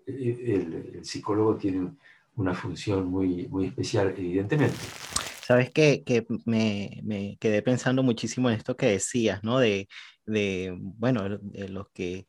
el, 0.07 0.95
el 0.95 1.05
psicólogo 1.05 1.57
tiene 1.57 1.93
una 2.37 2.55
función 2.55 3.07
muy, 3.07 3.49
muy 3.49 3.67
especial, 3.67 4.15
evidentemente. 4.17 4.77
Sabes 5.51 5.71
que, 5.71 6.27
me, 6.45 7.37
quedé 7.41 7.63
pensando 7.63 8.03
muchísimo 8.03 8.49
en 8.49 8.57
esto 8.57 8.77
que 8.77 8.87
decías, 8.87 9.43
¿no? 9.43 9.59
De, 9.59 9.89
de, 10.25 10.77
bueno, 10.79 11.39
de 11.41 11.69
los 11.69 11.89
que 11.91 12.29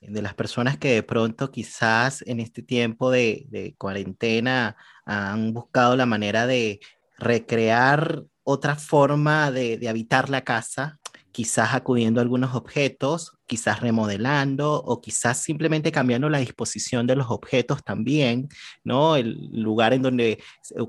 de 0.00 0.22
las 0.22 0.34
personas 0.34 0.78
que 0.78 0.92
de 0.92 1.02
pronto 1.02 1.50
quizás 1.50 2.22
en 2.22 2.40
este 2.40 2.62
tiempo 2.62 3.10
de, 3.10 3.46
de, 3.50 3.74
cuarentena 3.76 4.76
han 5.04 5.52
buscado 5.52 5.94
la 5.94 6.06
manera 6.06 6.46
de 6.46 6.80
recrear 7.18 8.24
otra 8.44 8.76
forma 8.76 9.50
de, 9.50 9.76
de, 9.76 9.88
habitar 9.88 10.30
la 10.30 10.42
casa, 10.42 11.00
quizás 11.32 11.74
acudiendo 11.74 12.20
a 12.20 12.22
algunos 12.22 12.54
objetos, 12.54 13.36
quizás 13.50 13.80
remodelando 13.80 14.74
o 14.74 15.00
quizás 15.00 15.42
simplemente 15.42 15.90
cambiando 15.90 16.28
la 16.28 16.38
disposición 16.38 17.04
de 17.08 17.16
los 17.16 17.30
objetos 17.30 17.82
también, 17.82 18.48
¿no? 18.84 19.16
El 19.16 19.50
lugar 19.50 19.92
en 19.92 20.02
donde 20.02 20.40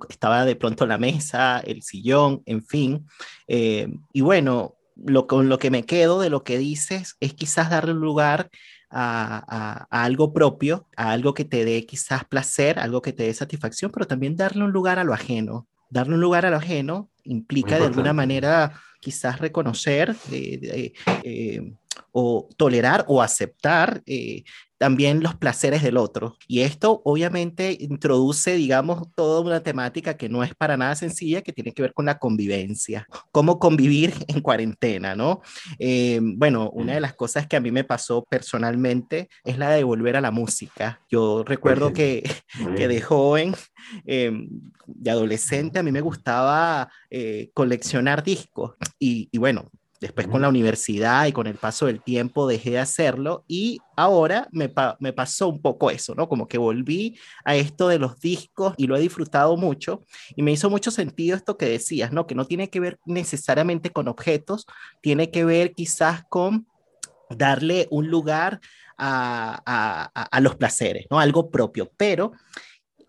estaba 0.09 0.45
de 0.45 0.55
pronto 0.55 0.85
la 0.85 0.99
mesa, 0.99 1.59
el 1.61 1.81
sillón, 1.81 2.43
en 2.45 2.63
fin. 2.63 3.07
Eh, 3.47 3.87
y 4.13 4.21
bueno, 4.21 4.75
lo, 4.95 5.25
con 5.25 5.49
lo 5.49 5.57
que 5.57 5.71
me 5.71 5.87
quedo 5.87 6.21
de 6.21 6.29
lo 6.29 6.43
que 6.43 6.59
dices 6.59 7.15
es 7.19 7.33
quizás 7.33 7.71
darle 7.71 7.95
lugar 7.95 8.51
a, 8.91 9.87
a, 9.89 10.03
algo 10.03 10.31
propio, 10.31 10.87
a 10.95 11.13
algo 11.13 11.33
que 11.33 11.45
te 11.45 11.65
dé 11.65 11.87
quizás 11.87 12.25
placer, 12.25 12.77
algo 12.77 13.01
que 13.01 13.11
te 13.11 13.23
dé 13.23 13.33
satisfacción, 13.33 13.89
pero 13.89 14.05
también 14.05 14.35
darle 14.35 14.63
un 14.63 14.71
lugar 14.71 14.99
a 14.99 15.03
lo 15.03 15.15
ajeno. 15.15 15.67
Darle 15.89 16.13
un 16.13 16.21
lugar 16.21 16.45
a 16.45 16.51
lo 16.51 16.57
ajeno 16.57 17.09
implica 17.23 17.79
de 17.79 17.85
alguna 17.85 18.13
manera 18.13 18.79
quizás 18.99 19.39
reconocer 19.39 20.15
eh, 20.31 20.93
eh, 21.23 21.73
o 22.11 22.49
tolerar 22.57 23.05
o 23.07 23.21
aceptar 23.21 24.01
eh, 24.05 24.43
también 24.81 25.21
los 25.21 25.35
placeres 25.35 25.83
del 25.83 25.95
otro. 25.95 26.37
Y 26.47 26.61
esto 26.61 27.03
obviamente 27.05 27.77
introduce, 27.79 28.55
digamos, 28.55 29.03
toda 29.15 29.41
una 29.41 29.61
temática 29.61 30.17
que 30.17 30.27
no 30.27 30.43
es 30.43 30.55
para 30.55 30.75
nada 30.75 30.95
sencilla, 30.95 31.43
que 31.43 31.53
tiene 31.53 31.71
que 31.71 31.83
ver 31.83 31.93
con 31.93 32.07
la 32.07 32.17
convivencia, 32.17 33.05
cómo 33.31 33.59
convivir 33.59 34.11
en 34.27 34.41
cuarentena, 34.41 35.15
¿no? 35.15 35.41
Eh, 35.77 36.19
bueno, 36.23 36.71
una 36.71 36.95
de 36.95 36.99
las 36.99 37.13
cosas 37.13 37.45
que 37.45 37.57
a 37.57 37.59
mí 37.59 37.69
me 37.69 37.83
pasó 37.83 38.25
personalmente 38.27 39.29
es 39.43 39.59
la 39.59 39.69
de 39.69 39.83
volver 39.83 40.15
a 40.15 40.21
la 40.21 40.31
música. 40.31 40.99
Yo 41.11 41.43
recuerdo 41.43 41.93
que, 41.93 42.23
que 42.75 42.87
de 42.87 43.01
joven, 43.01 43.53
eh, 44.07 44.31
de 44.87 45.11
adolescente, 45.11 45.77
a 45.77 45.83
mí 45.83 45.91
me 45.91 46.01
gustaba 46.01 46.89
eh, 47.11 47.51
coleccionar 47.53 48.23
discos 48.23 48.71
y, 48.97 49.29
y 49.31 49.37
bueno, 49.37 49.69
Después 50.01 50.27
con 50.27 50.41
la 50.41 50.49
universidad 50.49 51.27
y 51.27 51.31
con 51.31 51.45
el 51.45 51.57
paso 51.57 51.85
del 51.85 52.01
tiempo 52.01 52.47
dejé 52.47 52.71
de 52.71 52.79
hacerlo 52.79 53.45
y 53.47 53.79
ahora 53.95 54.47
me, 54.51 54.73
me, 54.99 55.13
pasó 55.13 55.47
un 55.47 55.61
poco 55.61 55.91
eso, 55.91 56.15
¿no? 56.15 56.27
Como 56.27 56.47
que 56.47 56.57
volví 56.57 57.19
a 57.45 57.55
esto 57.55 57.87
de 57.87 57.99
los 57.99 58.19
discos 58.19 58.73
y 58.77 58.87
lo 58.87 58.95
he 58.97 58.99
disfrutado 58.99 59.57
mucho 59.57 60.01
y 60.35 60.41
me 60.41 60.51
hizo 60.51 60.71
mucho 60.71 60.89
sentido 60.89 61.37
esto 61.37 61.55
que 61.55 61.67
decías, 61.67 62.11
¿no? 62.11 62.25
Que 62.25 62.33
no 62.33 62.45
tiene 62.45 62.71
que 62.71 62.79
ver 62.79 62.99
necesariamente 63.05 63.91
con 63.91 64.07
objetos, 64.07 64.65
tiene 65.01 65.29
que 65.29 65.45
ver 65.45 65.75
quizás 65.75 66.23
con 66.29 66.65
darle 67.29 67.87
un 67.91 68.09
lugar 68.09 68.59
a, 68.97 69.61
a, 69.67 70.23
a 70.23 70.39
los 70.39 70.55
placeres, 70.55 71.05
¿no? 71.11 71.19
Algo 71.19 71.51
propio, 71.51 71.91
pero 71.95 72.31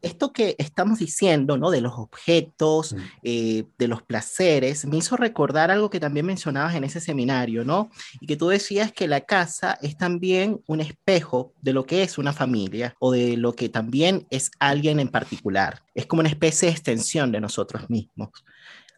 esto 0.02 0.32
que 0.32 0.56
estamos 0.58 0.98
diciendo, 0.98 1.56
¿no? 1.56 1.70
De 1.70 1.80
los 1.80 1.94
objetos, 1.94 2.92
mm. 2.92 2.98
eh, 3.22 3.64
de 3.78 3.88
los 3.88 4.02
placeres, 4.02 4.84
me 4.84 4.96
hizo 4.96 5.16
recordar 5.16 5.70
algo 5.70 5.90
que 5.90 6.00
también 6.00 6.26
mencionabas 6.26 6.74
en 6.74 6.84
ese 6.84 7.00
seminario, 7.00 7.64
¿no? 7.64 7.90
Y 8.20 8.26
que 8.26 8.36
tú 8.36 8.48
decías 8.48 8.92
que 8.92 9.08
la 9.08 9.22
casa 9.22 9.78
es 9.82 9.96
también 9.96 10.60
un 10.66 10.80
espejo 10.80 11.54
de 11.60 11.72
lo 11.72 11.86
que 11.86 12.02
es 12.02 12.18
una 12.18 12.32
familia 12.32 12.94
o 12.98 13.12
de 13.12 13.36
lo 13.36 13.54
que 13.54 13.68
también 13.68 14.26
es 14.30 14.50
alguien 14.58 15.00
en 15.00 15.08
particular. 15.08 15.82
Es 15.94 16.06
como 16.06 16.20
una 16.20 16.28
especie 16.28 16.66
de 16.66 16.72
extensión 16.72 17.32
de 17.32 17.40
nosotros 17.40 17.88
mismos. 17.88 18.30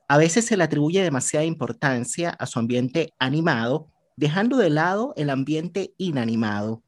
A 0.08 0.18
veces 0.18 0.44
se 0.44 0.56
le 0.56 0.64
atribuye 0.64 1.02
demasiada 1.02 1.44
importancia 1.44 2.30
a 2.30 2.46
su 2.46 2.58
ambiente 2.58 3.12
animado, 3.18 3.90
dejando 4.16 4.56
de 4.56 4.70
lado 4.70 5.12
el 5.16 5.30
ambiente 5.30 5.94
inanimado 5.98 6.83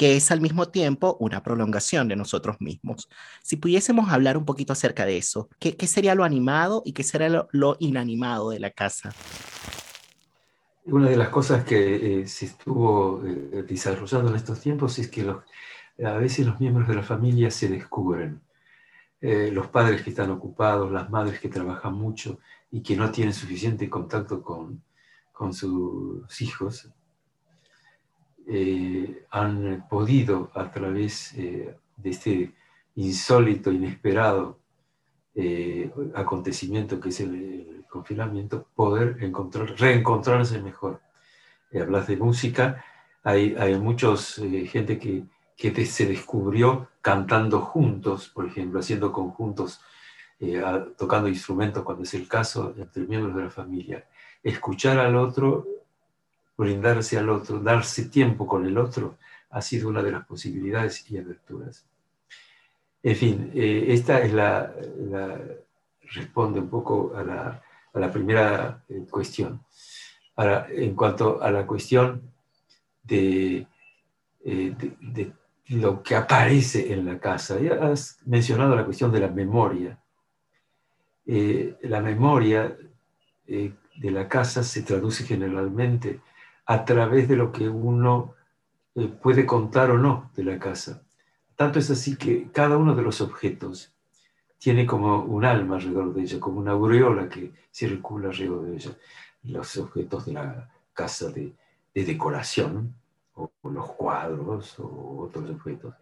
que 0.00 0.16
es 0.16 0.30
al 0.30 0.40
mismo 0.40 0.66
tiempo 0.70 1.18
una 1.20 1.42
prolongación 1.42 2.08
de 2.08 2.16
nosotros 2.16 2.56
mismos. 2.58 3.10
Si 3.42 3.56
pudiésemos 3.56 4.10
hablar 4.10 4.38
un 4.38 4.46
poquito 4.46 4.72
acerca 4.72 5.04
de 5.04 5.18
eso, 5.18 5.50
¿qué, 5.58 5.76
sería 5.86 6.14
lo 6.14 6.24
animado 6.24 6.80
y 6.86 6.94
qué 6.94 7.02
sería 7.02 7.46
lo, 7.52 7.76
inanimado 7.80 8.48
de 8.48 8.60
la 8.60 8.70
casa? 8.70 9.12
Una 10.86 11.10
de 11.10 11.18
las 11.18 11.28
cosas 11.28 11.64
que 11.64 12.22
eh, 12.22 12.26
se 12.26 12.46
estuvo 12.46 13.22
eh, 13.26 13.62
desarrollando 13.68 14.30
en 14.30 14.36
estos 14.36 14.58
tiempos 14.58 14.98
es 14.98 15.08
que 15.08 15.20
a 16.02 16.12
veces 16.14 16.46
los 16.46 16.58
miembros 16.58 16.88
de 16.88 16.94
la 16.94 17.02
familia 17.02 17.50
se 17.50 17.68
descubren. 17.68 18.40
Eh, 19.20 19.50
los 19.52 19.66
padres 19.66 20.00
que 20.00 20.08
están 20.08 20.30
ocupados, 20.30 20.90
las 20.90 21.10
madres 21.10 21.40
que 21.40 21.50
trabajan 21.50 21.92
mucho 21.92 22.38
y 22.70 22.82
que 22.82 22.96
no 22.96 23.10
tienen 23.10 23.34
suficiente 23.34 23.90
contacto 23.90 24.42
con, 24.42 24.82
con 25.30 25.52
sus 25.52 26.40
hijos, 26.40 26.90
eh, 28.46 29.26
han 29.30 29.86
podido 29.88 30.50
a 30.54 30.70
través 30.70 31.32
eh, 31.34 31.76
de 31.96 32.10
este 32.10 32.54
insólito, 32.96 33.70
inesperado 33.70 34.58
eh, 35.34 35.90
acontecimiento 36.14 36.98
que 37.00 37.10
es 37.10 37.20
el, 37.20 37.84
confinamiento, 37.88 38.68
poder 38.76 39.16
encontrar, 39.20 39.74
reencontrarse 39.76 40.62
mejor. 40.62 41.00
hablas 41.74 42.06
de 42.06 42.16
música, 42.16 42.84
hay, 43.24 43.56
hay 43.58 43.76
muchos, 43.80 44.40
gente 44.66 44.96
que, 44.96 45.24
que 45.56 45.84
se 45.86 46.06
descubrió 46.06 46.88
cantando 47.00 47.60
juntos, 47.60 48.28
por 48.28 48.46
ejemplo, 48.46 48.78
haciendo 48.78 49.10
conjuntos, 49.10 49.80
tocando 50.96 51.28
instrumentos 51.28 51.82
cuando 51.82 52.04
es 52.04 52.14
el 52.14 52.28
caso, 52.28 52.72
entre 52.76 53.04
miembros 53.06 53.34
de 53.34 53.42
la 53.42 53.50
familia. 53.50 54.06
Escuchar 54.40 55.00
al 55.00 55.16
otro 55.16 55.66
brindarse 56.60 57.16
al 57.16 57.30
otro, 57.30 57.58
darse 57.58 58.10
tiempo 58.10 58.46
con 58.46 58.66
el 58.66 58.76
otro, 58.76 59.16
ha 59.48 59.62
sido 59.62 59.88
una 59.88 60.02
de 60.02 60.12
las 60.12 60.26
posibilidades 60.26 61.10
y 61.10 61.16
aberturas. 61.16 61.86
En 63.02 63.16
fin, 63.16 63.50
eh, 63.54 63.86
esta 63.88 64.20
es 64.20 64.34
la, 64.34 64.70
responde 66.02 66.60
un 66.60 66.68
poco 66.68 67.14
a 67.16 67.22
la, 67.22 67.62
a 67.94 67.98
la 67.98 68.12
primera 68.12 68.84
eh, 68.90 69.06
cuestión. 69.10 69.64
Ahora, 70.36 70.66
en 70.70 70.94
cuanto 70.94 71.42
a 71.42 71.50
la 71.50 71.66
cuestión 71.66 72.30
de, 73.04 73.66
eh, 74.44 74.74
de, 75.00 75.32
lo 75.68 76.02
que 76.02 76.14
aparece 76.14 76.92
en 76.92 77.06
la 77.06 77.18
casa, 77.18 77.58
ya 77.58 77.74
has 77.74 78.18
mencionado 78.26 78.76
la 78.76 78.84
cuestión 78.84 79.10
de 79.12 79.20
la 79.20 79.28
memoria. 79.28 79.98
la 81.26 82.00
memoria 82.00 82.76
de 83.46 84.10
la 84.10 84.26
casa 84.26 84.64
se 84.64 84.82
traduce 84.82 85.24
generalmente 85.24 86.20
a 86.66 86.84
través 86.84 87.28
de 87.28 87.36
lo 87.36 87.52
que 87.52 87.68
uno 87.68 88.34
eh, 88.94 89.06
puede 89.06 89.46
contar 89.46 89.90
o 89.90 89.98
no 89.98 90.30
de 90.36 90.44
la 90.44 90.58
casa. 90.58 91.02
Tanto 91.56 91.78
es 91.78 91.90
así 91.90 92.16
que 92.16 92.50
cada 92.52 92.76
uno 92.76 92.94
de 92.94 93.02
los 93.02 93.20
objetos 93.20 93.92
tiene 94.58 94.86
como 94.86 95.24
un 95.24 95.44
alma 95.44 95.76
alrededor 95.76 96.12
de 96.14 96.22
ella, 96.22 96.40
como 96.40 96.60
una 96.60 96.72
aureola 96.72 97.28
que 97.28 97.52
circula 97.70 98.28
alrededor 98.28 98.66
de 98.66 98.76
ella. 98.76 98.96
Los 99.44 99.76
objetos 99.78 100.26
de 100.26 100.32
la 100.32 100.70
casa 100.92 101.30
de, 101.30 101.54
decoración, 101.94 102.94
o, 103.34 103.50
los 103.64 103.92
cuadros, 103.92 104.78
o 104.78 105.26
otros 105.28 105.50
objetos. 105.50 105.94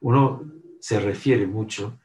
Uno 0.00 0.44
se 0.80 0.98
refiere 0.98 1.46
mucho 1.46 1.98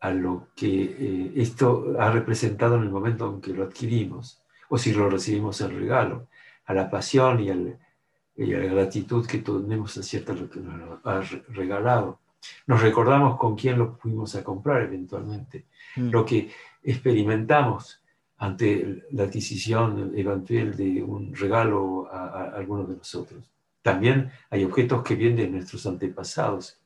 a 0.00 0.10
lo 0.10 0.48
que 0.56 0.82
eh, 0.82 1.32
esto 1.36 1.94
ha 1.98 2.10
representado 2.10 2.76
en 2.76 2.82
el 2.82 2.90
momento 2.90 3.28
en 3.32 3.40
que 3.40 3.52
lo 3.52 3.64
adquirimos, 3.64 4.42
o 4.68 4.78
si 4.78 4.92
lo 4.92 5.08
recibimos 5.08 5.60
en 5.60 5.78
regalo 5.78 6.28
a 6.66 6.74
la 6.74 6.90
pasión 6.90 7.40
y, 7.40 7.50
a 7.50 7.54
la 8.58 8.74
gratitud 8.74 9.26
que 9.26 9.38
tenemos 9.38 9.96
hacia 9.96 10.20
lo 10.20 10.48
que 10.48 10.60
nos 10.60 11.00
ha 11.04 11.20
regalado. 11.48 12.20
Nos 12.66 12.80
recordamos 12.80 13.38
con 13.38 13.54
quién 13.54 13.78
lo 13.78 13.96
fuimos 13.96 14.34
a 14.34 14.42
comprar 14.42 14.82
eventualmente, 14.82 15.66
mm. 15.96 16.10
lo 16.10 16.24
que 16.24 16.50
experimentamos 16.82 18.02
ante 18.38 19.04
la 19.12 19.24
adquisición 19.24 20.12
eventual 20.16 20.76
de 20.76 21.02
un 21.02 21.34
regalo 21.34 22.08
a, 22.10 22.26
a, 22.26 22.44
alguno 22.56 22.84
de 22.84 22.96
nosotros. 22.96 23.48
También 23.80 24.30
hay 24.50 24.64
objetos 24.64 25.02
que 25.02 25.14
vienen 25.14 25.36
de 25.36 25.48
nuestros 25.48 25.86
antepasados, 25.86 26.82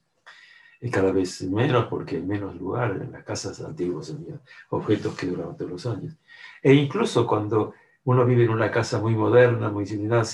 y 0.80 0.90
cada 0.90 1.10
vez 1.12 1.42
menos 1.42 1.86
porque 1.86 2.16
hay 2.16 2.22
menos 2.22 2.54
lugar 2.56 3.00
en 3.02 3.12
las 3.12 3.24
casas 3.24 3.60
antiguas, 3.60 4.14
objetos 4.68 5.16
que 5.16 5.26
durante 5.26 5.66
los 5.66 5.86
años. 5.86 6.14
E 6.62 6.74
incluso 6.74 7.26
cuando 7.26 7.72
uno 8.07 8.25
vive 8.25 8.45
en 8.45 8.51
una 8.51 8.71
casa 8.71 9.01
muy 9.01 9.16
moderna, 9.16 9.69
muy 9.69 9.85
civilizada, 9.85 10.25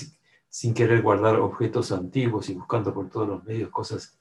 sin, 0.47 0.73
querer 0.75 1.01
guardar 1.01 1.37
objetos 1.37 1.91
antiguos 1.91 2.47
y 2.49 2.53
buscando 2.53 2.93
por 2.93 3.09
todos 3.09 3.27
los 3.27 3.43
medios 3.43 3.71
cosas 3.71 4.19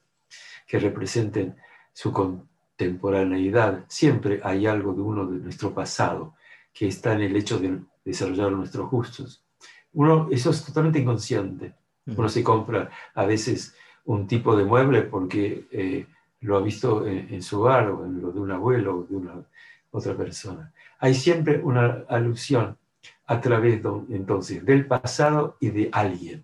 que 0.67 0.79
representen 0.79 1.55
su 1.93 2.13
contemporaneidad. 2.13 3.85
Siempre 3.89 4.41
hay 4.43 4.67
algo 4.67 4.95
de 4.95 5.03
uno 5.03 5.27
de 5.27 5.39
nuestro 5.39 5.75
pasado 5.75 6.35
que 6.73 6.89
está 6.89 7.13
en 7.13 7.21
el 7.21 7.37
hecho 7.37 7.59
de 7.59 7.79
desarrollar 8.03 8.53
nuestros 8.53 8.91
gustos. 8.91 9.45
Uno, 9.93 10.29
eso 10.31 10.49
es 10.49 10.65
totalmente 10.65 11.01
inconsciente. 11.01 11.75
Uno 12.07 12.31
se 12.31 12.43
compra 12.43 12.91
a 13.15 13.27
veces 13.27 13.77
un 14.07 14.27
tipo 14.27 14.57
de 14.57 14.65
mueble 14.65 15.03
porque 15.03 15.69
eh, 15.71 16.07
lo 16.41 16.57
ha 16.57 16.63
visto 16.63 17.07
en, 17.07 17.35
en, 17.35 17.43
su 17.43 17.61
hogar 17.61 17.91
o 17.91 18.07
en 18.07 18.23
lo 18.23 18.33
de 18.33 18.41
un 18.41 18.51
abuelo 18.51 19.01
o 19.01 19.03
de 19.03 19.15
una 19.15 19.45
otra 19.91 20.17
persona. 20.17 20.73
Hay 21.01 21.13
siempre 21.13 21.61
una 21.63 22.07
alusión 22.09 22.79
a 23.33 23.41
través 23.41 23.81
entonces 24.11 24.63
del 24.65 24.87
pasado 24.87 25.57
y 25.59 25.71
de 25.71 25.89
alguien. 25.91 26.43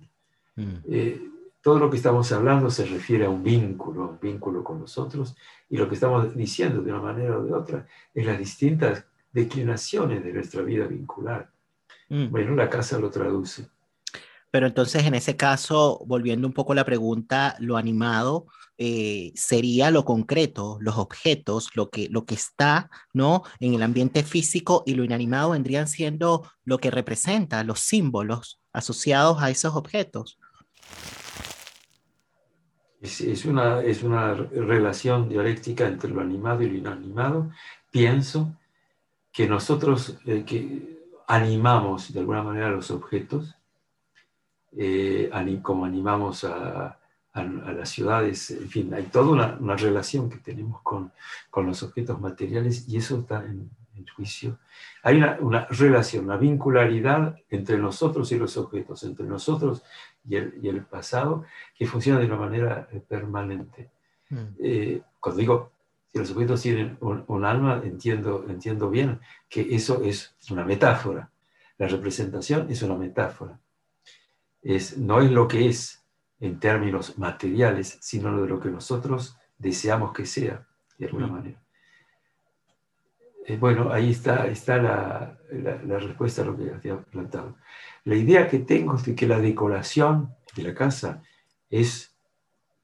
Mm. 0.57 0.77
Eh, 0.89 1.23
todo 1.61 1.79
lo 1.79 1.91
que 1.91 1.99
estamos 1.99 2.33
hablando 2.33 2.71
se 2.71 2.87
refiere 2.87 3.27
a 3.27 3.31
un 3.31 3.43
vínculo, 3.43 4.09
un 4.09 4.19
vínculo 4.19 4.65
con 4.65 4.81
los 4.81 4.97
otros, 4.97 5.37
y 5.69 5.77
lo 5.77 5.87
que 5.87 5.97
estamos 5.97 6.35
diciendo 6.35 6.81
de 6.81 6.91
una 6.91 7.03
manera 7.03 7.39
o 7.39 7.45
de 7.45 7.53
otra 7.53 7.87
es 8.15 8.25
las 8.25 8.39
distintas 8.39 9.05
declinaciones 9.31 10.25
de 10.25 10.33
nuestra 10.33 10.63
vida 10.63 10.87
vincular. 10.87 11.51
Mm. 12.09 12.31
Bueno, 12.31 12.55
la 12.55 12.71
casa 12.71 12.99
lo 12.99 13.11
traduce. 13.11 13.69
Pero 14.51 14.67
entonces, 14.67 15.05
en 15.05 15.15
ese 15.15 15.37
caso, 15.37 16.03
volviendo 16.07 16.47
un 16.47 16.55
poco 16.55 16.73
a 16.73 16.77
la 16.77 16.85
pregunta, 16.85 17.57
lo 17.59 17.77
animado 17.77 18.47
eh, 18.81 19.33
sería 19.35 19.91
lo 19.91 20.05
concreto, 20.05 20.79
los 20.81 20.97
objetos, 20.99 21.71
lo 21.75 21.91
que, 21.91 22.09
lo 22.11 22.25
que 22.25 22.37
está 22.37 22.91
¿no? 23.13 23.43
en 23.59 23.75
el 23.75 23.83
ambiente 23.83 24.23
físico 24.23 24.85
y 24.87 24.95
lo 24.95 25.03
inanimado 25.03 25.51
vendrían 25.51 25.89
siendo 25.89 26.49
lo 26.65 26.79
que 26.79 26.93
representa, 26.93 27.65
los 27.65 27.81
símbolos 27.81 28.61
asociados 28.73 29.43
a 29.43 29.51
esos 29.51 29.75
objetos. 29.75 30.39
Es, 33.01 33.45
una, 33.45 33.83
es 33.83 34.03
una 34.03 34.35
relación 34.35 35.29
dialéctica 35.29 35.87
entre 35.87 36.11
lo 36.11 36.21
animado 36.21 36.63
y 36.63 36.71
lo 36.71 36.77
inanimado. 36.79 37.51
Pienso 37.91 38.57
que 39.33 39.49
nosotros 39.49 40.19
eh, 40.25 40.45
que 40.45 40.99
animamos 41.27 42.13
de 42.13 42.21
alguna 42.21 42.43
manera 42.43 42.71
los 42.71 42.91
objetos, 42.91 43.58
eh, 44.79 45.61
como 45.63 45.85
animamos 45.85 46.45
a, 46.45 46.95
las 47.35 47.91
ciudades, 47.91 48.51
en 48.51 48.69
fin, 48.69 48.93
hay 48.95 49.05
toda 49.05 49.57
una, 49.61 49.77
relación 49.77 50.29
que 50.29 50.39
tenemos 50.39 50.81
con, 50.83 51.13
con, 51.51 51.67
los 51.67 51.85
objetos 51.85 52.21
materiales 52.21 52.89
y 52.89 52.97
eso 52.97 53.21
está 53.21 53.45
en, 53.45 53.71
juicio. 54.17 54.59
Hay 55.03 55.17
una, 55.19 55.39
una, 55.41 55.67
relación, 55.67 56.25
una 56.25 56.37
vincularidad 56.37 57.37
entre 57.51 57.79
nosotros 57.79 58.33
y 58.33 58.39
los 58.39 58.57
objetos, 58.57 59.03
entre 59.05 59.27
nosotros 59.27 59.83
y 60.29 60.37
el, 60.37 60.55
y 60.63 60.69
el 60.69 60.85
pasado, 60.85 61.45
que 61.77 61.87
funciona 61.87 62.19
de 62.19 62.27
una 62.27 62.37
manera 62.37 62.89
eh, 62.91 63.01
permanente. 63.07 63.91
Mm. 64.31 64.45
Eh, 64.61 65.03
cuando 65.21 65.41
digo 65.41 65.73
si 66.13 66.19
los 66.19 66.31
objetos 66.31 66.63
tienen 66.63 66.97
un, 67.01 67.45
alma, 67.45 67.83
entiendo, 67.85 68.47
entiendo 68.49 68.89
bien 68.89 69.21
que 69.49 69.75
eso 69.75 70.03
es 70.03 70.35
una 70.51 70.65
metáfora. 70.65 71.31
La 71.77 71.87
representación 71.87 72.71
es 72.71 72.83
una 72.83 72.95
metáfora. 72.95 73.59
Es, 74.63 74.99
no 74.99 75.21
es 75.21 75.31
lo 75.31 75.49
que 75.49 75.69
es 75.69 76.05
en 76.41 76.59
términos 76.61 77.19
materiales, 77.19 77.99
sino 78.01 78.31
lo 78.31 78.43
de 78.43 78.49
lo 78.49 78.61
que 78.61 78.71
nosotros 78.71 79.37
deseamos 79.57 80.13
que 80.13 80.27
sea, 80.27 80.67
de 80.99 81.07
alguna 81.07 81.27
manera. 81.27 81.61
Eh, 83.47 83.57
bueno, 83.57 83.91
ahí 83.91 84.11
está, 84.11 84.47
está 84.47 84.77
la, 84.77 85.39
la, 85.51 85.99
respuesta 85.99 86.43
a 86.43 86.45
lo 86.45 86.57
que 86.57 86.71
había 86.71 86.99
plantado. 86.99 87.57
La 88.05 88.15
idea 88.15 88.47
que 88.47 88.59
tengo 88.59 88.97
es 88.97 89.05
de 89.05 89.15
que 89.15 89.27
la 89.27 89.41
decoración 89.41 90.35
de 90.55 90.63
la 90.65 90.75
casa 90.75 91.23
es 91.71 92.15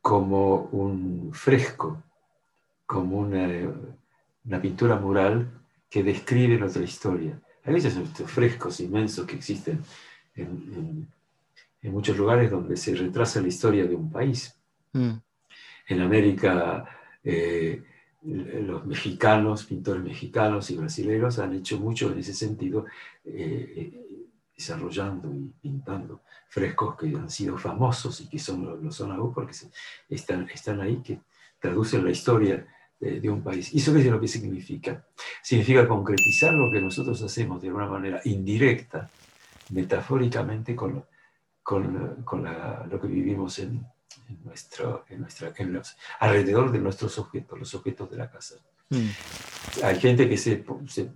como 0.00 0.68
un 0.72 1.32
fresco, 1.32 2.02
como 2.86 3.18
una, 3.18 3.46
una 4.44 4.60
pintura 4.60 4.96
mural 4.96 5.50
que 5.90 6.02
describe 6.02 6.58
nuestra 6.58 6.82
historia. 6.82 7.38
Hay 7.64 7.74
veces 7.74 7.96
estos 7.96 8.30
frescos 8.30 8.80
inmensos 8.80 9.26
que 9.26 9.36
existen 9.36 9.82
en, 10.34 10.46
en, 10.46 11.13
muchos 11.90 12.16
lugares 12.16 12.50
donde 12.50 12.76
se 12.76 12.94
retrasa 12.94 13.40
la 13.40 13.48
historia 13.48 13.84
de 13.86 13.94
un 13.94 14.10
país. 14.10 14.58
Mm. 14.92 15.12
En 15.88 16.00
América, 16.00 16.88
eh, 17.22 17.82
los 18.22 18.86
mexicanos, 18.86 19.64
pintores 19.64 20.02
mexicanos 20.02 20.70
y 20.70 20.76
brasileños 20.76 21.38
han 21.38 21.54
hecho 21.54 21.78
mucho 21.78 22.10
en 22.10 22.18
ese 22.18 22.32
sentido, 22.32 22.86
eh, 23.24 24.00
desarrollando 24.56 25.32
y 25.34 25.52
pintando 25.60 26.22
frescos 26.48 26.96
que 26.96 27.06
han 27.08 27.28
sido 27.28 27.58
famosos 27.58 28.20
y 28.20 28.28
que 28.28 28.38
son, 28.38 28.82
lo 28.82 28.90
son 28.90 29.12
aún 29.12 29.34
porque 29.34 29.54
están, 30.08 30.48
están 30.48 30.80
ahí, 30.80 31.02
que 31.02 31.20
traducen 31.60 32.04
la 32.04 32.10
historia 32.10 32.66
de, 33.00 33.28
un 33.28 33.42
país. 33.42 33.74
¿Y 33.74 33.78
eso 33.78 33.92
qué 33.92 34.00
es 34.00 34.06
lo 34.06 34.20
que 34.20 34.28
significa? 34.28 35.04
Significa 35.42 35.86
concretizar 35.86 36.54
lo 36.54 36.70
que 36.70 36.80
nosotros 36.80 37.20
hacemos 37.22 37.60
de 37.60 37.72
una 37.72 37.86
manera 37.86 38.20
indirecta, 38.24 39.10
metafóricamente, 39.70 40.74
con, 40.74 41.04
con, 41.64 42.22
con 42.24 42.44
lo 42.44 43.00
que 43.00 43.08
vivimos 43.08 43.58
en, 43.58 43.84
en, 44.28 44.44
nuestro, 44.44 45.04
en, 45.08 45.22
nuestra, 45.22 45.52
en 45.56 45.72
los, 45.72 45.96
alrededor 46.20 46.70
de 46.70 46.78
nuestros 46.78 47.18
objetos, 47.18 47.58
los 47.58 47.74
objetos 47.74 48.10
de 48.10 48.18
la 48.18 48.30
casa. 48.30 48.56
Mm. 48.90 49.08
Hay 49.82 49.98
gente 49.98 50.28
que 50.28 50.36
se, 50.36 50.64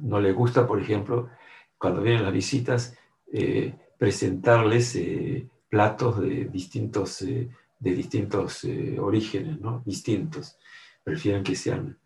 no 0.00 0.20
le 0.20 0.32
gusta, 0.32 0.66
por 0.66 0.80
ejemplo, 0.80 1.28
cuando 1.76 2.00
vienen 2.00 2.24
las 2.24 2.32
visitas, 2.32 2.96
eh, 3.30 3.74
presentarles 3.98 4.96
eh, 4.96 5.46
platos 5.68 6.20
de 6.20 6.46
distintos, 6.46 7.22
eh, 7.22 7.50
de 7.78 7.92
distintos 7.92 8.66
orígenes, 8.98 9.60
¿no? 9.60 9.82
distintos. 9.84 10.58
Prefieren 11.04 11.44
que 11.44 11.54
sean 11.54 11.96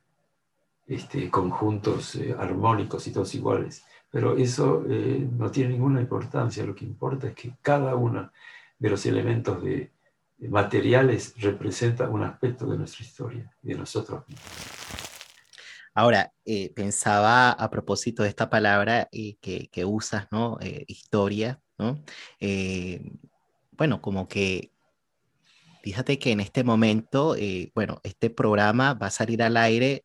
este, 0.87 1.31
conjuntos 1.31 2.19
armónicos 2.39 3.07
y 3.07 3.13
todos 3.13 3.35
iguales. 3.35 3.85
Pero 4.13 4.37
eso 4.37 4.85
no 4.87 5.51
tiene 5.51 5.71
ninguna 5.71 6.01
importancia. 6.01 6.65
Lo 6.65 6.75
que 6.75 6.85
importa 6.85 7.29
es 7.29 7.35
que 7.35 7.57
cada 7.63 7.97
uno 7.97 8.31
de 8.79 8.91
los 8.91 9.05
elementos 9.07 9.63
de, 9.65 9.91
materiales 10.49 11.35
representa 11.39 12.09
un 12.09 12.23
aspecto 12.23 12.67
de 12.67 12.77
nuestra 12.77 13.05
historia 13.05 13.51
y 13.63 13.69
de 13.69 13.75
nosotros 13.77 14.25
Ahora, 15.95 16.33
eh, 16.47 16.73
pensaba 16.75 17.51
a 17.51 17.71
propósito 17.71 18.23
de 18.23 18.31
esta 18.31 18.49
palabra 18.49 19.09
eh, 19.13 19.37
que, 19.41 19.85
usas, 19.85 20.27
¿no? 20.31 20.59
Eh, 20.61 20.85
historia, 20.89 21.61
¿no? 21.79 22.03
bueno, 23.73 24.01
como 24.01 24.27
que, 24.27 24.73
fíjate 25.83 26.19
que 26.19 26.33
en 26.33 26.41
este 26.41 26.65
momento, 26.65 27.37
bueno, 27.75 28.01
este 28.05 28.31
programa 28.31 28.95
va 28.95 29.09
a 29.09 29.11
salir 29.11 29.43
al 29.43 29.57
aire 29.57 30.05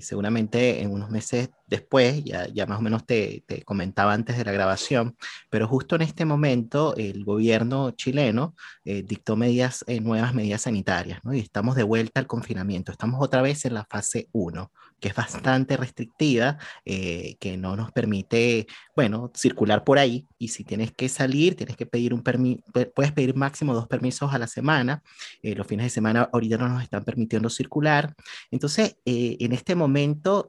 seguramente 0.00 0.82
en 0.82 0.92
unos 0.92 1.10
meses 1.10 1.50
después, 1.68 2.24
ya, 2.24 2.48
ya 2.48 2.66
más 2.66 2.78
o 2.78 2.82
menos 2.82 3.06
te, 3.06 3.44
te, 3.46 3.62
comentaba 3.62 4.14
antes 4.14 4.36
de 4.36 4.44
la 4.44 4.52
grabación, 4.52 5.16
pero 5.50 5.68
justo 5.68 5.96
en 5.96 6.02
este 6.02 6.24
momento 6.24 6.94
el 6.96 7.24
gobierno 7.24 7.90
chileno 7.92 8.54
eh, 8.84 9.02
dictó 9.06 9.36
medidas, 9.36 9.84
eh, 9.86 10.00
nuevas 10.00 10.34
medidas 10.34 10.62
sanitarias, 10.62 11.20
¿no? 11.22 11.34
Y 11.34 11.40
estamos 11.40 11.76
de 11.76 11.82
vuelta 11.82 12.20
al 12.20 12.26
confinamiento, 12.26 12.90
estamos 12.90 13.20
otra 13.22 13.42
vez 13.42 13.64
en 13.66 13.74
la 13.74 13.84
fase 13.84 14.28
1 14.32 14.72
que 15.00 15.10
es 15.10 15.14
bastante 15.14 15.76
restrictiva, 15.76 16.58
eh, 16.84 17.36
que 17.38 17.56
no 17.56 17.76
nos 17.76 17.92
permite, 17.92 18.66
bueno, 18.96 19.30
circular 19.32 19.84
por 19.84 19.96
ahí. 19.96 20.26
Y 20.38 20.48
si 20.48 20.64
tienes 20.64 20.90
que 20.90 21.08
salir, 21.08 21.54
tienes 21.54 21.76
que 21.76 21.86
pedir 21.86 22.12
un 22.12 22.24
permiso, 22.24 22.64
puedes 22.96 23.12
pedir 23.12 23.36
máximo 23.36 23.74
dos 23.74 23.86
permisos 23.86 24.34
a 24.34 24.38
la 24.38 24.48
semana. 24.48 25.04
los 25.40 25.68
fines 25.68 25.86
de 25.86 25.90
semana 25.90 26.28
ahorita 26.32 26.58
no 26.58 26.68
nos 26.68 26.82
están 26.82 27.04
permitiendo 27.04 27.48
circular. 27.48 28.12
Entonces, 28.50 28.96
en 29.04 29.52
este 29.52 29.76
momento, 29.76 30.48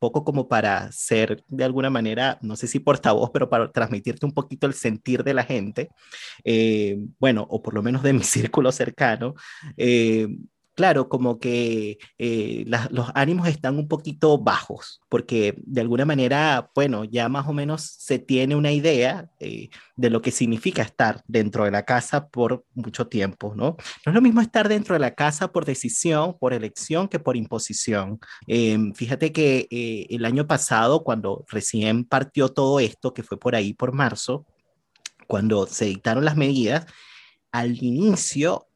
poco 0.00 0.24
como 0.24 0.48
para 0.54 0.92
ser 0.92 1.42
de 1.48 1.64
alguna 1.64 1.90
manera, 1.90 2.38
no 2.40 2.54
sé 2.54 2.68
si 2.68 2.78
portavoz, 2.78 3.30
pero 3.32 3.50
para 3.50 3.72
transmitirte 3.72 4.24
un 4.24 4.30
poquito 4.30 4.68
el 4.68 4.74
sentir 4.74 5.24
de 5.24 5.34
la 5.34 5.42
gente, 5.42 5.90
eh, 6.44 6.96
bueno, 7.18 7.44
o 7.50 7.60
por 7.60 7.74
lo 7.74 7.82
menos 7.82 8.04
de 8.04 8.12
mi 8.12 8.22
círculo 8.22 8.70
cercano, 8.70 9.34
eh, 9.76 10.28
claro, 10.74 11.08
como 11.08 11.38
que 11.38 11.98
eh, 12.18 12.64
los 12.90 13.10
ánimos 13.14 13.48
están 13.48 13.78
un 13.78 13.88
poquito 13.88 14.38
bajos, 14.38 15.00
porque 15.08 15.54
de 15.58 15.80
alguna 15.80 16.04
manera, 16.04 16.70
bueno, 16.74 17.04
ya 17.04 17.28
más 17.28 17.46
o 17.48 17.52
menos 17.52 17.82
se 17.82 18.18
tiene 18.18 18.56
una 18.56 18.72
idea 18.72 19.30
eh, 19.40 19.68
de 19.96 20.10
lo 20.10 20.20
que 20.20 20.30
significa 20.30 20.82
estar 20.82 21.22
dentro 21.26 21.64
de 21.64 21.70
la 21.70 21.84
casa 21.84 22.28
por 22.28 22.64
mucho 22.74 23.06
tiempo, 23.06 23.54
¿no? 23.54 23.76
No 24.04 24.10
es 24.10 24.14
lo 24.14 24.20
mismo 24.20 24.40
estar 24.40 24.68
dentro 24.68 24.94
de 24.94 25.00
la 25.00 25.14
casa 25.14 25.52
por 25.52 25.64
decisión, 25.64 26.36
por 26.38 26.52
elección, 26.52 27.08
que 27.08 27.20
por 27.20 27.36
imposición. 27.36 28.18
Em, 28.46 28.92
fíjate 28.94 29.32
que 29.32 29.68
eh, 29.70 30.06
el 30.10 30.24
año 30.24 30.46
pasado, 30.46 31.04
cuando 31.04 31.44
recién 31.48 32.04
partió 32.04 32.48
todo 32.48 32.80
esto, 32.80 33.14
que 33.14 33.22
fue 33.22 33.38
por 33.38 33.54
ahí, 33.54 33.74
por 33.74 33.92
marzo, 33.92 34.46
cuando 35.26 35.66
se 35.66 35.86
dictaron 35.86 36.24
las 36.24 36.36
medidas, 36.36 36.86
al 37.52 37.82
inicio 37.82 38.66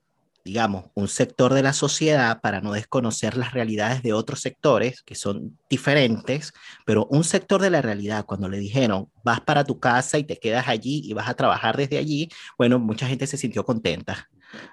digamos, 0.44 0.87
un 0.94 1.09
sector 1.09 1.53
de 1.53 1.62
la 1.62 1.72
sociedad 1.72 2.40
para 2.40 2.61
no 2.61 2.72
desconocer 2.72 3.37
las 3.37 3.53
realidades 3.53 4.03
de 4.03 4.12
otros 4.12 4.40
sectores 4.40 5.03
que 5.03 5.14
son 5.14 5.59
diferentes, 5.68 6.53
pero 6.87 7.07
un 7.11 7.24
sector 7.24 7.61
de 7.61 7.70
la 7.70 7.83
realidad, 7.83 8.24
cuando 8.24 8.48
le 8.48 8.59
dijeron, 8.59 9.11
vas 9.24 9.40
para 9.40 9.64
tu 9.64 9.79
casa 9.79 10.18
y 10.18 10.24
te 10.24 10.38
quedas 10.38 10.68
allí 10.68 11.03
y 11.05 11.12
vas 11.12 11.29
a 11.29 11.35
trabajar 11.35 11.77
desde 11.77 11.98
allí, 11.98 12.29
bueno, 12.57 12.79
mucha 12.79 13.07
gente 13.07 13.27
se 13.27 13.37
sintió 13.37 13.64
contenta. 13.64 14.29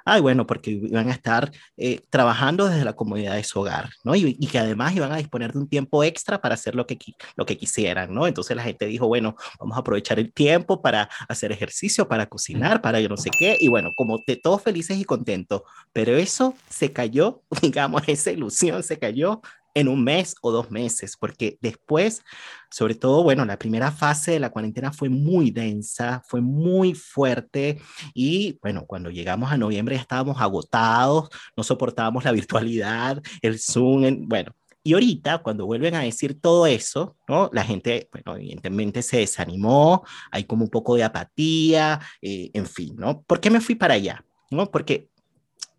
Ay, 0.05 0.21
bueno, 0.21 0.45
porque 0.47 0.71
iban 0.71 1.09
a 1.09 1.11
estar 1.11 1.51
eh, 1.77 2.01
trabajando 2.09 2.67
desde 2.67 2.85
la 2.85 2.93
comodidad 2.93 3.35
de 3.35 3.43
su 3.43 3.59
hogar, 3.59 3.89
¿no? 4.03 4.15
Y, 4.15 4.35
que 4.47 4.59
además 4.59 4.95
iban 4.95 5.11
a 5.11 5.17
disponer 5.17 5.53
de 5.53 5.59
un 5.59 5.67
tiempo 5.67 6.03
extra 6.03 6.39
para 6.41 6.55
hacer 6.55 6.75
lo 6.75 6.85
que, 6.85 6.97
lo 7.35 7.45
que 7.45 7.57
quisieran, 7.57 8.13
¿no? 8.13 8.27
Entonces 8.27 8.55
la 8.55 8.63
gente 8.63 8.85
dijo, 8.85 9.07
bueno, 9.07 9.35
vamos 9.59 9.75
a 9.75 9.81
aprovechar 9.81 10.19
el 10.19 10.31
tiempo 10.31 10.81
para 10.81 11.09
hacer 11.27 11.51
ejercicio, 11.51 12.07
para 12.07 12.27
cocinar, 12.27 12.81
para 12.81 12.99
yo 12.99 13.09
no 13.09 13.17
sé 13.17 13.29
qué, 13.37 13.57
y 13.59 13.67
bueno, 13.67 13.91
como 13.95 14.19
de 14.25 14.35
todos 14.35 14.61
felices 14.61 14.97
y 14.97 15.03
contentos, 15.03 15.63
pero 15.91 16.15
eso 16.15 16.55
se 16.69 16.91
cayó, 16.91 17.41
digamos, 17.61 18.03
esa 18.07 18.31
ilusión 18.31 18.83
se 18.83 18.99
cayó 18.99 19.41
en 19.75 19.89
un 19.89 20.03
mes 20.03 20.35
o 20.41 20.51
dos 20.51 20.71
meses, 20.71 21.17
porque 21.19 21.59
después, 21.61 22.23
sobre 22.71 22.95
todo, 22.95 23.21
bueno, 23.23 23.45
la 23.45 23.59
primera 23.59 23.91
fase 23.91 24.31
de 24.31 24.39
la 24.39 24.49
cuarentena 24.49 24.91
fue 24.91 25.09
muy 25.09 25.51
densa, 25.51 26.23
fue 26.27 26.41
muy 26.41 26.95
fuerte 26.95 27.79
y 28.13 28.57
bueno, 28.61 28.85
cuando 28.87 29.11
llegamos 29.11 29.51
a 29.51 29.57
noviembre 29.57 29.95
ya 29.95 30.01
estábamos 30.01 30.41
agotados, 30.41 31.29
no 31.55 31.63
soportábamos 31.63 32.23
la 32.23 32.31
virtualidad, 32.31 33.21
el 33.41 33.59
Zoom, 33.59 34.27
bueno. 34.27 34.55
Y 34.87 34.93
ahorita, 34.93 35.39
cuando 35.39 35.65
vuelven 35.65 35.95
a 35.95 36.01
decir 36.01 36.39
todo 36.39 36.67
eso, 36.67 37.17
¿no? 37.27 37.49
La 37.51 37.63
gente, 37.63 38.07
bueno, 38.11 38.37
evidentemente 38.37 39.01
se 39.01 39.17
desanimó, 39.17 40.05
hay 40.29 40.43
como 40.43 40.63
un 40.63 40.69
poco 40.69 40.95
de 40.95 41.03
apatía, 41.03 41.99
eh, 42.21 42.51
en 42.53 42.67
fin, 42.67 42.95
¿no? 42.95 43.23
¿Por 43.23 43.39
qué 43.39 43.49
me 43.49 43.61
fui 43.61 43.73
para 43.73 43.95
allá? 43.95 44.23
¿No? 44.51 44.69
Porque 44.69 45.09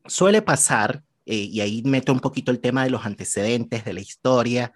suele 0.07 0.42
pasar 0.42 1.05
eh, 1.26 1.48
y 1.50 1.60
ahí 1.60 1.82
meto 1.84 2.12
un 2.12 2.20
poquito 2.20 2.52
el 2.52 2.60
tema 2.60 2.84
de 2.84 2.90
los 2.90 3.04
antecedentes 3.04 3.84
de 3.84 3.92
la 3.92 4.00
historia, 4.00 4.72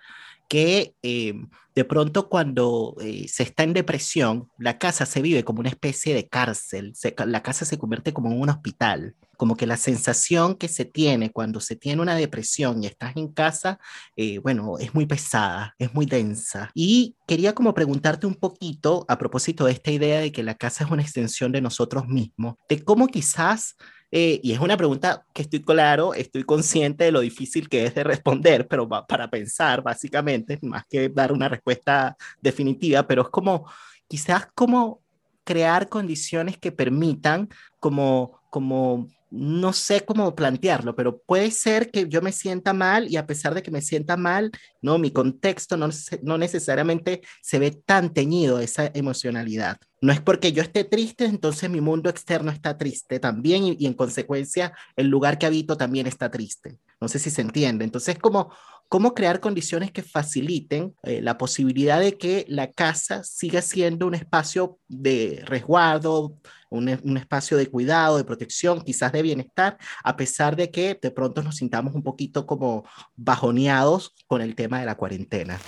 que 0.48 0.94
eh, 1.04 1.34
de 1.76 1.84
pronto 1.84 2.28
cuando 2.28 2.96
eh, 3.00 3.28
se 3.28 3.44
está 3.44 3.62
en 3.62 3.72
depresión, 3.72 4.48
la 4.58 4.76
casa 4.76 5.06
se 5.06 5.22
vive 5.22 5.44
como 5.44 5.60
una 5.60 5.68
especie 5.68 6.12
de 6.12 6.28
cárcel, 6.28 6.92
la 7.24 7.42
casa 7.44 7.64
se 7.64 7.78
convierte 7.78 8.12
como 8.12 8.32
en 8.32 8.40
un 8.40 8.48
hospital, 8.48 9.14
como 9.36 9.56
que 9.56 9.68
la 9.68 9.76
sensación 9.76 10.56
que 10.56 10.66
se 10.66 10.84
tiene 10.84 11.30
cuando 11.30 11.60
se 11.60 11.76
tiene 11.76 12.02
una 12.02 12.16
depresión 12.16 12.82
y 12.82 12.88
estás 12.88 13.16
en 13.16 13.28
casa, 13.28 13.78
bueno, 14.42 14.76
es 14.78 14.92
muy 14.92 15.06
pesada, 15.06 15.76
es 15.78 15.94
muy 15.94 16.04
densa. 16.04 16.70
Y 16.74 17.14
quería 17.28 17.54
como 17.54 17.72
preguntarte 17.72 18.26
un 18.26 18.34
poquito 18.34 19.06
a 19.08 19.16
propósito 19.16 19.64
de 19.64 19.72
esta 19.72 19.92
idea 19.92 20.20
de 20.20 20.32
que 20.32 20.42
la 20.42 20.56
casa 20.56 20.84
es 20.84 20.90
una 20.90 21.02
extensión 21.02 21.52
de 21.52 21.62
nosotros 21.62 22.08
mismos, 22.08 22.56
de 22.68 22.84
cómo 22.84 23.06
quizás 23.06 23.76
eh, 24.12 24.40
y 24.42 24.52
es 24.52 24.58
una 24.58 24.76
pregunta 24.76 25.24
que 25.32 25.42
estoy 25.42 25.62
claro, 25.62 26.14
estoy 26.14 26.42
consciente 26.42 27.04
de 27.04 27.12
lo 27.12 27.20
difícil 27.20 27.68
que 27.68 27.84
es 27.84 27.94
de 27.94 28.04
responder, 28.04 28.66
pero 28.66 28.88
va 28.88 29.06
para 29.06 29.30
pensar 29.30 29.82
básicamente, 29.82 30.58
más 30.62 30.84
que 30.86 31.08
dar 31.08 31.32
una 31.32 31.48
respuesta 31.48 32.16
definitiva, 32.40 33.06
pero 33.06 33.22
es 33.22 33.28
como 33.28 33.70
quizás 34.08 34.48
como 34.54 35.00
crear 35.44 35.88
condiciones 35.88 36.58
que 36.58 36.72
permitan 36.72 37.48
como, 37.78 38.40
como 38.50 39.08
no 39.30 39.72
sé 39.72 40.04
cómo 40.04 40.34
plantearlo, 40.34 40.96
pero 40.96 41.20
puede 41.20 41.50
ser 41.50 41.90
que 41.90 42.08
yo 42.08 42.20
me 42.20 42.32
sienta 42.32 42.72
mal 42.72 43.08
y 43.08 43.16
a 43.16 43.26
pesar 43.26 43.54
de 43.54 43.62
que 43.62 43.70
me 43.70 43.82
sienta 43.82 44.16
mal, 44.16 44.50
no, 44.82 44.98
mi 44.98 45.10
contexto 45.12 45.76
no, 45.76 45.88
no 46.22 46.38
necesariamente 46.38 47.22
se 47.40 47.58
ve 47.58 47.70
tan 47.70 48.12
teñido 48.12 48.60
esa 48.60 48.90
emocionalidad. 48.94 49.78
No 50.02 50.12
es 50.12 50.20
porque 50.20 50.52
yo 50.52 50.62
esté 50.62 50.84
triste, 50.84 51.26
entonces 51.26 51.68
mi 51.68 51.80
mundo 51.80 52.08
externo 52.08 52.50
está 52.50 52.78
triste 52.78 53.20
también 53.20 53.64
y, 53.64 53.86
en 53.86 53.94
consecuencia 53.94 54.72
el 54.96 55.08
lugar 55.08 55.38
que 55.38 55.46
habito 55.46 55.76
también 55.76 56.06
está 56.06 56.30
triste. 56.30 56.78
No 57.00 57.08
sé 57.08 57.18
si 57.18 57.30
se 57.30 57.42
entiende. 57.42 57.84
Entonces, 57.84 58.18
como 58.18 58.52
cómo 58.90 59.14
crear 59.14 59.38
condiciones 59.38 59.92
que 59.92 60.02
faciliten 60.02 60.94
eh, 61.04 61.22
la 61.22 61.38
posibilidad 61.38 62.00
de 62.00 62.18
que 62.18 62.44
la 62.48 62.72
casa 62.72 63.22
siga 63.22 63.62
siendo 63.62 64.04
un 64.08 64.14
espacio 64.14 64.78
de 64.88 65.44
resguardo, 65.46 66.34
un, 66.70 66.90
un, 67.04 67.16
espacio 67.16 67.56
de 67.56 67.68
cuidado, 67.68 68.16
de 68.16 68.24
protección, 68.24 68.80
quizás 68.80 69.12
de 69.12 69.22
bienestar, 69.22 69.78
a 70.02 70.16
pesar 70.16 70.56
de 70.56 70.72
que 70.72 70.98
de 71.00 71.10
pronto 71.12 71.40
nos 71.40 71.56
sintamos 71.56 71.94
un 71.94 72.02
poquito 72.02 72.46
como 72.46 72.84
bajoneados 73.14 74.12
con 74.26 74.42
el 74.42 74.56
tema 74.56 74.80
de 74.80 74.86
la 74.86 74.96
cuarentena. 74.96 75.58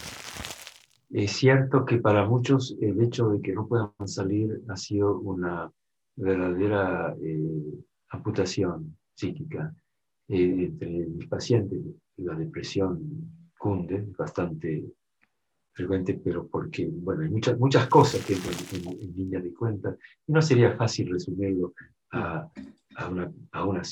Es 1.11 1.31
cierto 1.31 1.85
que 1.85 1.99
para 1.99 2.27
muchos 2.27 2.77
el 2.81 3.01
hecho 3.01 3.29
de 3.29 3.41
que 3.41 3.53
no 3.53 3.69
puedan 3.69 3.93
salir 4.07 4.63
ha 4.69 4.77
sido 4.77 5.21
una 5.21 5.71
verdadera 6.17 7.15
eh, 7.23 7.39
amputación 8.09 8.99
psíquica. 9.15 9.73
Eh, 10.29 10.65
entre 10.71 10.89
mis 10.89 11.29
pacientes 11.29 11.79
la 12.25 12.35
depresión 12.35 13.01
cunde, 13.59 14.07
bastante 14.19 14.85
frecuente, 15.73 16.21
pero 16.23 16.47
porque, 16.47 16.89
bueno, 16.91 17.23
hay 17.23 17.31
muchas, 17.31 17.59
muchas 17.59 17.87
cosas 17.89 18.25
que 18.25 18.35
entran 18.35 18.55
en, 19.01 19.15
línea 19.15 19.41
de 19.41 19.55
cuenta 19.55 19.97
y 20.27 20.33
no 20.33 20.43
sería 20.43 20.77
fácil 20.77 21.11
resumirlo 21.11 21.73
a, 22.11 22.51
a, 22.97 23.09
una, 23.09 23.33
a 23.53 23.65
una 23.65 23.83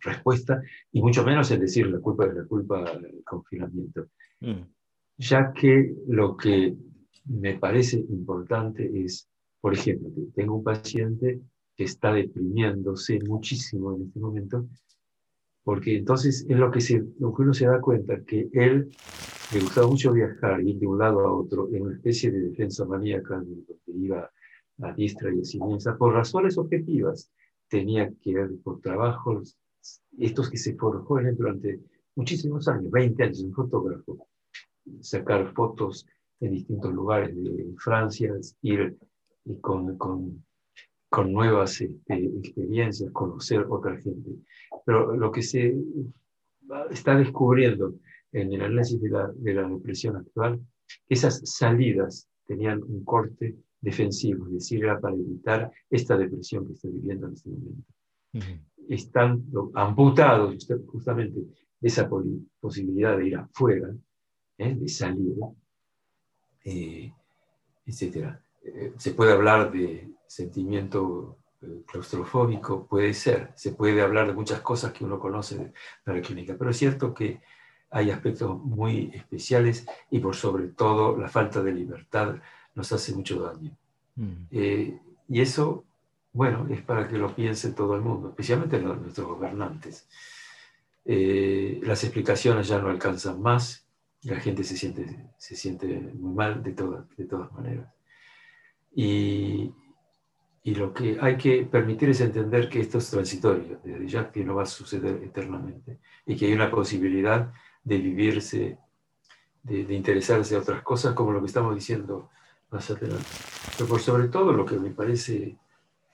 respuesta 0.00 0.60
y 0.92 1.00
mucho 1.00 1.24
menos 1.24 1.50
en 1.50 1.60
decir 1.60 1.86
la 1.86 1.98
culpa 2.00 2.26
es 2.26 2.34
la 2.34 2.44
culpa 2.44 2.98
del 2.98 3.22
confinamiento. 3.24 4.08
Mm. 4.40 4.62
Ya 5.18 5.52
que 5.52 5.94
lo 6.08 6.36
que 6.36 6.76
me 7.24 7.54
parece 7.58 7.96
importante 7.96 8.90
es, 9.02 9.28
por 9.60 9.72
ejemplo, 9.72 10.10
tengo 10.34 10.56
un 10.56 10.64
paciente 10.64 11.40
que 11.74 11.84
está 11.84 12.12
deprimiéndose 12.12 13.18
muchísimo 13.26 13.94
en 13.94 14.02
este 14.02 14.20
momento 14.20 14.66
porque 15.66 15.96
entonces 15.96 16.46
es 16.48 16.56
lo 16.56 16.70
que, 16.70 16.80
se, 16.80 17.04
lo 17.18 17.34
que 17.34 17.42
uno 17.42 17.52
se 17.52 17.66
da 17.66 17.80
cuenta, 17.80 18.22
que 18.24 18.48
él 18.52 18.88
le 19.52 19.60
gustaba 19.60 19.88
mucho 19.88 20.12
viajar, 20.12 20.60
ir 20.60 20.78
de 20.78 20.86
un 20.86 20.96
lado 20.96 21.26
a 21.26 21.34
otro, 21.34 21.68
en 21.72 21.82
una 21.82 21.96
especie 21.96 22.30
de 22.30 22.38
defensa 22.38 22.84
maníaca, 22.84 23.34
donde 23.34 23.64
iba 23.88 24.30
a 24.80 24.92
diestra 24.92 25.34
y 25.34 25.40
a 25.40 25.44
siniestra, 25.44 25.96
por 25.96 26.14
razones 26.14 26.56
objetivas. 26.56 27.32
Tenía 27.68 28.08
que 28.22 28.30
ir 28.30 28.62
por 28.62 28.80
trabajos, 28.80 29.58
estos 30.16 30.48
que 30.50 30.56
se 30.56 30.76
forjó 30.76 31.18
él 31.18 31.36
durante 31.36 31.80
muchísimos 32.14 32.68
años, 32.68 32.88
20 32.92 33.24
años, 33.24 33.40
un 33.40 33.52
fotógrafo, 33.52 34.28
sacar 35.00 35.52
fotos 35.52 36.06
en 36.38 36.52
distintos 36.52 36.94
lugares 36.94 37.34
de 37.34 37.74
Francia, 37.78 38.32
ir 38.62 38.96
con, 39.60 39.98
con 39.98 40.44
con 41.08 41.32
nuevas 41.32 41.80
este, 41.80 42.24
experiencias, 42.38 43.10
conocer 43.12 43.66
otra 43.68 43.96
gente. 44.00 44.30
Pero 44.84 45.16
lo 45.16 45.30
que 45.30 45.42
se 45.42 45.74
está 46.90 47.16
descubriendo 47.16 47.94
en 48.32 48.52
el 48.52 48.62
análisis 48.62 49.00
de 49.00 49.10
la, 49.10 49.30
de 49.34 49.54
la 49.54 49.68
depresión 49.68 50.16
actual, 50.16 50.60
esas 51.08 51.40
salidas 51.44 52.28
tenían 52.46 52.82
un 52.82 53.04
corte 53.04 53.56
defensivo, 53.80 54.46
es 54.46 54.52
decir, 54.54 54.84
era 54.84 55.00
para 55.00 55.14
evitar 55.14 55.70
esta 55.90 56.16
depresión 56.16 56.66
que 56.66 56.72
está 56.72 56.88
viviendo 56.88 57.26
en 57.26 57.32
este 57.34 57.50
momento. 57.50 57.92
Están 58.88 59.44
amputados 59.74 60.66
justamente 60.86 61.40
de 61.80 61.88
esa 61.88 62.08
posibilidad 62.60 63.16
de 63.16 63.28
ir 63.28 63.36
afuera, 63.36 63.94
¿eh? 64.58 64.74
de 64.74 64.88
salir, 64.88 65.36
eh, 66.64 67.12
etc. 67.86 68.36
Eh, 68.62 68.92
se 68.96 69.12
puede 69.12 69.32
hablar 69.32 69.72
de 69.72 70.08
sentimiento 70.28 71.38
eh, 71.62 71.82
claustrofóbico, 71.86 72.86
puede 72.86 73.14
ser, 73.14 73.52
se 73.54 73.72
puede 73.72 74.02
hablar 74.02 74.26
de 74.26 74.34
muchas 74.34 74.60
cosas 74.60 74.92
que 74.92 75.04
uno 75.04 75.18
conoce 75.18 75.56
de, 75.56 75.72
la 76.04 76.20
clínica, 76.20 76.54
pero 76.58 76.70
es 76.70 76.76
cierto 76.76 77.14
que 77.14 77.40
hay 77.90 78.10
aspectos 78.10 78.58
muy 78.62 79.10
especiales 79.14 79.86
y 80.10 80.18
por 80.18 80.36
sobre 80.36 80.68
todo 80.68 81.16
la 81.16 81.28
falta 81.28 81.62
de 81.62 81.72
libertad 81.72 82.36
nos 82.74 82.92
hace 82.92 83.14
mucho 83.14 83.40
daño. 83.40 83.76
Mm. 84.16 84.32
Eh, 84.50 85.00
y 85.28 85.40
eso, 85.40 85.84
bueno, 86.32 86.66
es 86.68 86.82
para 86.82 87.08
que 87.08 87.16
lo 87.16 87.34
piense 87.34 87.72
todo 87.72 87.94
el 87.94 88.02
mundo, 88.02 88.28
especialmente 88.28 88.78
nuestros 88.78 89.26
gobernantes. 89.26 90.06
Eh, 91.06 91.80
las 91.84 92.04
explicaciones 92.04 92.68
ya 92.68 92.78
no 92.80 92.90
alcanzan 92.90 93.40
más, 93.40 93.86
la 94.22 94.40
gente 94.40 94.62
se 94.62 94.76
siente, 94.76 95.30
se 95.38 95.56
siente 95.56 95.86
muy 95.86 96.34
mal 96.34 96.62
de, 96.62 96.72
de 97.16 97.24
todas 97.24 97.50
maneras. 97.52 97.88
Y, 98.94 99.72
y 100.66 100.74
lo 100.74 100.92
que 100.92 101.16
hay 101.20 101.36
que 101.36 101.62
permitir 101.62 102.08
es 102.08 102.20
entender 102.20 102.68
que 102.68 102.80
esto 102.80 102.98
es 102.98 103.08
transitorio, 103.08 103.78
ya 104.04 104.32
que 104.32 104.44
no 104.44 104.56
va 104.56 104.64
a 104.64 104.66
suceder 104.66 105.22
eternamente 105.22 106.00
y 106.26 106.34
que 106.34 106.46
hay 106.46 106.54
una 106.54 106.68
posibilidad 106.68 107.52
de 107.84 107.98
vivirse, 107.98 108.76
de, 109.62 109.94
interesarse 109.94 110.56
a 110.56 110.58
otras 110.58 110.82
cosas, 110.82 111.14
como 111.14 111.30
lo 111.30 111.40
que 111.40 111.46
estamos 111.46 111.72
diciendo 111.72 112.30
más 112.68 112.90
adelante. 112.90 113.28
Pero 113.78 113.88
por 113.88 114.00
sobre 114.00 114.26
todo 114.26 114.52
lo 114.52 114.66
que 114.66 114.76
me 114.76 114.90
parece 114.90 115.56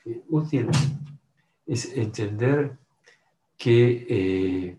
eh, 0.04 0.22
útil 0.28 0.68
es 1.66 1.96
entender 1.96 2.76
que 3.56 4.06
eh, 4.06 4.78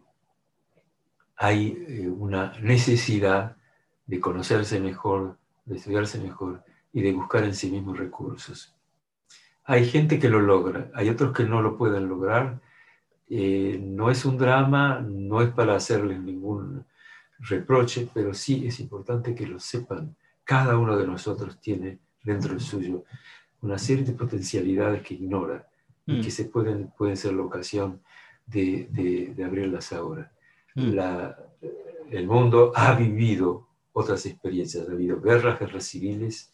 hay 1.35 1.83
eh, 1.87 2.09
una 2.09 2.59
necesidad 2.59 3.57
de 4.05 4.19
conocerse 4.19 4.79
mejor, 4.79 5.39
de 5.65 5.77
estudiarse 5.77 6.19
mejor 6.19 6.63
y 6.93 7.01
de 7.01 7.11
buscar 7.11 7.43
en 7.43 7.55
sí 7.55 7.71
mismos 7.71 7.97
recursos. 7.97 8.75
Hay 9.65 9.85
gente 9.85 10.19
que 10.19 10.29
lo 10.29 10.39
logra, 10.39 10.89
hay 10.93 11.09
otros 11.09 11.33
que 11.33 11.43
no 11.45 11.61
lo 11.61 11.77
pueden 11.77 12.07
lograr. 12.09 12.59
Eh, 13.29 13.79
no 13.81 14.11
es 14.11 14.25
un 14.25 14.37
drama, 14.37 14.99
no 14.99 15.41
es 15.41 15.49
para 15.51 15.75
hacerles 15.75 16.19
ningún 16.19 16.85
reproche, 17.39 18.09
pero 18.13 18.33
sí 18.33 18.67
es 18.67 18.79
importante 18.79 19.33
que 19.33 19.47
lo 19.47 19.59
sepan. 19.59 20.15
Cada 20.43 20.77
uno 20.77 20.97
de 20.97 21.07
nosotros 21.07 21.59
tiene 21.59 21.99
dentro 22.23 22.51
del 22.51 22.61
suyo 22.61 23.05
una 23.61 23.77
serie 23.77 24.03
de 24.03 24.13
potencialidades 24.13 25.01
que 25.01 25.13
ignora 25.15 25.67
y 26.05 26.21
que 26.21 26.27
mm. 26.27 26.31
se 26.31 26.45
pueden, 26.45 26.93
pueden 26.97 27.15
ser 27.15 27.33
la 27.33 27.43
ocasión 27.43 28.01
de, 28.45 28.89
de, 28.91 29.43
abrirlas 29.43 29.93
ahora. 29.93 30.31
Mm. 30.75 30.91
La, 30.93 31.37
el 32.11 32.27
mundo 32.27 32.73
ha 32.75 32.93
vivido 32.93 33.67
otras 33.93 34.25
experiencias, 34.25 34.87
ha 34.87 34.91
habido 34.91 35.21
guerras, 35.21 35.59
guerras 35.59 35.85
civiles, 35.85 36.52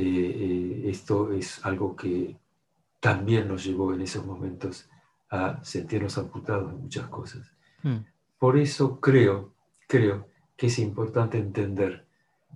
eh, 0.00 0.90
esto 0.90 1.32
es 1.32 1.64
algo 1.64 1.94
que 1.94 2.36
también 2.98 3.46
nos 3.46 3.64
llevó 3.64 3.92
en 3.92 4.00
esos 4.00 4.24
momentos 4.24 4.88
a 5.30 5.62
sentirnos 5.62 6.16
amputados 6.16 6.72
de 6.72 6.78
muchas 6.78 7.08
cosas. 7.08 7.52
Mm. 7.84 7.96
por 8.38 8.56
eso 8.56 9.00
creo, 9.00 9.52
creo 9.88 10.28
que 10.56 10.68
es 10.68 10.78
importante 10.78 11.36
entender 11.36 12.06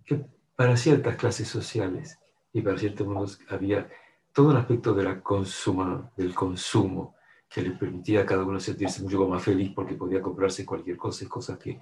que 0.04 0.24
para 0.54 0.76
ciertas 0.76 1.16
clases 1.16 1.48
sociales 1.48 2.16
y 2.52 2.62
para 2.62 2.78
ciertos 2.78 3.08
modos 3.08 3.40
había 3.48 3.90
todo 4.32 4.50
un 4.50 4.56
aspecto 4.56 4.94
de 4.94 5.02
la 5.02 5.20
consuma, 5.20 6.12
del 6.16 6.32
consumo 6.32 7.16
que 7.48 7.60
le 7.60 7.72
permitía 7.72 8.20
a 8.20 8.26
cada 8.26 8.44
uno 8.44 8.60
sentirse 8.60 9.02
mucho 9.02 9.26
más 9.26 9.42
feliz 9.42 9.72
porque 9.74 9.94
podía 9.94 10.22
comprarse 10.22 10.64
cualquier 10.64 10.96
cosa 10.96 11.28
cosas 11.28 11.58
que, 11.58 11.80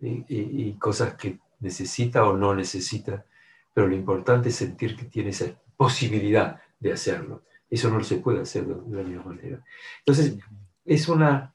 y 0.00 0.74
cosas 0.74 1.14
que 1.14 1.38
necesita 1.60 2.24
o 2.24 2.36
no 2.36 2.54
necesita, 2.54 3.24
pero 3.72 3.86
lo 3.86 3.94
importante 3.94 4.50
es 4.50 4.56
sentir 4.56 4.96
que 4.96 5.04
tiene 5.06 5.30
esa 5.30 5.46
posibilidad 5.76 6.60
de 6.78 6.92
hacerlo. 6.92 7.42
Eso 7.70 7.90
no 7.90 8.02
se 8.04 8.16
puede 8.18 8.42
hacer 8.42 8.66
de 8.66 8.96
la 8.96 9.02
misma 9.02 9.24
manera. 9.24 9.64
Entonces, 10.00 10.36
es 10.84 11.08
una, 11.08 11.54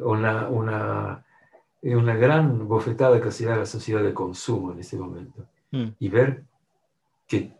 una, 0.00 0.48
una, 0.48 1.24
una 1.82 2.16
gran 2.16 2.68
bofetada 2.68 3.20
que 3.20 3.30
se 3.30 3.46
da 3.46 3.54
a 3.54 3.58
la 3.58 3.66
sociedad 3.66 4.02
de 4.02 4.12
consumo 4.12 4.72
en 4.72 4.80
este 4.80 4.96
momento. 4.96 5.46
Mm. 5.70 5.88
Y 5.98 6.08
ver 6.08 6.44
que 7.26 7.52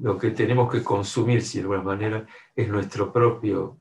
lo 0.00 0.18
que 0.18 0.30
tenemos 0.30 0.70
que 0.70 0.82
consumir, 0.82 1.42
si 1.42 1.58
de 1.58 1.62
alguna 1.62 1.82
manera, 1.82 2.26
es 2.54 2.68
nuestro 2.68 3.12
propio 3.12 3.78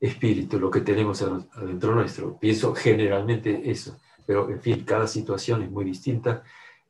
espíritu, 0.00 0.58
lo 0.58 0.70
que 0.70 0.80
tenemos 0.80 1.22
adentro 1.22 1.94
nuestro. 1.94 2.38
Pienso 2.38 2.74
generalmente 2.74 3.70
eso, 3.70 3.98
pero 4.26 4.48
en 4.50 4.60
fin, 4.60 4.84
cada 4.84 5.06
situación 5.06 5.62
es 5.62 5.70
muy 5.70 5.84
distinta 5.84 6.42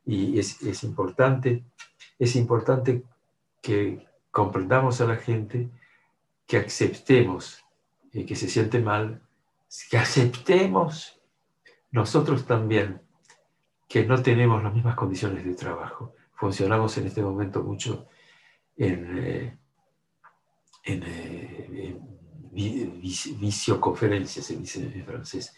y 0.05 0.39
es, 0.39 0.61
es 0.61 0.83
importante, 0.83 1.63
es 2.19 2.35
importante 2.35 3.03
que 3.61 4.05
comprendamos 4.31 5.01
a 5.01 5.05
la 5.05 5.17
gente, 5.17 5.69
que 6.45 6.57
aceptemos 6.57 7.63
eh, 8.13 8.25
que 8.25 8.35
se 8.35 8.47
siente 8.47 8.79
mal, 8.79 9.21
que 9.89 9.97
aceptemos 9.97 11.19
nosotros 11.91 12.45
también 12.45 13.01
que 13.87 14.05
no 14.05 14.21
tenemos 14.21 14.61
las 14.63 14.73
mismas 14.73 14.95
condiciones 14.95 15.45
de 15.45 15.55
trabajo. 15.55 16.13
Funcionamos 16.35 16.97
en 16.97 17.07
este 17.07 17.21
momento 17.21 17.63
mucho 17.63 18.07
en, 18.75 19.17
eh, 19.17 19.57
en, 20.83 21.03
eh, 21.03 21.97
se 24.25 24.55
dice 24.57 24.81
en 24.81 25.05
francés, 25.05 25.55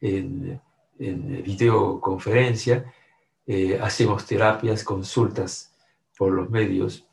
en, 0.00 0.60
en 0.98 1.42
videoconferencia, 1.42 2.92
eh, 3.46 3.78
hacemos 3.80 4.26
terapias, 4.26 4.84
consultas 4.84 5.73
por 6.16 6.32
los 6.32 6.50
medios 6.50 7.06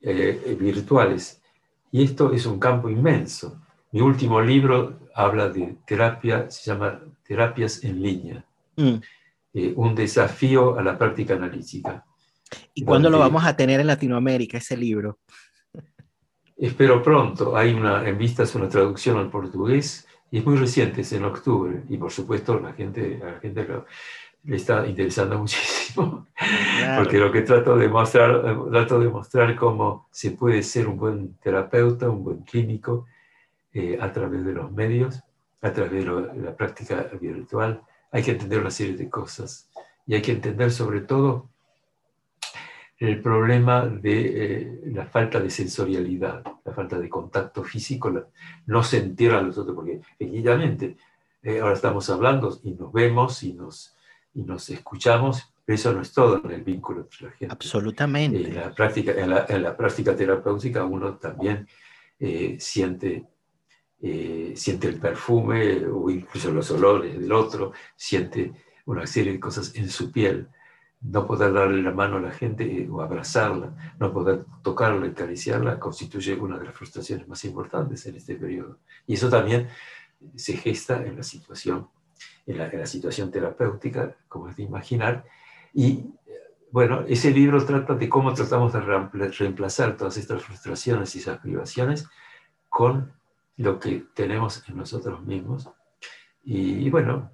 eh, 0.00 0.56
virtuales. 0.58 1.42
Y 1.90 2.04
esto 2.04 2.32
es 2.32 2.46
un 2.46 2.58
campo 2.58 2.88
inmenso. 2.88 3.60
Mi 3.92 4.00
último 4.00 4.40
libro 4.40 5.00
habla 5.14 5.48
de 5.48 5.76
terapia, 5.86 6.50
se 6.50 6.70
llama 6.70 7.00
Terapias 7.26 7.82
en 7.84 8.02
línea, 8.02 8.44
mm. 8.76 8.94
eh, 9.54 9.72
un 9.76 9.94
desafío 9.94 10.78
a 10.78 10.82
la 10.82 10.98
práctica 10.98 11.34
analítica. 11.34 12.04
¿Y 12.74 12.84
cuándo 12.84 13.10
lo 13.10 13.18
vamos 13.18 13.44
a 13.44 13.56
tener 13.56 13.80
en 13.80 13.86
Latinoamérica, 13.86 14.58
ese 14.58 14.76
libro? 14.76 15.18
Espero 16.56 17.02
pronto. 17.02 17.56
Hay 17.56 17.72
una, 17.72 18.06
en 18.08 18.18
vistas 18.18 18.54
una 18.54 18.68
traducción 18.68 19.16
al 19.16 19.30
portugués 19.30 20.06
y 20.30 20.38
es 20.38 20.44
muy 20.44 20.56
reciente, 20.56 21.02
es 21.02 21.12
en 21.12 21.24
octubre. 21.24 21.82
Y 21.88 21.96
por 21.96 22.10
supuesto, 22.10 22.58
la 22.58 22.72
gente, 22.72 23.20
la 23.22 23.38
gente 23.40 23.66
le 24.44 24.56
está 24.56 24.86
interesando 24.86 25.38
muchísimo, 25.40 26.26
porque 26.96 27.18
lo 27.18 27.30
que 27.32 27.42
trato 27.42 27.76
de 27.76 27.88
mostrar, 27.88 28.42
trato 28.70 28.98
de 28.98 29.08
mostrar 29.08 29.56
cómo 29.56 30.08
se 30.10 30.32
puede 30.32 30.62
ser 30.62 30.88
un 30.88 30.96
buen 30.98 31.34
terapeuta, 31.34 32.08
un 32.08 32.24
buen 32.24 32.42
clínico, 32.42 33.06
eh, 33.74 33.98
a 34.00 34.10
través 34.10 34.44
de 34.44 34.52
los 34.52 34.72
medios, 34.72 35.22
a 35.60 35.72
través 35.72 35.92
de, 35.92 36.40
la 36.42 36.56
práctica 36.56 37.08
virtual. 37.20 37.82
Hay 38.10 38.22
que 38.22 38.30
entender 38.30 38.60
una 38.60 38.70
serie 38.70 38.96
de 38.96 39.10
cosas 39.10 39.68
y 40.06 40.14
hay 40.14 40.22
que 40.22 40.32
entender 40.32 40.72
sobre 40.72 41.02
todo 41.02 41.50
el 42.98 43.20
problema 43.20 43.86
de 43.86 44.62
eh, 44.62 44.80
la 44.86 45.04
falta 45.04 45.38
de 45.38 45.50
sensorialidad, 45.50 46.42
la 46.64 46.72
falta 46.72 46.98
de 46.98 47.08
contacto 47.08 47.62
físico, 47.62 48.10
no 48.66 48.82
sentir 48.82 49.32
a 49.32 49.42
los 49.42 49.58
otros, 49.58 49.76
porque 49.76 50.00
efectivamente 50.18 50.96
eh, 51.42 51.60
ahora 51.60 51.74
estamos 51.74 52.08
hablando 52.08 52.58
y 52.64 52.72
nos 52.72 52.90
vemos 52.90 53.42
y 53.42 53.52
nos 53.52 53.94
y 54.34 54.42
nos 54.42 54.68
escuchamos, 54.70 55.52
pero 55.64 55.74
eso 55.74 55.92
no 55.92 56.02
es 56.02 56.12
todo 56.12 56.40
en 56.44 56.50
el 56.50 56.62
vínculo 56.62 57.02
entre 57.02 57.26
la 57.26 57.32
gente. 57.32 57.52
Absolutamente. 57.52 58.48
En 58.48 58.54
la 58.54 58.74
práctica, 58.74 59.12
en 59.12 59.62
la, 59.62 59.76
práctica 59.76 60.14
terapéutica 60.14 60.84
uno 60.84 61.16
también 61.16 61.66
eh, 62.18 62.56
siente, 62.58 63.26
eh, 64.00 64.52
siente 64.56 64.88
el 64.88 64.98
perfume 64.98 65.84
o 65.86 66.08
incluso 66.10 66.50
los 66.50 66.70
olores 66.70 67.18
del 67.18 67.32
otro, 67.32 67.72
siente 67.96 68.52
una 68.86 69.06
serie 69.06 69.32
de 69.32 69.40
cosas 69.40 69.74
en 69.74 69.88
su 69.88 70.10
piel. 70.10 70.48
No 71.00 71.26
poder 71.26 71.52
darle 71.52 71.82
la 71.82 71.92
mano 71.92 72.16
a 72.16 72.20
la 72.20 72.32
gente 72.32 72.64
eh, 72.64 72.88
o 72.90 73.00
abrazarla, 73.00 73.94
no 74.00 74.12
poder 74.12 74.44
tocarla, 74.62 75.06
acariciarla, 75.06 75.78
constituye 75.78 76.34
una 76.34 76.58
de 76.58 76.64
las 76.64 76.74
frustraciones 76.74 77.28
más 77.28 77.44
importantes 77.44 78.04
en 78.06 78.16
este 78.16 78.34
periodo. 78.34 78.78
Y 79.06 79.14
eso 79.14 79.28
también 79.28 79.68
se 80.34 80.56
gesta 80.56 81.04
en 81.04 81.16
la 81.16 81.22
situación 81.22 81.88
en 82.46 82.58
la, 82.58 82.86
situación 82.86 83.30
terapéutica, 83.30 84.16
como 84.28 84.48
es 84.48 84.56
de 84.56 84.62
imaginar. 84.64 85.24
Y 85.72 86.04
bueno, 86.70 87.04
ese 87.08 87.30
libro 87.30 87.64
trata 87.64 87.94
de 87.94 88.08
cómo 88.08 88.34
tratamos 88.34 88.72
de 88.72 88.80
reemplazar 88.80 89.96
todas 89.96 90.16
estas 90.16 90.42
frustraciones 90.42 91.14
y 91.14 91.18
esas 91.18 91.38
privaciones 91.38 92.08
con 92.68 93.12
lo 93.56 93.78
que 93.78 94.04
tenemos 94.14 94.62
en 94.68 94.76
nosotros 94.76 95.22
mismos. 95.24 95.68
Y, 96.44 96.88
bueno, 96.88 97.30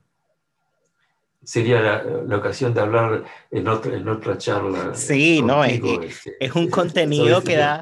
sería 1.45 2.03
la, 2.27 2.37
ocasión 2.37 2.75
de 2.75 2.81
hablar 2.81 3.25
en 3.51 3.69
otra, 3.69 3.95
en 3.95 4.09
otra 4.09 4.39
charla. 4.39 4.95
Sí, 4.95 5.43
no, 5.43 5.63
es, 5.63 5.81
este, 5.81 6.37
es 6.41 6.53
un 6.55 6.69
contenido 6.71 7.43
que 7.43 7.57
da, 7.57 7.81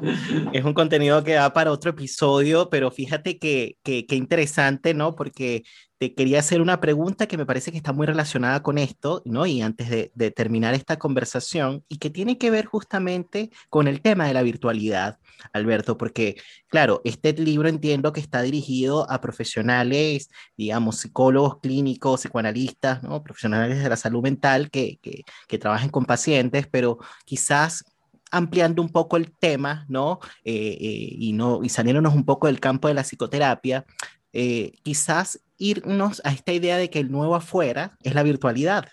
es 0.51 0.63
un 0.63 0.73
contenido 0.73 1.23
que 1.23 1.33
da 1.33 1.53
para 1.53 1.71
otro 1.71 1.91
episodio, 1.91 2.69
pero 2.69 2.91
fíjate 2.91 3.39
que, 3.39 3.77
que, 3.83 4.05
que 4.05 4.15
interesante, 4.15 4.93
¿no? 4.93 5.15
Porque 5.15 5.63
quería 6.11 6.39
hacer 6.39 6.61
una 6.61 6.81
pregunta 6.81 7.27
que 7.27 7.37
me 7.37 7.45
parece 7.45 7.71
que 7.71 7.77
está 7.77 7.93
muy 7.93 8.05
relacionada 8.05 8.61
con 8.63 8.77
esto, 8.77 9.21
¿no? 9.25 9.45
Y 9.45 9.61
antes 9.61 9.89
de, 9.89 10.31
terminar 10.31 10.73
esta 10.73 10.97
conversación, 10.97 11.83
y 11.87 11.97
que 11.97 12.09
tiene 12.09 12.37
que 12.37 12.51
ver 12.51 12.65
justamente 12.65 13.49
con 13.69 13.87
el 13.87 14.01
tema 14.01 14.27
de 14.27 14.33
la 14.33 14.41
virtualidad, 14.41 15.19
Alberto, 15.53 15.97
porque, 15.97 16.35
claro, 16.67 17.01
este 17.03 17.33
libro 17.33 17.69
entiendo 17.69 18.11
que 18.11 18.19
está 18.19 18.41
dirigido 18.41 19.09
a 19.09 19.21
profesionales, 19.21 20.29
digamos, 20.57 20.97
psicólogos 20.97 21.59
clínicos, 21.61 22.21
psicoanalistas, 22.21 23.03
¿no? 23.03 23.23
Profesionales 23.23 23.81
de 23.81 23.89
la 23.89 23.97
salud 23.97 24.21
mental 24.21 24.69
que, 24.69 24.99
que, 25.01 25.57
trabajen 25.57 25.89
con 25.89 26.05
pacientes, 26.05 26.67
pero 26.69 26.97
quizás 27.25 27.85
ampliando 28.31 28.81
un 28.81 28.89
poco 28.89 29.15
el 29.15 29.31
tema, 29.31 29.85
¿no? 29.87 30.19
Eh, 30.43 30.77
eh, 30.81 31.15
y, 31.19 31.33
no 31.33 31.63
y 31.63 31.69
saliéndonos 31.69 32.15
un 32.15 32.25
poco 32.25 32.47
del 32.47 32.59
campo 32.59 32.87
de 32.87 32.95
la 32.95 33.03
psicoterapia, 33.03 33.85
eh, 34.33 34.73
quizás 34.83 35.39
irnos 35.57 36.21
a 36.25 36.31
esta 36.31 36.51
idea 36.51 36.77
de 36.77 36.89
que 36.89 36.99
el 36.99 37.11
nuevo 37.11 37.35
afuera 37.35 37.97
es 38.01 38.15
la 38.15 38.23
virtualidad. 38.23 38.89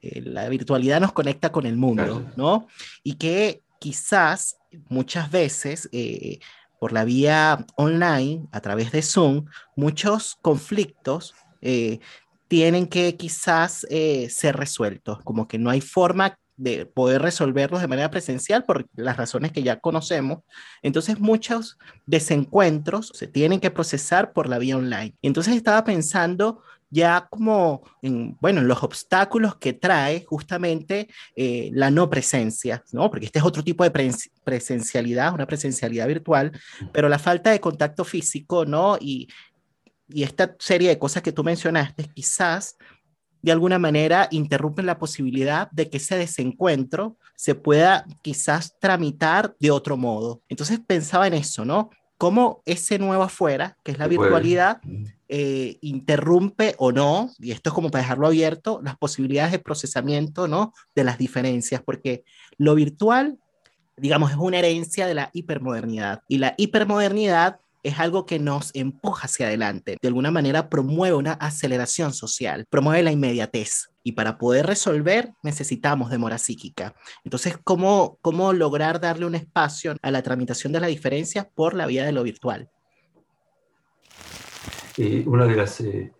Eh, 0.00 0.22
la 0.22 0.48
virtualidad 0.48 1.00
nos 1.00 1.12
conecta 1.12 1.50
con 1.52 1.66
el 1.66 1.76
mundo, 1.76 2.24
¿no? 2.36 2.68
Y 3.02 3.14
que 3.14 3.62
quizás 3.80 4.56
muchas 4.88 5.30
veces 5.30 5.88
eh, 5.92 6.38
por 6.80 6.92
la 6.92 7.04
vía 7.04 7.66
online, 7.76 8.46
a 8.52 8.60
través 8.60 8.92
de 8.92 9.02
Zoom, 9.02 9.46
muchos 9.74 10.36
conflictos 10.40 11.34
tienen 12.46 12.86
que 12.86 13.16
quizás 13.16 13.84
ser 14.28 14.56
resueltos, 14.56 15.18
como 15.24 15.48
que 15.48 15.58
no 15.58 15.68
hay 15.68 15.80
forma 15.80 16.38
de 16.56 16.86
poder 16.86 17.22
resolverlos 17.22 17.80
de 17.80 17.88
manera 17.88 18.10
presencial 18.10 18.64
por 18.64 18.86
las 18.94 19.16
razones 19.16 19.52
que 19.52 19.62
ya 19.62 19.78
conocemos. 19.80 20.40
Entonces 20.82 21.20
muchos 21.20 21.78
desencuentros 22.06 23.12
se 23.14 23.26
tienen 23.26 23.60
que 23.60 23.70
procesar 23.70 24.32
por 24.32 24.48
la 24.48 24.58
vía 24.58 24.76
online. 24.76 25.14
Entonces 25.22 25.54
estaba 25.54 25.84
pensando 25.84 26.62
ya 26.88 27.26
como 27.30 27.82
en, 28.00 28.36
bueno, 28.40 28.60
en 28.60 28.68
los 28.68 28.82
obstáculos 28.82 29.56
que 29.56 29.72
trae 29.72 30.24
justamente 30.24 31.08
eh, 31.34 31.70
la 31.72 31.90
no 31.90 32.08
presencia, 32.08 32.82
¿no? 32.92 33.10
Porque 33.10 33.26
este 33.26 33.38
es 33.40 33.44
otro 33.44 33.62
tipo 33.62 33.84
de 33.84 34.12
presencialidad, 34.44 35.34
una 35.34 35.46
presencialidad 35.46 36.06
virtual, 36.06 36.52
pero 36.92 37.08
la 37.08 37.18
falta 37.18 37.50
de 37.50 37.60
contacto 37.60 38.04
físico, 38.04 38.64
¿no? 38.64 38.96
Y, 39.00 39.28
y 40.08 40.22
esta 40.22 40.54
serie 40.58 40.88
de 40.88 40.98
cosas 40.98 41.22
que 41.22 41.32
tú 41.32 41.42
mencionaste, 41.42 42.04
quizás 42.14 42.76
de 43.46 43.52
alguna 43.52 43.78
manera 43.78 44.26
interrumpen 44.32 44.86
la 44.86 44.98
posibilidad 44.98 45.70
de 45.70 45.88
que 45.88 45.98
ese 45.98 46.18
desencuentro 46.18 47.16
se 47.36 47.54
pueda 47.54 48.04
quizás 48.20 48.76
tramitar 48.80 49.54
de 49.60 49.70
otro 49.70 49.96
modo. 49.96 50.42
Entonces 50.48 50.80
pensaba 50.84 51.28
en 51.28 51.34
eso, 51.34 51.64
¿no? 51.64 51.90
Cómo 52.18 52.62
ese 52.66 52.98
nuevo 52.98 53.22
afuera, 53.22 53.78
que 53.84 53.92
es 53.92 53.98
la 54.00 54.08
virtualidad, 54.08 54.80
eh, 55.28 55.78
interrumpe 55.80 56.74
o 56.78 56.90
no, 56.90 57.30
y 57.38 57.52
esto 57.52 57.70
es 57.70 57.74
como 57.74 57.88
para 57.92 58.02
dejarlo 58.02 58.26
abierto, 58.26 58.80
las 58.82 58.96
posibilidades 58.96 59.52
de 59.52 59.60
procesamiento, 59.60 60.48
¿no? 60.48 60.72
De 60.96 61.04
las 61.04 61.16
diferencias, 61.16 61.80
porque 61.84 62.24
lo 62.58 62.74
virtual, 62.74 63.38
digamos, 63.96 64.32
es 64.32 64.38
una 64.38 64.58
herencia 64.58 65.06
de 65.06 65.14
la 65.14 65.30
hipermodernidad. 65.32 66.22
Y 66.26 66.38
la 66.38 66.54
hipermodernidad 66.56 67.60
es 67.82 67.98
algo 67.98 68.26
que 68.26 68.38
nos 68.38 68.70
empuja 68.74 69.26
hacia 69.26 69.46
adelante. 69.46 69.96
De 70.00 70.08
alguna 70.08 70.30
manera 70.30 70.68
promueve 70.68 71.16
una 71.16 71.32
aceleración 71.32 72.12
social, 72.12 72.66
promueve 72.68 73.02
la 73.02 73.12
inmediatez. 73.12 73.88
Y 74.02 74.12
para 74.12 74.38
poder 74.38 74.66
resolver 74.66 75.32
necesitamos 75.42 76.10
demora 76.10 76.38
psíquica. 76.38 76.94
Entonces, 77.24 77.58
¿cómo, 77.62 78.18
cómo 78.22 78.52
lograr 78.52 79.00
darle 79.00 79.26
un 79.26 79.34
espacio 79.34 79.96
a 80.00 80.10
la 80.10 80.22
tramitación 80.22 80.72
de 80.72 80.80
las 80.80 80.90
diferencias 80.90 81.46
por 81.54 81.74
la 81.74 81.86
vía 81.86 82.04
de 82.04 82.12
lo 82.12 82.22
virtual? 82.22 82.70
una 85.26 85.44
de 85.44 85.56
las... 85.56 85.80
Eh, 85.80 86.12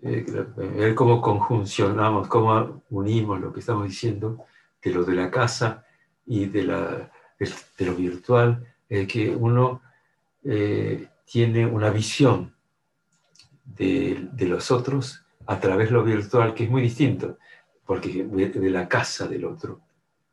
eh, 0.00 0.24
ver 0.56 0.94
cómo 0.94 1.20
conjuncionamos, 1.20 2.28
cómo 2.28 2.82
unimos 2.90 3.40
lo 3.40 3.52
que 3.52 3.60
estamos 3.60 3.88
diciendo 3.88 4.44
de 4.82 4.92
lo 4.92 5.02
de 5.02 5.14
la 5.14 5.30
casa 5.30 5.84
y 6.24 6.46
de, 6.46 6.62
la, 6.64 7.10
de, 7.38 7.84
lo 7.84 7.94
virtual, 7.94 8.64
es 8.88 9.08
que 9.08 9.34
uno 9.34 9.82
eh, 10.50 11.10
tiene 11.26 11.66
una 11.66 11.90
visión 11.90 12.54
de, 13.66 14.30
los 14.38 14.70
otros 14.70 15.22
a 15.44 15.60
través 15.60 15.88
de 15.88 15.92
lo 15.92 16.02
virtual 16.02 16.54
que 16.54 16.64
es 16.64 16.70
muy 16.70 16.80
distinto, 16.80 17.36
porque 17.84 18.24
de, 18.24 18.70
la 18.70 18.88
casa 18.88 19.28
del 19.28 19.44
otro. 19.44 19.82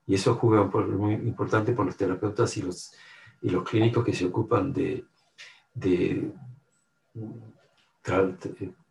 Y 0.07 0.15
eso 0.15 0.35
juega 0.35 0.61
un 0.61 0.71
papel 0.71 0.93
muy 0.93 1.15
importante 1.15 1.73
por 1.73 1.85
los 1.85 1.97
terapeutas 1.97 2.55
y 2.55 2.61
los, 2.61 2.93
y 3.41 3.49
los 3.49 3.67
clínicos 3.67 4.05
que 4.05 4.13
se 4.13 4.25
ocupan 4.25 4.71
de, 4.71 5.03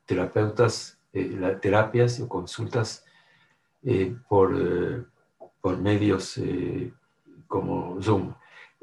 terapeutas, 0.04 0.98
eh, 1.14 1.58
terapias 1.62 2.20
o 2.20 2.28
consultas 2.28 3.02
eh, 3.82 4.14
por, 4.28 5.08
por 5.62 5.78
medios 5.78 6.38
como 7.48 8.02
Zoom, 8.02 8.34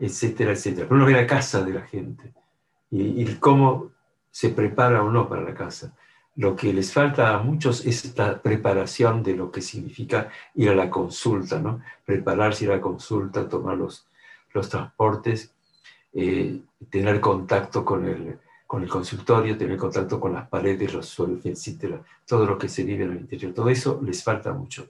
etcétera, 0.01 0.51
etcétera. 0.51 0.87
Pero 0.87 0.95
uno 0.97 1.05
ve 1.05 1.13
la 1.13 1.27
casa 1.27 1.63
de 1.63 1.73
la 1.73 1.81
gente 1.81 2.33
y, 2.89 3.23
cómo 3.35 3.91
se 4.31 4.49
prepara 4.49 5.03
o 5.03 5.11
no 5.11 5.29
para 5.29 5.43
la 5.43 5.53
casa. 5.53 5.95
Lo 6.35 6.55
que 6.55 6.73
les 6.73 6.91
falta 6.91 7.35
a 7.35 7.43
muchos 7.43 7.85
es 7.85 8.17
la 8.17 8.41
preparación 8.41 9.21
de 9.21 9.35
lo 9.35 9.51
que 9.51 9.61
significa 9.61 10.29
ir 10.55 10.69
a 10.69 10.75
la 10.75 10.89
consulta, 10.89 11.59
¿no? 11.59 11.81
Prepararse, 12.05 12.65
ir 12.65 12.71
a 12.71 12.75
la 12.77 12.81
consulta, 12.81 13.47
tomar 13.47 13.77
los, 13.77 14.07
los 14.53 14.69
transportes, 14.69 15.53
tener 16.89 17.21
contacto 17.21 17.85
con 17.85 18.07
el, 18.07 18.39
con 18.65 18.81
el 18.81 18.89
consultorio, 18.89 19.57
tener 19.57 19.77
contacto 19.77 20.19
con 20.19 20.33
las 20.33 20.47
paredes, 20.47 20.93
los 20.93 21.05
suelos, 21.05 21.45
etcétera, 21.45 22.01
todo 22.25 22.45
lo 22.45 22.57
que 22.57 22.69
se 22.69 22.83
vive 22.83 23.03
en 23.03 23.11
el 23.11 23.17
interior. 23.19 23.53
Todo 23.53 23.69
eso 23.69 24.01
les 24.03 24.23
falta 24.23 24.53
mucho. 24.53 24.87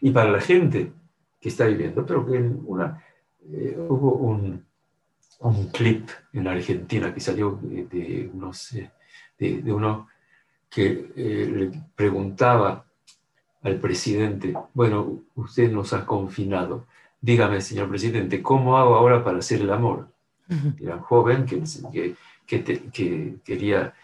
Y 0.00 0.10
para 0.10 0.30
la 0.30 0.40
gente 0.40 0.92
que 1.40 1.48
está 1.48 1.66
viviendo, 1.66 2.06
pero 2.06 2.24
que 2.24 2.38
una, 2.38 3.02
eh, 3.50 3.76
hubo 3.88 4.14
un, 4.14 4.64
un, 5.40 5.66
clip 5.68 6.08
en 6.32 6.48
Argentina 6.48 7.12
que 7.12 7.20
salió 7.20 7.58
de, 7.62 8.30
unos, 8.32 8.74
de, 9.38 9.72
uno 9.72 10.08
que 10.70 11.12
eh, 11.16 11.52
le 11.54 11.70
preguntaba 11.94 12.84
al 13.62 13.76
presidente, 13.76 14.54
bueno, 14.74 15.20
usted 15.36 15.70
nos 15.70 15.92
ha 15.92 16.04
confinado, 16.04 16.86
dígame, 17.20 17.60
señor 17.60 17.88
presidente, 17.88 18.42
¿cómo 18.42 18.76
hago 18.76 18.94
ahora 18.96 19.22
para 19.22 19.38
hacer 19.38 19.60
el 19.60 19.70
amor? 19.70 20.08
Era 20.80 20.96
un 20.96 21.02
joven 21.02 21.46
que, 21.46 21.62
que 21.92 22.16
que, 22.46 23.36
quería 23.44 23.94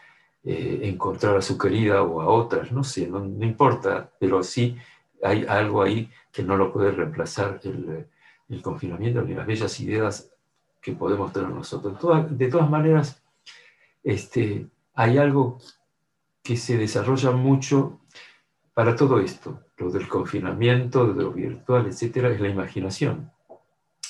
eh, 0.44 0.80
encontrar 0.84 1.36
a 1.36 1.42
su 1.42 1.58
querida 1.58 2.02
o 2.02 2.20
a 2.20 2.26
otras, 2.26 2.72
no 2.72 2.84
sé, 2.84 3.06
no, 3.06 3.24
importa, 3.44 4.10
pero 4.18 4.42
sí 4.42 4.76
hay 5.22 5.44
algo 5.48 5.82
ahí 5.82 6.10
que 6.32 6.42
no 6.42 6.56
lo 6.56 6.72
puede 6.72 6.92
reemplazar 6.92 7.60
el, 7.64 8.06
el 8.48 8.62
confinamiento 8.62 9.22
ni 9.22 9.34
las 9.34 9.46
bellas 9.46 9.78
ideas 9.80 10.30
que 10.80 10.92
podemos 10.92 11.32
tener 11.32 11.50
nosotros. 11.50 11.98
de 12.30 12.48
todas 12.48 12.70
maneras, 12.70 13.22
este, 14.02 14.66
hay 14.94 15.18
algo 15.18 15.58
que 16.42 16.56
se 16.56 16.78
desarrolla 16.78 17.30
mucho 17.32 18.00
para 18.72 18.94
todo 18.96 19.18
esto, 19.18 19.60
lo 19.76 19.90
del 19.90 20.08
confinamiento, 20.08 21.12
de 21.12 21.22
lo 21.22 21.32
virtual, 21.32 21.86
etcétera, 21.86 22.30
es 22.30 22.40
la 22.40 22.48
imaginación. 22.48 23.30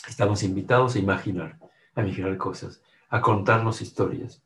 Estamos 0.07 0.43
invitados 0.43 0.95
a 0.95 0.99
imaginar, 0.99 1.59
a 1.95 2.03
imaginar 2.03 2.37
cosas 2.37 2.83
a 3.09 3.21
contarnos 3.21 3.81
historias. 3.81 4.43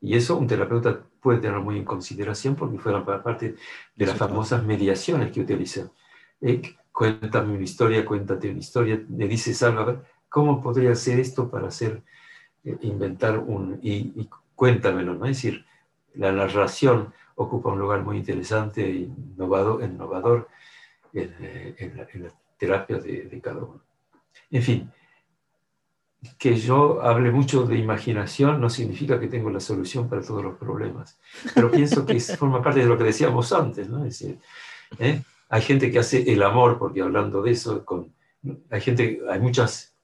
Y 0.00 0.14
eso 0.16 0.36
un 0.36 0.46
terapeuta 0.46 1.00
puede 1.20 1.40
tener 1.40 1.58
muy 1.60 1.78
en 1.78 1.84
consideración 1.84 2.54
porque 2.54 2.78
fueron 2.78 3.04
parte 3.04 3.56
de 3.94 4.06
las 4.06 4.16
famosas 4.16 4.64
mediaciones 4.64 5.32
que 5.32 5.40
utiliza. 5.40 5.90
Eh, 6.40 6.76
cuéntame 6.96 7.52
una 7.52 7.62
historia, 7.62 8.06
cuéntate 8.06 8.48
una 8.48 8.60
historia, 8.60 8.98
me 9.10 9.28
dices 9.28 9.62
algo, 9.62 9.80
a 9.80 9.84
ver, 9.84 9.98
¿cómo 10.30 10.62
podría 10.62 10.92
hacer 10.92 11.20
esto 11.20 11.50
para 11.50 11.68
hacer, 11.68 12.02
eh, 12.64 12.78
inventar 12.80 13.38
un, 13.38 13.78
y, 13.82 14.26
cuéntamelo, 14.54 15.12
¿no? 15.12 15.26
Es 15.26 15.36
decir, 15.36 15.66
la 16.14 16.32
narración 16.32 17.12
ocupa 17.34 17.68
un 17.70 17.80
lugar 17.80 18.02
muy 18.02 18.16
interesante 18.16 18.82
e 18.82 18.92
innovador, 18.92 19.84
innovador 19.84 20.48
eh, 21.12 21.74
en, 21.76 21.96
la, 21.98 22.06
en, 22.14 22.32
terapia 22.56 22.96
de, 22.96 23.24
de 23.24 23.40
cada 23.42 23.58
uno. 23.58 23.82
En 24.50 24.62
fin, 24.62 24.90
que 26.38 26.56
yo 26.56 27.02
hable 27.02 27.30
mucho 27.30 27.66
de 27.66 27.76
imaginación 27.76 28.58
no 28.58 28.70
significa 28.70 29.20
que 29.20 29.28
tengo 29.28 29.50
la 29.50 29.60
solución 29.60 30.08
para 30.08 30.22
todos 30.22 30.42
los 30.42 30.56
problemas, 30.56 31.18
pero 31.54 31.70
pienso 31.70 32.06
que 32.06 32.18
forma 32.38 32.62
parte 32.62 32.80
de 32.80 32.86
lo 32.86 32.96
que 32.96 33.04
decíamos 33.04 33.52
antes, 33.52 33.86
¿no? 33.86 33.98
Es 33.98 34.18
decir, 34.18 34.38
¿eh? 34.98 35.22
Hay 35.48 35.62
gente 35.62 35.90
que 35.90 35.98
hace 35.98 36.30
el 36.32 36.42
amor, 36.42 36.78
porque 36.78 37.02
hablando 37.02 37.42
de 37.42 37.52
eso, 37.52 37.84
con, 37.84 38.12
hay 38.70 38.80
gente, 38.80 39.20
hay 39.30 39.40
muchas 39.40 39.94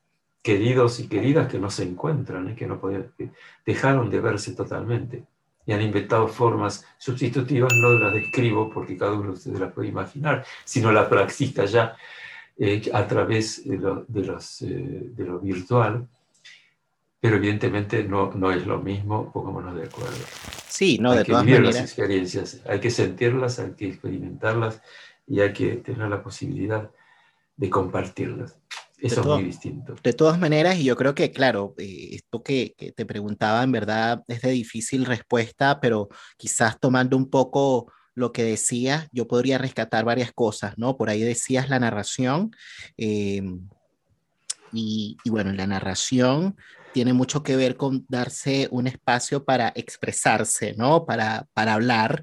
queridos 0.42 0.98
y 1.00 1.08
queridas 1.08 1.48
que 1.48 1.58
no 1.58 1.70
se 1.70 1.84
encuentran, 1.84 2.48
¿eh? 2.48 2.54
que 2.56 2.66
no 2.66 2.80
que 2.80 3.30
dejaron 3.64 4.10
de 4.10 4.20
verse 4.20 4.52
totalmente 4.52 5.24
y 5.64 5.72
han 5.72 5.82
inventado 5.82 6.28
formas 6.28 6.84
sustitutivas, 6.98 7.72
no 7.74 7.92
las 7.94 8.12
describo 8.12 8.70
porque 8.70 8.96
cada 8.96 9.12
uno 9.12 9.32
ustedes 9.32 9.60
las 9.60 9.72
puede 9.72 9.88
imaginar, 9.88 10.44
sino 10.64 10.90
la 10.90 11.08
practica 11.08 11.64
ya 11.64 11.96
eh, 12.58 12.90
a 12.92 13.06
través 13.06 13.66
de 13.66 13.78
lo, 13.78 14.04
de, 14.08 14.24
los, 14.24 14.62
eh, 14.62 14.66
de 14.66 15.24
lo, 15.24 15.38
virtual, 15.38 16.06
pero 17.20 17.36
evidentemente 17.36 18.02
no, 18.02 18.32
no 18.34 18.50
es 18.50 18.66
lo 18.66 18.80
mismo, 18.80 19.30
pongámonos 19.32 19.76
de 19.76 19.84
acuerdo. 19.84 20.16
Sí, 20.66 20.98
no, 21.00 21.12
hay 21.12 21.18
de 21.18 21.24
que 21.24 21.36
vivir 21.36 21.60
las 21.60 21.80
experiencias, 21.80 22.60
hay 22.66 22.80
que 22.80 22.90
sentirlas, 22.90 23.60
hay 23.60 23.72
que 23.72 23.88
experimentarlas 23.88 24.82
y 25.26 25.40
hay 25.40 25.52
que 25.52 25.76
tener 25.76 26.08
la 26.08 26.22
posibilidad 26.22 26.90
de 27.56 27.70
compartirlas. 27.70 28.58
Eso 28.98 29.20
es 29.20 29.26
muy 29.26 29.44
distinto. 29.44 29.96
De 30.02 30.12
todas 30.12 30.38
maneras, 30.38 30.76
y 30.78 30.84
yo 30.84 30.96
creo 30.96 31.14
que, 31.14 31.32
claro, 31.32 31.74
eh, 31.78 32.10
esto 32.12 32.42
que, 32.42 32.74
que, 32.76 32.92
te 32.92 33.04
preguntaba 33.04 33.62
en 33.62 33.72
verdad 33.72 34.22
es 34.28 34.42
de 34.42 34.50
difícil 34.50 35.04
respuesta, 35.04 35.80
pero 35.80 36.08
quizás 36.36 36.78
tomando 36.78 37.16
un 37.16 37.28
poco 37.28 37.92
lo 38.14 38.32
que 38.32 38.44
decías, 38.44 39.08
yo 39.12 39.26
podría 39.26 39.58
rescatar 39.58 40.04
varias 40.04 40.32
cosas, 40.32 40.78
¿no? 40.78 40.96
Por 40.96 41.10
ahí 41.10 41.20
decías 41.22 41.68
la 41.68 41.80
narración. 41.80 42.52
Em, 42.96 43.68
y, 44.72 45.16
y, 45.24 45.30
bueno, 45.30 45.52
la 45.52 45.66
narración 45.66 46.56
tiene 46.92 47.12
mucho 47.12 47.42
que 47.42 47.56
ver 47.56 47.76
con 47.76 48.04
darse 48.08 48.68
un 48.70 48.86
espacio 48.86 49.44
para 49.44 49.72
expresarse, 49.74 50.74
¿no? 50.76 51.06
Para, 51.06 51.48
para 51.54 51.74
hablar. 51.74 52.22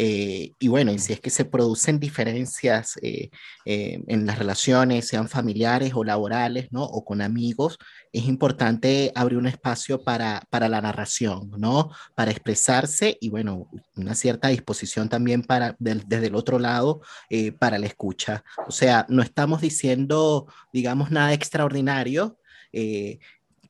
Eh, 0.00 0.54
y 0.60 0.68
bueno, 0.68 0.92
y 0.92 0.98
si 1.00 1.12
es 1.12 1.20
que 1.20 1.28
se 1.28 1.44
producen 1.44 1.98
diferencias 1.98 2.96
eh, 3.02 3.30
eh, 3.64 4.00
en 4.06 4.26
las 4.26 4.38
relaciones, 4.38 5.08
sean 5.08 5.28
familiares 5.28 5.90
o 5.96 6.04
laborales, 6.04 6.68
¿no? 6.70 6.84
O 6.84 7.04
con 7.04 7.20
amigos, 7.20 7.78
es 8.12 8.26
importante 8.26 9.10
abrir 9.16 9.38
un 9.38 9.48
espacio 9.48 10.04
para, 10.04 10.44
para 10.50 10.68
la 10.68 10.80
narración, 10.80 11.50
¿no? 11.58 11.90
Para 12.14 12.30
expresarse 12.30 13.18
y 13.20 13.28
bueno, 13.28 13.68
una 13.96 14.14
cierta 14.14 14.46
disposición 14.48 15.08
también 15.08 15.42
para, 15.42 15.74
desde 15.80 16.28
el 16.28 16.36
otro 16.36 16.60
lado 16.60 17.00
para 17.58 17.78
la 17.78 17.86
escucha. 17.86 18.44
O 18.68 18.70
sea, 18.70 19.04
no 19.08 19.20
estamos 19.22 19.60
diciendo, 19.60 20.46
digamos, 20.72 21.10
nada 21.10 21.32
extraordinario. 21.32 22.38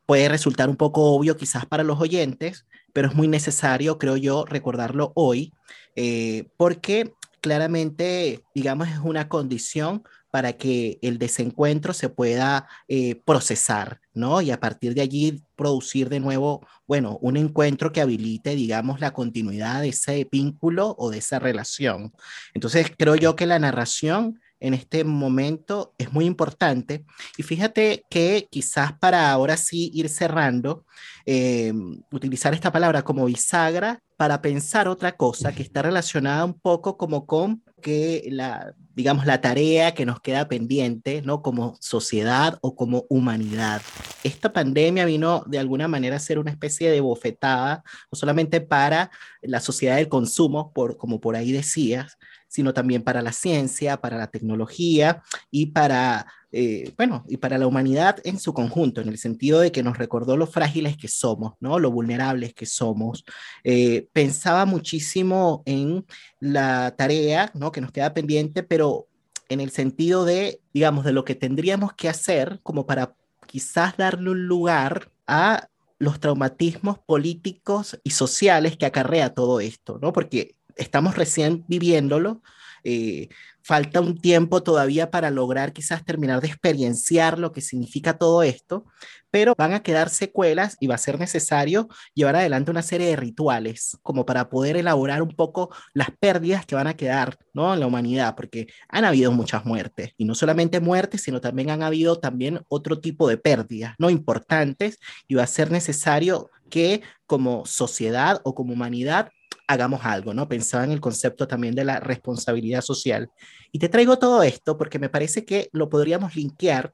puede 0.06 0.28
resultar 0.28 0.68
un 0.68 0.76
poco 0.76 1.04
obvio 1.14 1.36
quizás 1.36 1.64
para 1.66 1.84
los 1.84 2.00
oyentes, 2.00 2.66
pero 2.98 3.10
es 3.10 3.14
muy 3.14 3.28
necesario, 3.28 3.96
creo 3.96 4.16
yo, 4.16 4.44
recordarlo 4.44 5.12
hoy, 5.14 5.52
eh, 5.94 6.48
porque 6.56 7.12
claramente, 7.40 8.42
digamos, 8.56 8.88
es 8.88 8.98
una 8.98 9.28
condición 9.28 10.02
para 10.32 10.54
que 10.54 10.98
el 11.00 11.16
desencuentro 11.20 11.92
se 11.92 12.08
pueda 12.08 12.66
eh, 12.88 13.22
procesar, 13.24 14.00
¿no? 14.14 14.40
Y 14.40 14.50
a 14.50 14.58
partir 14.58 14.94
de 14.94 15.02
allí 15.02 15.44
producir 15.54 16.08
de 16.08 16.18
nuevo, 16.18 16.66
bueno, 16.88 17.20
un 17.22 17.36
encuentro 17.36 17.92
que 17.92 18.00
habilite, 18.00 18.56
digamos, 18.56 18.98
la 18.98 19.12
continuidad 19.12 19.82
de 19.82 19.90
ese 19.90 20.26
vínculo 20.28 20.96
o 20.98 21.10
de 21.10 21.18
esa 21.18 21.38
relación. 21.38 22.12
Entonces, 22.52 22.90
creo 22.98 23.14
yo 23.14 23.36
que 23.36 23.46
la 23.46 23.60
narración 23.60 24.40
en 24.60 24.74
este 24.74 25.04
momento 25.04 25.94
es 25.98 26.12
muy 26.12 26.24
importante. 26.24 27.04
Y 27.36 27.42
fíjate 27.42 28.04
que 28.10 28.48
quizás 28.50 28.92
para 28.98 29.30
ahora 29.30 29.56
sí 29.56 29.90
ir 29.94 30.08
cerrando, 30.08 30.84
eh, 31.26 31.72
utilizar 32.10 32.54
esta 32.54 32.72
palabra 32.72 33.02
como 33.02 33.24
bisagra 33.26 34.02
para 34.16 34.42
pensar 34.42 34.88
otra 34.88 35.12
cosa 35.16 35.52
que 35.52 35.62
está 35.62 35.82
relacionada 35.82 36.44
un 36.44 36.58
poco 36.58 36.96
como 36.96 37.24
con 37.24 37.62
que 37.80 38.26
la, 38.32 38.74
digamos, 38.94 39.26
la 39.26 39.40
tarea 39.40 39.94
que 39.94 40.04
nos 40.04 40.20
queda 40.20 40.48
pendiente, 40.48 41.22
¿no? 41.22 41.40
Como 41.40 41.76
sociedad 41.80 42.58
o 42.60 42.74
como 42.74 43.04
humanidad. 43.08 43.80
Esta 44.24 44.52
pandemia 44.52 45.04
vino 45.04 45.44
de 45.46 45.60
alguna 45.60 45.86
manera 45.86 46.16
a 46.16 46.20
ser 46.20 46.40
una 46.40 46.50
especie 46.50 46.90
de 46.90 47.00
bofetada, 47.00 47.84
no 48.10 48.18
solamente 48.18 48.60
para 48.60 49.12
la 49.40 49.60
sociedad 49.60 49.96
del 49.96 50.08
consumo, 50.08 50.72
por, 50.72 50.96
como 50.96 51.20
por 51.20 51.36
ahí 51.36 51.52
decías, 51.52 52.18
sino 52.48 52.74
también 52.74 53.02
para 53.02 53.22
la 53.22 53.32
ciencia, 53.32 53.98
para 53.98 54.16
la 54.16 54.28
tecnología 54.28 55.22
y 55.50 55.66
para 55.66 56.26
eh, 56.50 56.94
bueno, 56.96 57.24
y 57.28 57.36
para 57.36 57.58
la 57.58 57.66
humanidad 57.66 58.20
en 58.24 58.38
su 58.38 58.54
conjunto, 58.54 59.02
en 59.02 59.08
el 59.08 59.18
sentido 59.18 59.60
de 59.60 59.70
que 59.70 59.82
nos 59.82 59.98
recordó 59.98 60.36
lo 60.36 60.46
frágiles 60.46 60.96
que 60.96 61.08
somos, 61.08 61.54
¿no? 61.60 61.78
Lo 61.78 61.90
vulnerables 61.90 62.54
que 62.54 62.64
somos. 62.64 63.24
Eh, 63.64 64.08
pensaba 64.12 64.64
muchísimo 64.64 65.62
en 65.66 66.06
la 66.40 66.94
tarea, 66.96 67.50
¿no? 67.54 67.70
Que 67.70 67.82
nos 67.82 67.92
queda 67.92 68.14
pendiente, 68.14 68.62
pero 68.62 69.08
en 69.50 69.60
el 69.60 69.70
sentido 69.70 70.24
de, 70.24 70.60
digamos, 70.72 71.04
de 71.04 71.12
lo 71.12 71.24
que 71.24 71.34
tendríamos 71.34 71.92
que 71.92 72.08
hacer 72.08 72.60
como 72.62 72.86
para 72.86 73.14
quizás 73.46 73.96
darle 73.96 74.30
un 74.30 74.46
lugar 74.46 75.10
a 75.26 75.68
los 75.98 76.20
traumatismos 76.20 76.98
políticos 76.98 77.98
y 78.04 78.10
sociales 78.10 78.76
que 78.76 78.86
acarrea 78.86 79.34
todo 79.34 79.60
esto, 79.60 79.98
¿no? 80.00 80.12
Porque 80.12 80.54
estamos 80.78 81.16
recién 81.16 81.64
viviéndolo, 81.68 82.42
eh, 82.84 83.28
falta 83.62 84.00
un 84.00 84.16
tiempo 84.16 84.62
todavía 84.62 85.10
para 85.10 85.30
lograr 85.30 85.74
quizás 85.74 86.02
terminar 86.02 86.40
de 86.40 86.48
experienciar 86.48 87.38
lo 87.38 87.52
que 87.52 87.60
significa 87.60 88.16
todo 88.16 88.42
esto, 88.42 88.86
pero 89.30 89.54
van 89.58 89.74
a 89.74 89.82
quedar 89.82 90.08
secuelas 90.08 90.78
y 90.80 90.86
va 90.86 90.94
a 90.94 90.98
ser 90.98 91.18
necesario 91.18 91.86
llevar 92.14 92.36
adelante 92.36 92.70
una 92.70 92.80
serie 92.80 93.08
de 93.08 93.16
rituales 93.16 93.98
como 94.02 94.24
para 94.24 94.48
poder 94.48 94.78
elaborar 94.78 95.20
un 95.20 95.36
poco 95.36 95.68
las 95.92 96.08
pérdidas 96.18 96.64
que 96.64 96.76
van 96.76 96.86
a 96.86 96.96
quedar 96.96 97.36
¿no? 97.52 97.74
en 97.74 97.80
la 97.80 97.86
humanidad, 97.86 98.36
porque 98.36 98.68
han 98.88 99.04
habido 99.04 99.32
muchas 99.32 99.66
muertes 99.66 100.12
y 100.16 100.24
no 100.24 100.34
solamente 100.34 100.80
muertes, 100.80 101.20
sino 101.20 101.42
también 101.42 101.68
han 101.68 101.82
habido 101.82 102.18
también 102.20 102.62
otro 102.68 103.00
tipo 103.00 103.28
de 103.28 103.36
pérdidas 103.36 103.94
no 103.98 104.08
importantes 104.08 104.98
y 105.26 105.34
va 105.34 105.42
a 105.42 105.46
ser 105.46 105.70
necesario 105.70 106.48
que 106.70 107.02
como 107.26 107.66
sociedad 107.66 108.40
o 108.44 108.54
como 108.54 108.72
humanidad 108.72 109.30
hagamos 109.68 110.04
algo, 110.04 110.34
¿no? 110.34 110.48
Pensaba 110.48 110.82
en 110.84 110.92
el 110.92 111.00
concepto 111.00 111.46
también 111.46 111.74
de 111.74 111.84
la 111.84 112.00
responsabilidad 112.00 112.80
social. 112.80 113.30
Y 113.70 113.78
te 113.78 113.88
traigo 113.88 114.18
todo 114.18 114.42
esto 114.42 114.76
porque 114.76 114.98
me 114.98 115.10
parece 115.10 115.44
que 115.44 115.68
lo 115.72 115.88
podríamos 115.88 116.34
linkear 116.34 116.92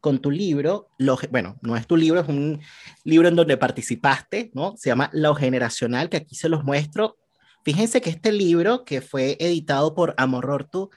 con 0.00 0.20
tu 0.20 0.30
libro, 0.30 0.88
lo, 0.98 1.18
bueno, 1.30 1.58
no 1.60 1.76
es 1.76 1.86
tu 1.86 1.96
libro, 1.96 2.20
es 2.20 2.28
un 2.28 2.60
libro 3.04 3.28
en 3.28 3.36
donde 3.36 3.56
participaste, 3.56 4.50
¿no? 4.54 4.74
Se 4.76 4.90
llama 4.90 5.10
Lo 5.12 5.34
Generacional, 5.34 6.08
que 6.08 6.18
aquí 6.18 6.34
se 6.34 6.48
los 6.48 6.64
muestro. 6.64 7.16
Fíjense 7.64 8.00
que 8.00 8.10
este 8.10 8.32
libro, 8.32 8.84
que 8.84 9.00
fue 9.00 9.36
editado 9.40 9.94
por 9.94 10.14
Amorortu, 10.16 10.90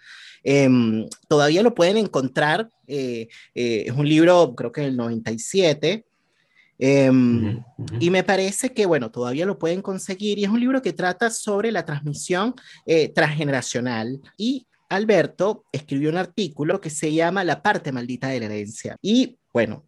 eh, 0.43 0.69
todavía 1.27 1.63
lo 1.63 1.75
pueden 1.75 1.97
encontrar. 1.97 2.69
Eh, 2.87 3.27
eh, 3.55 3.85
es 3.87 3.93
un 3.93 4.07
libro, 4.07 4.55
creo 4.55 4.71
que 4.71 4.81
del 4.81 4.95
97, 4.95 6.05
Em, 6.83 7.63
y 7.99 8.09
me 8.09 8.23
parece 8.23 8.73
que, 8.73 8.87
bueno, 8.87 9.11
todavía 9.11 9.45
lo 9.45 9.59
pueden 9.59 9.83
conseguir 9.83 10.39
y 10.39 10.45
es 10.45 10.49
un 10.49 10.59
libro 10.59 10.81
que 10.81 10.93
trata 10.93 11.29
sobre 11.29 11.71
la 11.71 11.85
transmisión 11.85 12.55
eh, 12.87 13.09
transgeneracional 13.09 14.19
y 14.35 14.65
Alberto 14.89 15.63
escribió 15.71 16.09
un 16.09 16.17
artículo 16.17 16.81
que 16.81 16.89
se 16.89 17.13
llama 17.13 17.43
La 17.43 17.61
parte 17.61 17.91
maldita 17.91 18.29
de 18.29 18.39
la 18.39 18.47
herencia. 18.47 18.95
Y 18.99 19.37
bueno, 19.53 19.85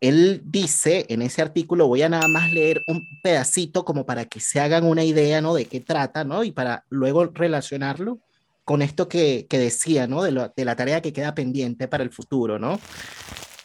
él 0.00 0.40
dice 0.44 1.04
en 1.08 1.20
ese 1.20 1.42
artículo, 1.42 1.88
voy 1.88 2.02
a 2.02 2.08
nada 2.08 2.28
más 2.28 2.52
leer 2.52 2.84
un 2.86 3.04
pedacito 3.20 3.84
como 3.84 4.06
para 4.06 4.24
que 4.24 4.38
se 4.38 4.60
hagan 4.60 4.84
una 4.84 5.02
idea, 5.02 5.40
¿no? 5.40 5.52
De 5.52 5.64
qué 5.64 5.80
trata, 5.80 6.22
¿no? 6.22 6.44
Y 6.44 6.52
para 6.52 6.84
luego 6.90 7.24
relacionarlo 7.24 8.20
con 8.64 8.82
esto 8.82 9.08
que, 9.08 9.48
que 9.50 9.58
decía, 9.58 10.06
¿no? 10.06 10.22
De, 10.22 10.52
de 10.56 10.64
la 10.64 10.76
tarea 10.76 11.02
que 11.02 11.12
queda 11.12 11.34
pendiente 11.34 11.88
para 11.88 12.04
el 12.04 12.10
futuro, 12.10 12.60
¿no? 12.60 12.78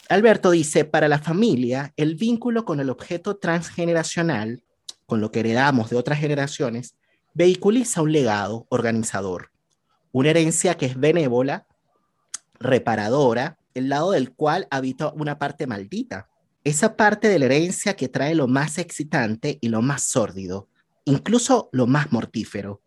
Alberto 0.08 0.50
dice, 0.50 0.84
para 0.84 1.08
la 1.08 1.18
familia, 1.18 1.94
el 1.96 2.14
vínculo 2.14 2.64
con 2.64 2.78
el 2.78 2.90
objeto 2.90 3.36
transgeneracional, 3.36 4.62
con 5.06 5.20
lo 5.20 5.30
que 5.30 5.40
heredamos 5.40 5.88
de 5.90 5.96
otras 5.96 6.18
generaciones, 6.18 6.94
vehiculiza 7.32 8.02
un 8.02 8.12
legado 8.12 8.66
organizador, 8.68 9.50
una 10.12 10.30
herencia 10.30 10.76
que 10.76 10.86
es 10.86 11.00
benévola, 11.00 11.66
reparadora, 12.60 13.58
el 13.72 13.88
lado 13.88 14.12
del 14.12 14.32
cual 14.32 14.68
habita 14.70 15.08
una 15.08 15.38
parte 15.38 15.66
maldita, 15.66 16.28
esa 16.64 16.96
parte 16.96 17.28
de 17.28 17.38
la 17.38 17.46
herencia 17.46 17.96
que 17.96 18.08
trae 18.08 18.34
lo 18.34 18.46
más 18.46 18.78
excitante 18.78 19.58
y 19.60 19.68
lo 19.68 19.80
más 19.80 20.04
sórdido, 20.04 20.68
incluso 21.06 21.70
lo 21.72 21.86
más 21.86 22.12
mortífero, 22.12 22.82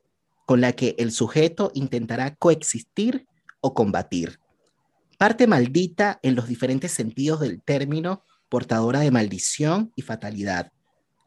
con 0.46 0.62
la 0.62 0.74
que 0.74 0.96
el 1.00 1.12
sujeto 1.12 1.72
intentará 1.74 2.36
coexistir 2.36 3.28
o 3.60 3.74
combatir 3.74 4.40
parte 5.18 5.48
maldita 5.48 6.20
en 6.22 6.36
los 6.36 6.48
diferentes 6.48 6.92
sentidos 6.92 7.40
del 7.40 7.62
término, 7.62 8.24
portadora 8.50 9.00
de 9.00 9.12
maldición 9.12 9.92
y 9.96 10.04
fatalidad, 10.04 10.72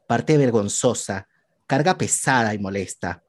parte 0.07 0.37
vergonzosa, 0.37 1.27
carga 1.67 1.97
pesada 1.97 2.53
y 2.53 2.59
molesta. 2.59 3.23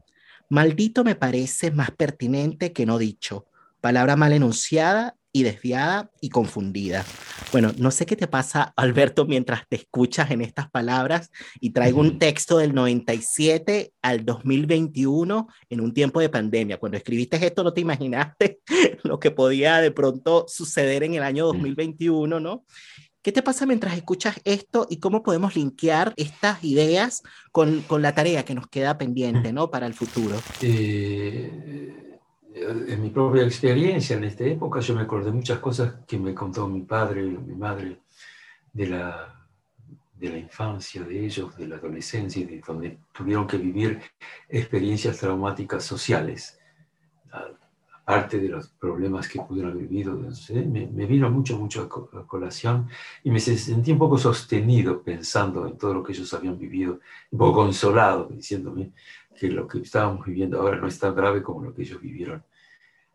Maldito 0.48 1.04
me 1.04 1.14
parece 1.14 1.70
más 1.70 1.90
pertinente 1.90 2.72
que 2.72 2.86
no 2.86 2.98
dicho, 2.98 3.46
palabra 3.80 4.16
mal 4.16 4.32
enunciada 4.32 5.16
y 5.32 5.42
desviada 5.42 6.10
y 6.20 6.28
confundida. 6.28 7.04
Bueno, 7.50 7.72
no 7.78 7.90
sé 7.90 8.06
qué 8.06 8.16
te 8.16 8.26
pasa, 8.26 8.72
Alberto, 8.76 9.24
mientras 9.26 9.66
te 9.68 9.76
escuchas 9.76 10.30
en 10.30 10.42
estas 10.42 10.70
palabras 10.70 11.30
y 11.60 11.70
traigo 11.70 12.00
un 12.00 12.18
texto 12.18 12.58
del 12.58 12.74
97 12.74 13.92
al 14.02 14.24
2021 14.24 15.48
en 15.70 15.80
un 15.80 15.94
tiempo 15.94 16.20
de 16.20 16.28
pandemia. 16.28 16.78
Cuando 16.78 16.98
escribiste 16.98 17.44
esto 17.44 17.64
no 17.64 17.72
te 17.72 17.80
imaginaste 17.80 18.60
lo 19.02 19.18
que 19.18 19.30
podía 19.30 19.80
de 19.80 19.90
pronto 19.90 20.44
suceder 20.48 21.02
en 21.02 21.14
el 21.14 21.22
año 21.22 21.46
2021, 21.46 22.38
¿no? 22.38 22.64
¿Qué 23.22 23.30
te 23.30 23.42
pasa 23.42 23.66
mientras 23.66 23.96
escuchas 23.96 24.40
esto 24.44 24.88
y 24.90 24.98
cómo 24.98 25.22
podemos 25.22 25.54
linkear 25.54 26.12
estas 26.16 26.62
ideas 26.64 27.22
con, 27.52 27.82
con 27.82 28.02
la 28.02 28.14
tarea 28.16 28.44
que 28.44 28.54
nos 28.54 28.66
queda 28.66 28.98
pendiente, 28.98 29.52
¿no? 29.52 29.70
Para 29.70 29.86
el 29.86 29.94
futuro. 29.94 30.36
Eh 30.60 32.11
en 32.54 33.02
mi 33.02 33.10
propia 33.10 33.44
experiencia 33.44 34.16
en 34.16 34.24
esta 34.24 34.44
época, 34.44 34.80
yo 34.80 34.94
me 34.94 35.02
acordé 35.02 35.30
muchas 35.30 35.58
cosas 35.58 35.94
que 36.06 36.18
me 36.18 36.34
contó 36.34 36.68
mi 36.68 36.82
padre 36.82 37.24
y 37.24 37.30
mi 37.30 37.54
madre 37.54 38.02
de 38.72 38.86
la, 38.86 39.46
de 40.14 40.28
la 40.28 40.38
infancia 40.38 41.02
de 41.02 41.24
ellos, 41.24 41.56
de 41.56 41.66
la 41.66 41.76
adolescencia, 41.76 42.46
de 42.46 42.60
donde 42.60 42.98
tuvieron 43.12 43.46
que 43.46 43.58
vivir 43.58 44.00
experiencias 44.48 45.18
traumáticas 45.18 45.84
sociales, 45.84 46.58
aparte 48.04 48.38
de 48.38 48.48
los 48.48 48.68
problemas 48.68 49.28
que 49.28 49.40
pudieron 49.40 49.72
haber 49.72 49.86
vivido. 49.86 50.14
Me, 50.14 50.86
me, 50.86 51.06
vino 51.06 51.30
mucho, 51.30 51.58
mucho 51.58 51.88
a 52.12 52.26
colación 52.26 52.88
y 53.22 53.30
me 53.30 53.40
sentí 53.40 53.92
un 53.92 53.98
poco 53.98 54.18
sostenido 54.18 55.02
pensando 55.02 55.66
en 55.66 55.78
todo 55.78 55.94
lo 55.94 56.02
que 56.02 56.12
ellos 56.12 56.32
habían 56.34 56.58
vivido, 56.58 57.00
un 57.30 57.38
poco 57.38 57.62
consolado, 57.62 58.28
diciéndome 58.30 58.92
que 59.42 59.48
lo 59.48 59.66
que 59.66 59.78
estábamos 59.78 60.24
viviendo 60.24 60.60
ahora 60.60 60.76
no 60.76 60.86
es 60.86 61.00
tan 61.00 61.16
grave 61.16 61.42
como 61.42 61.64
lo 61.64 61.74
que 61.74 61.82
ellos 61.82 62.00
vivieron. 62.00 62.44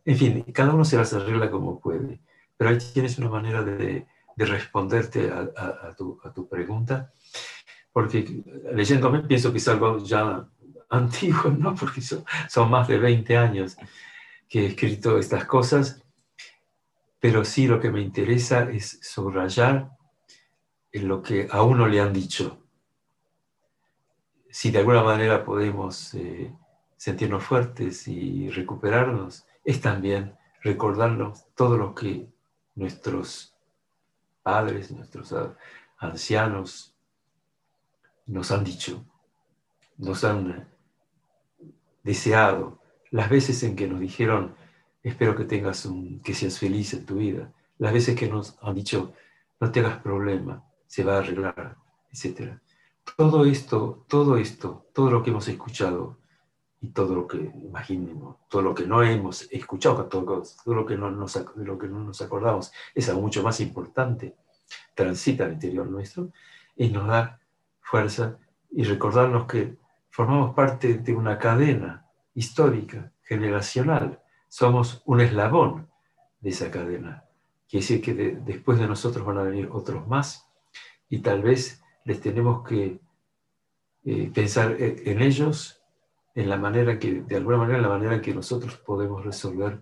En 0.03 0.17
fin, 0.17 0.43
cada 0.53 0.73
uno 0.73 0.83
se 0.83 0.97
las 0.97 1.13
arregla 1.13 1.49
como 1.49 1.79
puede, 1.79 2.19
pero 2.57 2.69
ahí 2.69 2.77
tienes 2.93 3.17
una 3.17 3.29
manera 3.29 3.63
de, 3.63 4.05
de 4.35 4.45
responderte 4.45 5.31
a, 5.31 5.49
a, 5.87 5.95
tu, 5.95 6.19
a, 6.25 6.33
tu, 6.33 6.49
pregunta, 6.49 7.13
porque 7.93 8.43
leyéndome 8.73 9.21
pienso 9.21 9.53
que 9.53 9.59
es 9.59 9.67
algo 9.69 10.03
ya 10.03 10.45
antiguo, 10.89 11.49
¿no? 11.49 11.73
porque 11.73 12.01
son, 12.01 12.25
son 12.49 12.69
más 12.69 12.89
de 12.89 12.97
20 12.97 13.37
años 13.37 13.77
que 14.49 14.63
he 14.63 14.65
escrito 14.67 15.17
estas 15.17 15.45
cosas, 15.45 16.03
pero 17.21 17.45
sí 17.45 17.67
lo 17.67 17.79
que 17.79 17.89
me 17.89 18.01
interesa 18.01 18.69
es 18.69 18.99
subrayar 19.01 19.91
en 20.91 21.07
lo 21.07 21.21
que 21.21 21.47
a 21.49 21.61
uno 21.61 21.87
le 21.87 22.01
han 22.01 22.11
dicho 22.11 22.66
si 24.49 24.71
de 24.71 24.79
alguna 24.79 25.03
manera 25.03 25.43
podemos 25.43 26.13
eh, 26.13 26.53
sentirnos 26.95 27.43
fuertes 27.43 28.07
y 28.07 28.49
recuperarnos, 28.49 29.45
es 29.63 29.81
también 29.81 30.35
recordarnos 30.61 31.45
todo 31.55 31.77
lo 31.77 31.93
que 31.93 32.27
nuestros 32.75 33.55
padres, 34.41 34.91
nuestros 34.91 35.33
ancianos 35.97 36.95
nos 38.25 38.51
han 38.51 38.63
dicho, 38.63 39.05
nos 39.97 40.23
han 40.23 40.67
deseado, 42.03 42.81
las 43.11 43.29
veces 43.29 43.61
en 43.63 43.75
que 43.75 43.87
nos 43.87 43.99
dijeron, 43.99 44.55
espero 45.03 45.35
que 45.35 45.45
tengas 45.45 45.85
un, 45.85 46.19
que 46.21 46.33
seas 46.33 46.59
feliz 46.59 46.93
en 46.93 47.05
tu 47.05 47.15
vida, 47.15 47.53
las 47.77 47.93
veces 47.93 48.17
que 48.17 48.27
nos 48.27 48.57
han 48.61 48.75
dicho, 48.75 49.13
no 49.59 49.71
te 49.71 49.79
hagas 49.79 50.01
problema, 50.01 50.63
se 50.87 51.03
va 51.03 51.15
a 51.15 51.19
arreglar, 51.19 51.77
etcétera 52.11 52.61
todo 53.15 53.45
esto, 53.45 54.05
todo 54.07 54.37
esto, 54.37 54.87
todo 54.93 55.11
lo 55.11 55.23
que 55.23 55.29
hemos 55.29 55.47
escuchado 55.47 56.17
y 56.81 56.89
todo 56.89 57.15
lo 57.15 57.27
que 57.27 57.37
imaginemos, 57.37 58.37
todo 58.49 58.61
lo 58.61 58.75
que 58.75 58.85
no 58.85 59.01
hemos 59.03 59.51
escuchado, 59.51 60.05
todo, 60.05 60.43
lo, 60.65 60.85
que 60.85 60.97
no 60.97 61.09
nos, 61.09 61.41
lo 61.55 61.77
que 61.77 61.87
no 61.87 62.03
nos 62.03 62.21
acordamos, 62.21 62.71
es 62.93 63.09
algo 63.09 63.21
mucho 63.21 63.41
más 63.41 63.59
importante, 63.61 64.35
transita 64.93 65.45
al 65.45 65.53
interior 65.53 65.87
nuestro 65.87 66.29
y 66.75 66.89
nos 66.89 67.07
da 67.07 67.39
fuerza 67.81 68.37
y 68.71 68.83
recordarnos 68.83 69.47
que 69.47 69.77
formamos 70.09 70.53
parte 70.53 70.95
de 70.95 71.15
una 71.15 71.37
cadena 71.37 72.05
histórica, 72.33 73.11
generacional, 73.23 74.21
somos 74.47 75.01
un 75.05 75.21
eslabón 75.21 75.89
de 76.39 76.49
esa 76.49 76.69
cadena. 76.69 77.25
Quiere 77.67 77.83
decir 77.83 78.01
que 78.01 78.13
después 78.13 78.79
de 78.79 78.87
nosotros 78.87 79.25
van 79.25 79.39
a 79.39 79.43
venir 79.43 79.69
otros 79.71 80.07
más 80.07 80.47
y 81.09 81.19
tal 81.19 81.41
vez 81.41 81.81
les 82.07 82.19
tenemos 82.21 82.67
que 82.67 82.99
eh, 84.05 84.31
pensar 84.33 84.75
en 84.79 85.21
ellos 85.21 85.83
en 86.33 86.49
la 86.49 86.57
manera 86.57 86.97
que, 86.97 87.21
de 87.21 87.35
alguna 87.35 87.57
manera, 87.57 87.77
en 87.77 87.83
la 87.83 87.89
manera 87.89 88.21
que 88.21 88.33
nosotros 88.33 88.77
podemos 88.77 89.25
resolver 89.25 89.81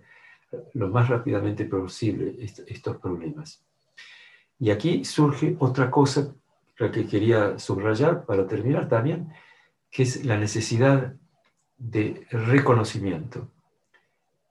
lo 0.74 0.88
más 0.88 1.08
rápidamente 1.08 1.64
posible 1.66 2.36
estos 2.40 2.96
problemas. 2.96 3.64
Y 4.58 4.70
aquí 4.70 5.04
surge 5.04 5.56
otra 5.60 5.90
cosa 5.90 6.34
que 6.76 7.06
quería 7.06 7.58
subrayar 7.58 8.24
para 8.24 8.46
terminar 8.46 8.88
también, 8.88 9.32
que 9.90 10.02
es 10.02 10.24
la 10.24 10.36
necesidad 10.36 11.14
de 11.78 12.26
reconocimiento. 12.30 13.48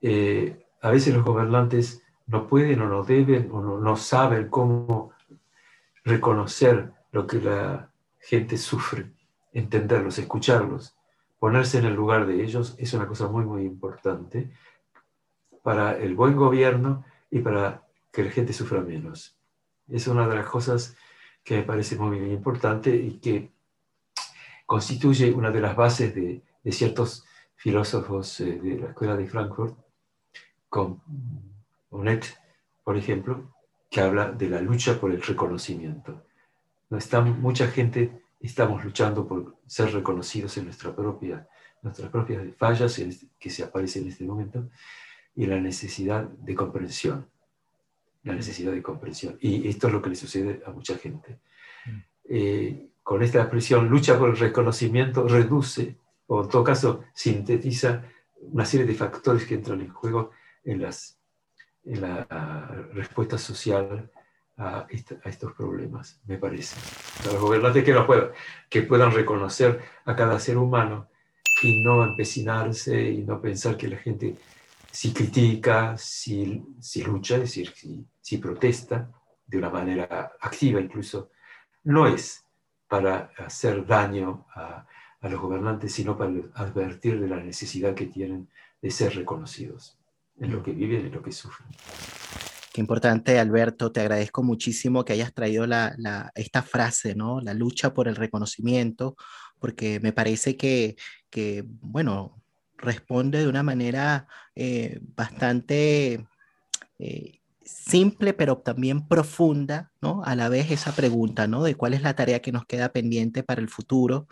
Eh, 0.00 0.64
a 0.80 0.90
veces 0.90 1.14
los 1.14 1.24
gobernantes 1.24 2.02
no 2.26 2.46
pueden 2.46 2.80
o 2.80 2.88
no 2.88 3.02
deben 3.02 3.50
o 3.52 3.60
no, 3.60 3.96
saben 3.96 4.48
cómo 4.48 5.12
reconocer 6.04 6.92
lo 7.16 7.26
que 7.26 7.40
la 7.40 7.90
gente 8.20 8.58
sufre, 8.58 9.10
entenderlos, 9.54 10.18
escucharlos, 10.18 10.94
ponerse 11.38 11.78
en 11.78 11.86
el 11.86 11.94
lugar 11.94 12.26
de 12.26 12.44
ellos 12.44 12.74
es 12.76 12.92
una 12.92 13.08
cosa 13.08 13.26
muy, 13.26 13.42
muy 13.42 13.62
importante 13.64 14.50
para 15.62 15.96
el 15.96 16.14
buen 16.14 16.36
gobierno 16.36 17.06
y 17.30 17.38
para 17.38 17.86
que 18.12 18.22
la 18.22 18.30
gente 18.30 18.52
sufra 18.52 18.82
menos. 18.82 19.34
Es 19.88 20.06
una 20.08 20.28
de 20.28 20.36
las 20.36 20.46
cosas 20.46 20.94
que 21.42 21.56
me 21.56 21.62
parece 21.62 21.96
muy, 21.96 22.20
muy 22.20 22.32
importante 22.32 22.94
y 22.94 23.12
que 23.18 23.50
constituye 24.66 25.32
una 25.32 25.50
de 25.50 25.62
las 25.62 25.74
bases 25.74 26.14
de, 26.14 26.42
de 26.62 26.72
ciertos 26.72 27.24
filósofos 27.54 28.40
eh, 28.40 28.60
de 28.62 28.78
la 28.78 28.88
Escuela 28.88 29.16
de 29.16 29.26
Frankfurt, 29.26 29.74
con 30.68 31.00
Onet, 31.88 32.26
por 32.84 32.98
ejemplo, 32.98 33.54
que 33.90 34.02
habla 34.02 34.32
de 34.32 34.50
la 34.50 34.60
lucha 34.60 35.00
por 35.00 35.12
el 35.12 35.22
reconocimiento. 35.22 36.25
No 36.88 36.98
está, 36.98 37.20
mucha 37.20 37.66
gente 37.68 38.22
estamos 38.40 38.84
luchando 38.84 39.26
por 39.26 39.56
ser 39.66 39.92
reconocidos 39.92 40.56
en 40.56 40.66
nuestra 40.66 40.94
propia, 40.94 41.48
nuestras 41.82 42.10
propias 42.10 42.42
fallas 42.56 42.98
este, 42.98 43.28
que 43.38 43.50
se 43.50 43.64
aparecen 43.64 44.04
en 44.04 44.08
este 44.10 44.24
momento 44.24 44.68
y 45.34 45.46
la 45.46 45.60
necesidad 45.60 46.24
de 46.24 46.54
comprensión. 46.54 47.28
La 48.22 48.34
necesidad 48.34 48.72
de 48.72 48.82
comprensión. 48.82 49.36
Y 49.40 49.68
esto 49.68 49.86
es 49.86 49.92
lo 49.92 50.02
que 50.02 50.10
le 50.10 50.16
sucede 50.16 50.62
a 50.66 50.70
mucha 50.70 50.96
gente. 50.98 51.38
Mm. 51.84 51.98
Eh, 52.28 52.88
con 53.02 53.22
esta 53.22 53.40
expresión, 53.40 53.88
lucha 53.88 54.18
por 54.18 54.30
el 54.30 54.36
reconocimiento, 54.36 55.28
reduce, 55.28 55.96
o 56.26 56.42
en 56.42 56.48
todo 56.48 56.64
caso, 56.64 57.04
sintetiza 57.14 58.02
una 58.40 58.64
serie 58.64 58.84
de 58.86 58.94
factores 58.94 59.44
que 59.44 59.54
entran 59.54 59.80
en 59.80 59.92
juego 59.92 60.32
en, 60.64 60.82
las, 60.82 61.18
en 61.84 62.00
la 62.00 62.24
respuesta 62.92 63.38
social 63.38 64.10
a, 64.58 64.86
estos 65.24 65.52
problemas, 65.52 66.20
me 66.26 66.38
parece. 66.38 66.76
los 67.24 67.40
gobernantes 67.40 67.84
que, 67.84 67.92
puedan, 67.94 68.30
que 68.68 68.82
puedan 68.82 69.12
reconocer 69.12 69.80
a 70.04 70.16
cada 70.16 70.38
ser 70.40 70.56
humano 70.56 71.08
y 71.62 71.82
no 71.82 72.04
empecinarse 72.04 73.10
y 73.10 73.22
no 73.22 73.40
pensar 73.40 73.76
que 73.76 73.88
la 73.88 73.98
gente 73.98 74.36
si 74.90 75.12
critica, 75.12 75.94
si, 75.98 76.64
si 76.80 77.02
lucha, 77.02 77.34
es 77.34 77.42
decir, 77.42 77.70
si, 77.74 78.06
si 78.22 78.38
protesta 78.38 79.10
de 79.46 79.58
una 79.58 79.68
manera 79.68 80.32
activa 80.40 80.80
incluso, 80.80 81.30
no 81.84 82.06
es 82.06 82.44
para 82.88 83.30
hacer 83.36 83.84
daño 83.84 84.46
a, 84.54 84.86
a, 85.20 85.28
los 85.28 85.38
gobernantes, 85.38 85.92
sino 85.92 86.16
para 86.16 86.32
advertir 86.54 87.20
de 87.20 87.28
la 87.28 87.36
necesidad 87.36 87.94
que 87.94 88.06
tienen 88.06 88.48
de 88.80 88.90
ser 88.90 89.14
reconocidos 89.16 89.98
en 90.38 90.52
lo 90.52 90.62
que 90.62 90.72
viven 90.72 91.02
y 91.02 91.06
en 91.08 91.12
lo 91.12 91.22
que 91.22 91.32
sufren. 91.32 91.68
Qué 92.76 92.82
importante, 92.82 93.38
Alberto. 93.38 93.90
Te 93.90 94.00
agradezco 94.00 94.42
muchísimo 94.42 95.02
que 95.02 95.14
hayas 95.14 95.32
traído 95.32 95.64
esta 96.34 96.60
frase, 96.60 97.14
¿no? 97.14 97.40
La 97.40 97.54
lucha 97.54 97.94
por 97.94 98.06
el 98.06 98.16
reconocimiento, 98.16 99.16
porque 99.58 99.98
me 99.98 100.12
parece 100.12 100.58
que, 100.58 100.94
que 101.30 101.64
bueno, 101.66 102.42
responde 102.76 103.38
de 103.38 103.48
una 103.48 103.62
manera 103.62 104.28
eh, 104.54 105.00
bastante 105.16 106.28
eh, 106.98 107.40
simple, 107.64 108.34
pero 108.34 108.58
también 108.58 109.08
profunda, 109.08 109.90
¿no? 110.02 110.22
A 110.26 110.36
la 110.36 110.50
vez 110.50 110.70
esa 110.70 110.92
pregunta, 110.94 111.46
¿no? 111.46 111.62
De 111.62 111.76
cuál 111.76 111.94
es 111.94 112.02
la 112.02 112.14
tarea 112.14 112.42
que 112.42 112.52
nos 112.52 112.66
queda 112.66 112.90
pendiente 112.90 113.42
para 113.42 113.62
el 113.62 113.70
futuro. 113.70 114.28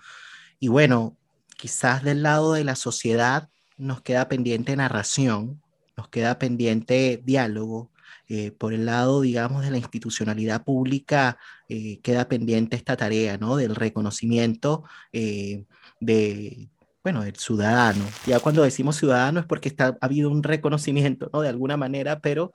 Y 0.61 0.69
bueno, 0.69 1.17
quizás 1.57 2.03
del 2.03 2.23
lado 2.23 2.53
de 2.53 2.65
la 2.65 2.77
sociedad 2.77 3.49
nos 3.79 4.03
queda 4.03 4.29
pendiente 4.29 4.77
narración, 4.77 5.63
nos 5.97 6.09
queda 6.09 6.39
pendiente 6.39 7.23
diálogo, 7.25 7.91
eh, 8.29 8.53
por 8.53 8.73
el 8.73 8.87
lado, 8.87 9.21
digamos, 9.21 9.65
de 9.65 9.71
la 9.71 9.77
institucionalidad 9.77 10.65
pública, 10.65 11.39
eh, 11.69 12.01
queda 12.01 12.29
pendiente 12.29 12.77
esta 12.77 12.97
tarea, 12.97 13.37
¿no? 13.37 13.57
Del 13.57 13.75
reconocimiento 13.75 14.85
eh, 15.13 15.65
de, 16.01 16.69
bueno, 17.03 17.23
del 17.23 17.37
ciudadano. 17.37 18.05
Ya 18.27 18.41
cuando 18.41 18.63
decimos 18.63 18.97
ciudadano 18.97 19.41
es 19.41 19.47
porque 19.47 19.69
está, 19.69 19.97
ha 20.01 20.07
habido 20.07 20.31
un 20.31 20.43
reconocimiento, 20.43 21.31
¿no? 21.33 21.43
De 21.43 21.49
alguna 21.51 21.77
manera, 21.77 22.21
pero 22.21 22.55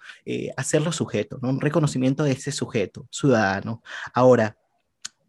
hacerlo 0.57 0.91
sujeto, 0.91 1.39
¿no? 1.41 1.49
Un 1.49 1.61
reconocimiento 1.61 2.23
de 2.23 2.31
ese 2.31 2.51
sujeto, 2.51 3.07
ciudadano. 3.11 3.83
Ahora, 4.13 4.57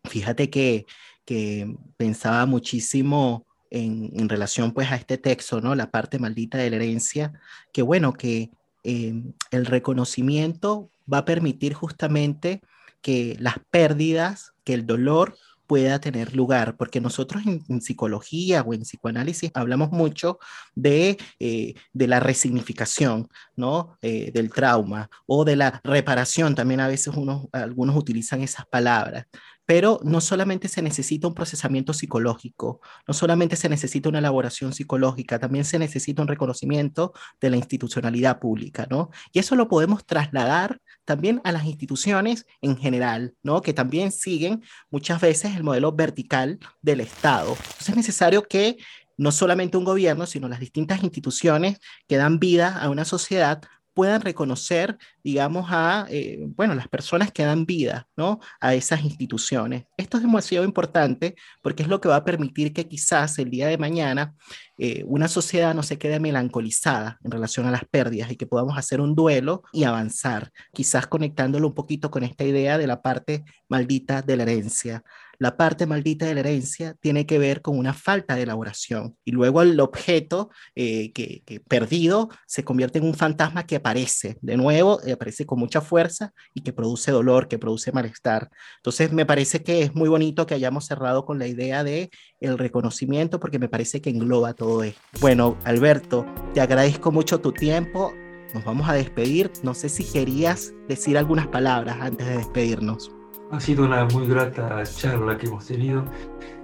fíjate 0.04 0.48
que, 0.48 0.86
que 1.26 1.76
pensaba 1.98 2.46
muchísimo 2.46 3.46
en, 3.70 4.10
en, 4.14 4.28
relación 4.28 4.72
pues 4.72 4.90
a 4.90 4.96
este 4.96 5.18
texto, 5.18 5.60
¿no? 5.60 5.74
La 5.74 5.90
parte 5.90 6.18
maldita 6.18 6.58
de 6.58 6.70
la 6.70 6.76
herencia, 6.76 7.32
que 7.72 7.82
bueno, 7.82 8.14
que 8.14 8.50
Em, 8.82 9.34
el 9.50 9.66
reconocimiento 9.66 10.90
va 11.12 11.18
a 11.18 11.24
permitir 11.24 11.74
justamente 11.74 12.62
que 13.02 13.36
las 13.38 13.56
pérdidas, 13.70 14.52
que 14.64 14.74
el 14.74 14.86
dolor 14.86 15.36
pueda 15.66 16.00
tener 16.00 16.34
lugar, 16.34 16.76
porque 16.76 17.00
nosotros 17.00 17.44
en, 17.46 17.80
psicología 17.80 18.62
o 18.62 18.74
en 18.74 18.80
psicoanálisis 18.80 19.52
hablamos 19.54 19.92
mucho 19.92 20.40
de, 20.74 21.16
eh, 21.38 21.74
de 21.92 22.06
la 22.08 22.18
resignificación, 22.18 23.28
¿no? 23.54 23.96
Eh, 24.02 24.32
del 24.32 24.50
trauma 24.50 25.08
o 25.26 25.44
de 25.44 25.54
la 25.54 25.80
reparación, 25.84 26.56
también 26.56 26.80
a 26.80 26.88
veces 26.88 27.14
unos, 27.14 27.46
algunos 27.52 27.96
utilizan 27.96 28.40
esas 28.40 28.66
palabras, 28.66 29.26
pero 29.70 30.00
no 30.02 30.20
solamente 30.20 30.66
se 30.66 30.82
necesita 30.82 31.28
un 31.28 31.34
procesamiento 31.34 31.92
psicológico, 31.92 32.80
no 33.06 33.14
solamente 33.14 33.54
se 33.54 33.68
necesita 33.68 34.08
una 34.08 34.18
elaboración 34.18 34.72
psicológica, 34.72 35.38
también 35.38 35.64
se 35.64 35.78
necesita 35.78 36.22
un 36.22 36.26
reconocimiento 36.26 37.12
de 37.40 37.50
la 37.50 37.56
institucionalidad 37.56 38.40
pública, 38.40 38.88
¿no? 38.90 39.10
Y 39.30 39.38
eso 39.38 39.54
lo 39.54 39.68
podemos 39.68 40.04
trasladar 40.04 40.80
también 41.04 41.40
a 41.44 41.52
las 41.52 41.66
instituciones 41.66 42.46
en 42.60 42.78
general, 42.78 43.34
¿no? 43.44 43.62
Que 43.62 43.72
también 43.72 44.10
siguen 44.10 44.64
muchas 44.90 45.20
veces 45.20 45.54
el 45.54 45.62
modelo 45.62 45.92
vertical 45.92 46.58
del 46.82 46.98
Estado. 46.98 47.50
Entonces 47.50 47.90
es 47.90 47.96
necesario 47.96 48.42
que 48.42 48.76
no 49.18 49.30
solamente 49.30 49.76
un 49.76 49.84
gobierno, 49.84 50.26
sino 50.26 50.48
las 50.48 50.58
distintas 50.58 51.04
instituciones 51.04 51.78
que 52.08 52.16
dan 52.16 52.40
vida 52.40 52.76
a 52.76 52.90
una 52.90 53.04
sociedad 53.04 53.62
puedan 54.00 54.22
reconocer, 54.22 54.96
digamos, 55.22 55.66
a, 55.68 56.06
eh, 56.08 56.38
bueno, 56.56 56.74
las 56.74 56.88
personas 56.88 57.30
que 57.30 57.44
dan 57.44 57.66
vida, 57.66 58.08
¿no? 58.16 58.40
A 58.58 58.72
esas 58.72 59.04
instituciones. 59.04 59.84
Esto 59.98 60.16
es 60.16 60.22
demasiado 60.22 60.64
importante 60.64 61.34
porque 61.60 61.82
es 61.82 61.88
lo 61.90 62.00
que 62.00 62.08
va 62.08 62.16
a 62.16 62.24
permitir 62.24 62.72
que 62.72 62.88
quizás 62.88 63.38
el 63.38 63.50
día 63.50 63.66
de 63.66 63.76
mañana 63.76 64.34
eh, 64.78 65.04
una 65.06 65.28
sociedad 65.28 65.74
no 65.74 65.82
se 65.82 65.98
quede 65.98 66.18
melancolizada 66.18 67.18
en 67.22 67.30
relación 67.30 67.66
a 67.66 67.70
las 67.70 67.84
pérdidas 67.84 68.32
y 68.32 68.36
que 68.36 68.46
podamos 68.46 68.78
hacer 68.78 69.02
un 69.02 69.14
duelo 69.14 69.64
y 69.70 69.84
avanzar, 69.84 70.50
quizás 70.72 71.06
conectándolo 71.06 71.68
un 71.68 71.74
poquito 71.74 72.10
con 72.10 72.22
esta 72.22 72.44
idea 72.44 72.78
de 72.78 72.86
la 72.86 73.02
parte 73.02 73.44
maldita 73.68 74.22
de 74.22 74.38
la 74.38 74.44
herencia. 74.44 75.04
La 75.40 75.56
parte 75.56 75.86
maldita 75.86 76.26
de 76.26 76.34
la 76.34 76.40
herencia 76.40 76.94
tiene 77.00 77.24
que 77.24 77.38
ver 77.38 77.62
con 77.62 77.78
una 77.78 77.94
falta 77.94 78.36
de 78.36 78.42
elaboración 78.42 79.16
y 79.24 79.32
luego 79.32 79.62
el 79.62 79.80
objeto 79.80 80.50
eh, 80.74 81.12
que, 81.12 81.42
perdido 81.66 82.28
se 82.46 82.62
convierte 82.62 82.98
en 82.98 83.06
un 83.06 83.14
fantasma 83.14 83.64
que 83.64 83.76
aparece 83.76 84.36
de 84.42 84.58
nuevo, 84.58 85.00
eh, 85.02 85.12
aparece 85.12 85.46
con 85.46 85.58
mucha 85.58 85.80
fuerza 85.80 86.34
y 86.52 86.60
que 86.60 86.74
produce 86.74 87.10
dolor, 87.10 87.48
que 87.48 87.58
produce 87.58 87.90
malestar. 87.90 88.50
Entonces 88.80 89.12
me 89.12 89.24
parece 89.24 89.62
que 89.62 89.80
es 89.80 89.94
muy 89.94 90.10
bonito 90.10 90.44
que 90.44 90.52
hayamos 90.52 90.84
cerrado 90.84 91.24
con 91.24 91.38
la 91.38 91.46
idea 91.46 91.84
de 91.84 92.10
el 92.40 92.58
reconocimiento 92.58 93.40
porque 93.40 93.58
me 93.58 93.70
parece 93.70 94.02
que 94.02 94.10
engloba 94.10 94.52
todo 94.52 94.82
esto. 94.82 95.00
Bueno, 95.22 95.56
Alberto, 95.64 96.26
te 96.52 96.60
agradezco 96.60 97.12
mucho 97.12 97.40
tu 97.40 97.52
tiempo. 97.52 98.12
Nos 98.52 98.62
vamos 98.66 98.90
a 98.90 98.92
despedir. 98.92 99.50
No 99.62 99.72
sé 99.72 99.88
si 99.88 100.04
querías 100.04 100.74
decir 100.86 101.16
algunas 101.16 101.46
palabras 101.46 101.96
antes 101.98 102.26
de 102.26 102.36
despedirnos. 102.36 103.10
Ha 103.52 103.58
sido 103.58 103.84
una 103.84 104.04
muy 104.04 104.28
grata 104.28 104.80
charla 104.84 105.36
que 105.36 105.46
hemos 105.46 105.66
tenido 105.66 106.04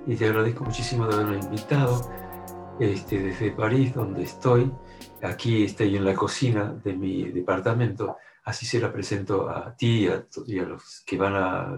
y 0.06 0.14
te 0.14 0.26
agradezco 0.26 0.62
muchísimo 0.62 1.06
de 1.08 1.14
haberme 1.14 1.38
invitado 1.38 2.08
este, 2.78 3.18
desde 3.18 3.50
París, 3.50 3.92
donde 3.92 4.22
estoy. 4.22 4.70
Aquí 5.20 5.64
estoy 5.64 5.96
en 5.96 6.04
la 6.04 6.14
cocina 6.14 6.72
de 6.84 6.92
mi 6.92 7.24
departamento, 7.24 8.18
así 8.44 8.66
se 8.66 8.78
la 8.78 8.92
presento 8.92 9.50
a 9.50 9.74
ti 9.76 10.06
a, 10.06 10.26
y 10.46 10.60
a 10.60 10.62
los 10.62 11.02
que 11.04 11.18
van 11.18 11.34
a 11.34 11.76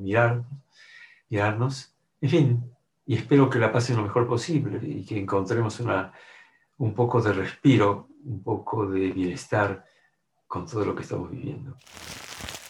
mirar, 0.00 0.44
mirarnos. 1.28 1.92
En 2.20 2.30
fin, 2.30 2.72
y 3.06 3.16
espero 3.16 3.50
que 3.50 3.58
la 3.58 3.72
pasen 3.72 3.96
lo 3.96 4.02
mejor 4.02 4.28
posible 4.28 4.78
y 4.86 5.04
que 5.04 5.18
encontremos 5.18 5.80
una, 5.80 6.12
un 6.76 6.94
poco 6.94 7.20
de 7.20 7.32
respiro, 7.32 8.08
un 8.24 8.40
poco 8.44 8.86
de 8.86 9.10
bienestar 9.10 9.84
con 10.46 10.64
todo 10.64 10.84
lo 10.84 10.94
que 10.94 11.02
estamos 11.02 11.28
viviendo. 11.28 11.76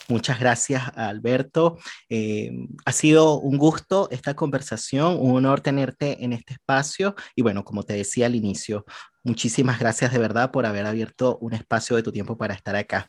Muchas 0.09 0.41
gracias, 0.41 0.83
Alberto. 0.97 1.79
Eh, 2.09 2.51
ha 2.87 2.93
sido 2.93 3.39
un 3.39 3.59
gusto 3.59 4.09
esta 4.11 4.35
conversación, 4.35 5.19
un 5.21 5.37
honor 5.37 5.61
tenerte 5.61 6.25
en 6.25 6.33
este 6.33 6.55
espacio. 6.55 7.15
Y 7.37 7.43
bueno, 7.43 7.63
como 7.63 7.83
te 7.83 7.93
decía 7.93 8.25
al 8.25 8.35
inicio, 8.35 8.87
muchísimas 9.23 9.79
gracias 9.79 10.11
de 10.13 10.19
verdad 10.19 10.51
por 10.51 10.65
haber 10.65 10.87
abierto 10.87 11.37
un 11.43 11.53
espacio 11.53 11.95
de 11.95 12.03
tu 12.03 12.11
tiempo 12.11 12.39
para 12.39 12.55
estar 12.55 12.75
acá. 12.75 13.07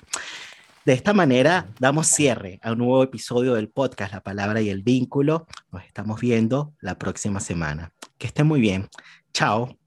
De 0.85 0.91
esta 0.91 1.13
manera 1.13 1.69
damos 1.79 2.07
cierre 2.07 2.59
a 2.63 2.73
un 2.73 2.79
nuevo 2.79 3.01
episodio 3.01 3.53
del 3.53 3.69
podcast 3.69 4.11
La 4.11 4.21
Palabra 4.21 4.59
y 4.59 4.69
el 4.69 4.83
Vínculo. 4.83 5.47
Nos 5.71 5.85
estamos 5.85 6.19
viendo 6.19 6.73
la 6.81 6.97
próxima 6.97 7.39
semana. 7.39 7.93
Que 8.17 8.27
estén 8.27 8.45
muy 8.45 8.59
bien. 8.59 8.89
Chao. 9.33 9.77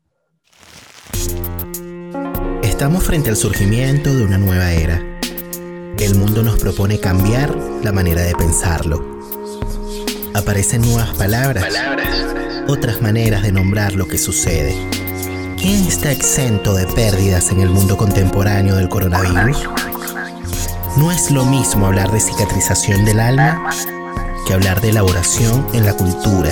Estamos 2.63 3.05
frente 3.05 3.29
al 3.29 3.37
surgimiento 3.37 4.15
de 4.15 4.25
una 4.25 4.39
nueva 4.39 4.73
era 4.73 5.12
el 5.99 6.15
mundo 6.17 6.43
nos 6.43 6.59
propone 6.59 6.99
cambiar 6.99 7.55
la 7.83 7.93
manera 7.93 8.23
de 8.23 8.35
pensarlo. 8.35 9.23
Aparecen 10.35 10.83
nuevas 10.83 11.15
palabras, 11.17 11.67
otras 12.67 13.01
maneras 13.03 13.43
de 13.43 13.53
nombrar 13.53 13.95
lo 13.95 14.07
que 14.09 14.19
sucede. 14.19 14.75
¿Quién 15.59 15.87
está 15.87 16.11
exento 16.11 16.75
de 16.75 16.87
pérdidas 16.87 17.51
en 17.51 17.61
el 17.61 17.71
mundo 17.71 17.97
contemporáneo 17.97 18.77
del 18.77 18.89
coronavirus? 18.89 19.69
No 20.97 21.13
es 21.13 21.31
lo 21.31 21.45
mismo 21.45 21.87
hablar 21.87 22.11
de 22.11 22.21
cicatrización 22.21 23.05
del 23.05 23.21
alma 23.21 23.71
que 24.47 24.55
hablar 24.55 24.81
de 24.81 24.89
elaboración 24.89 25.67
en 25.73 25.87
la 25.87 25.95
cultura, 25.95 26.51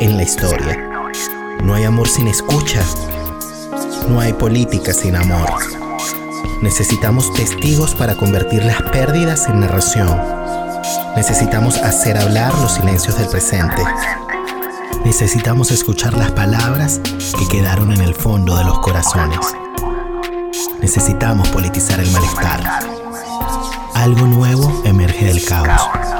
en 0.00 0.16
la 0.16 0.22
historia. 0.22 0.86
No 1.62 1.74
hay 1.74 1.84
amor 1.84 2.08
sin 2.08 2.28
escucha, 2.28 2.82
no 4.08 4.20
hay 4.20 4.32
política 4.32 4.92
sin 4.92 5.16
amor. 5.16 5.79
Necesitamos 6.62 7.32
testigos 7.32 7.94
para 7.94 8.16
convertir 8.16 8.62
las 8.64 8.82
pérdidas 8.82 9.48
en 9.48 9.60
narración. 9.60 10.14
Necesitamos 11.16 11.78
hacer 11.78 12.18
hablar 12.18 12.52
los 12.58 12.72
silencios 12.74 13.16
del 13.16 13.28
presente. 13.28 13.82
Necesitamos 15.02 15.70
escuchar 15.70 16.12
las 16.18 16.32
palabras 16.32 17.00
que 17.38 17.48
quedaron 17.48 17.92
en 17.92 18.02
el 18.02 18.14
fondo 18.14 18.56
de 18.56 18.64
los 18.64 18.78
corazones. 18.80 19.40
Necesitamos 20.82 21.48
politizar 21.48 21.98
el 21.98 22.10
malestar. 22.10 22.60
Algo 23.94 24.26
nuevo 24.26 24.82
emerge 24.84 25.26
del 25.26 25.42
caos. 25.42 26.19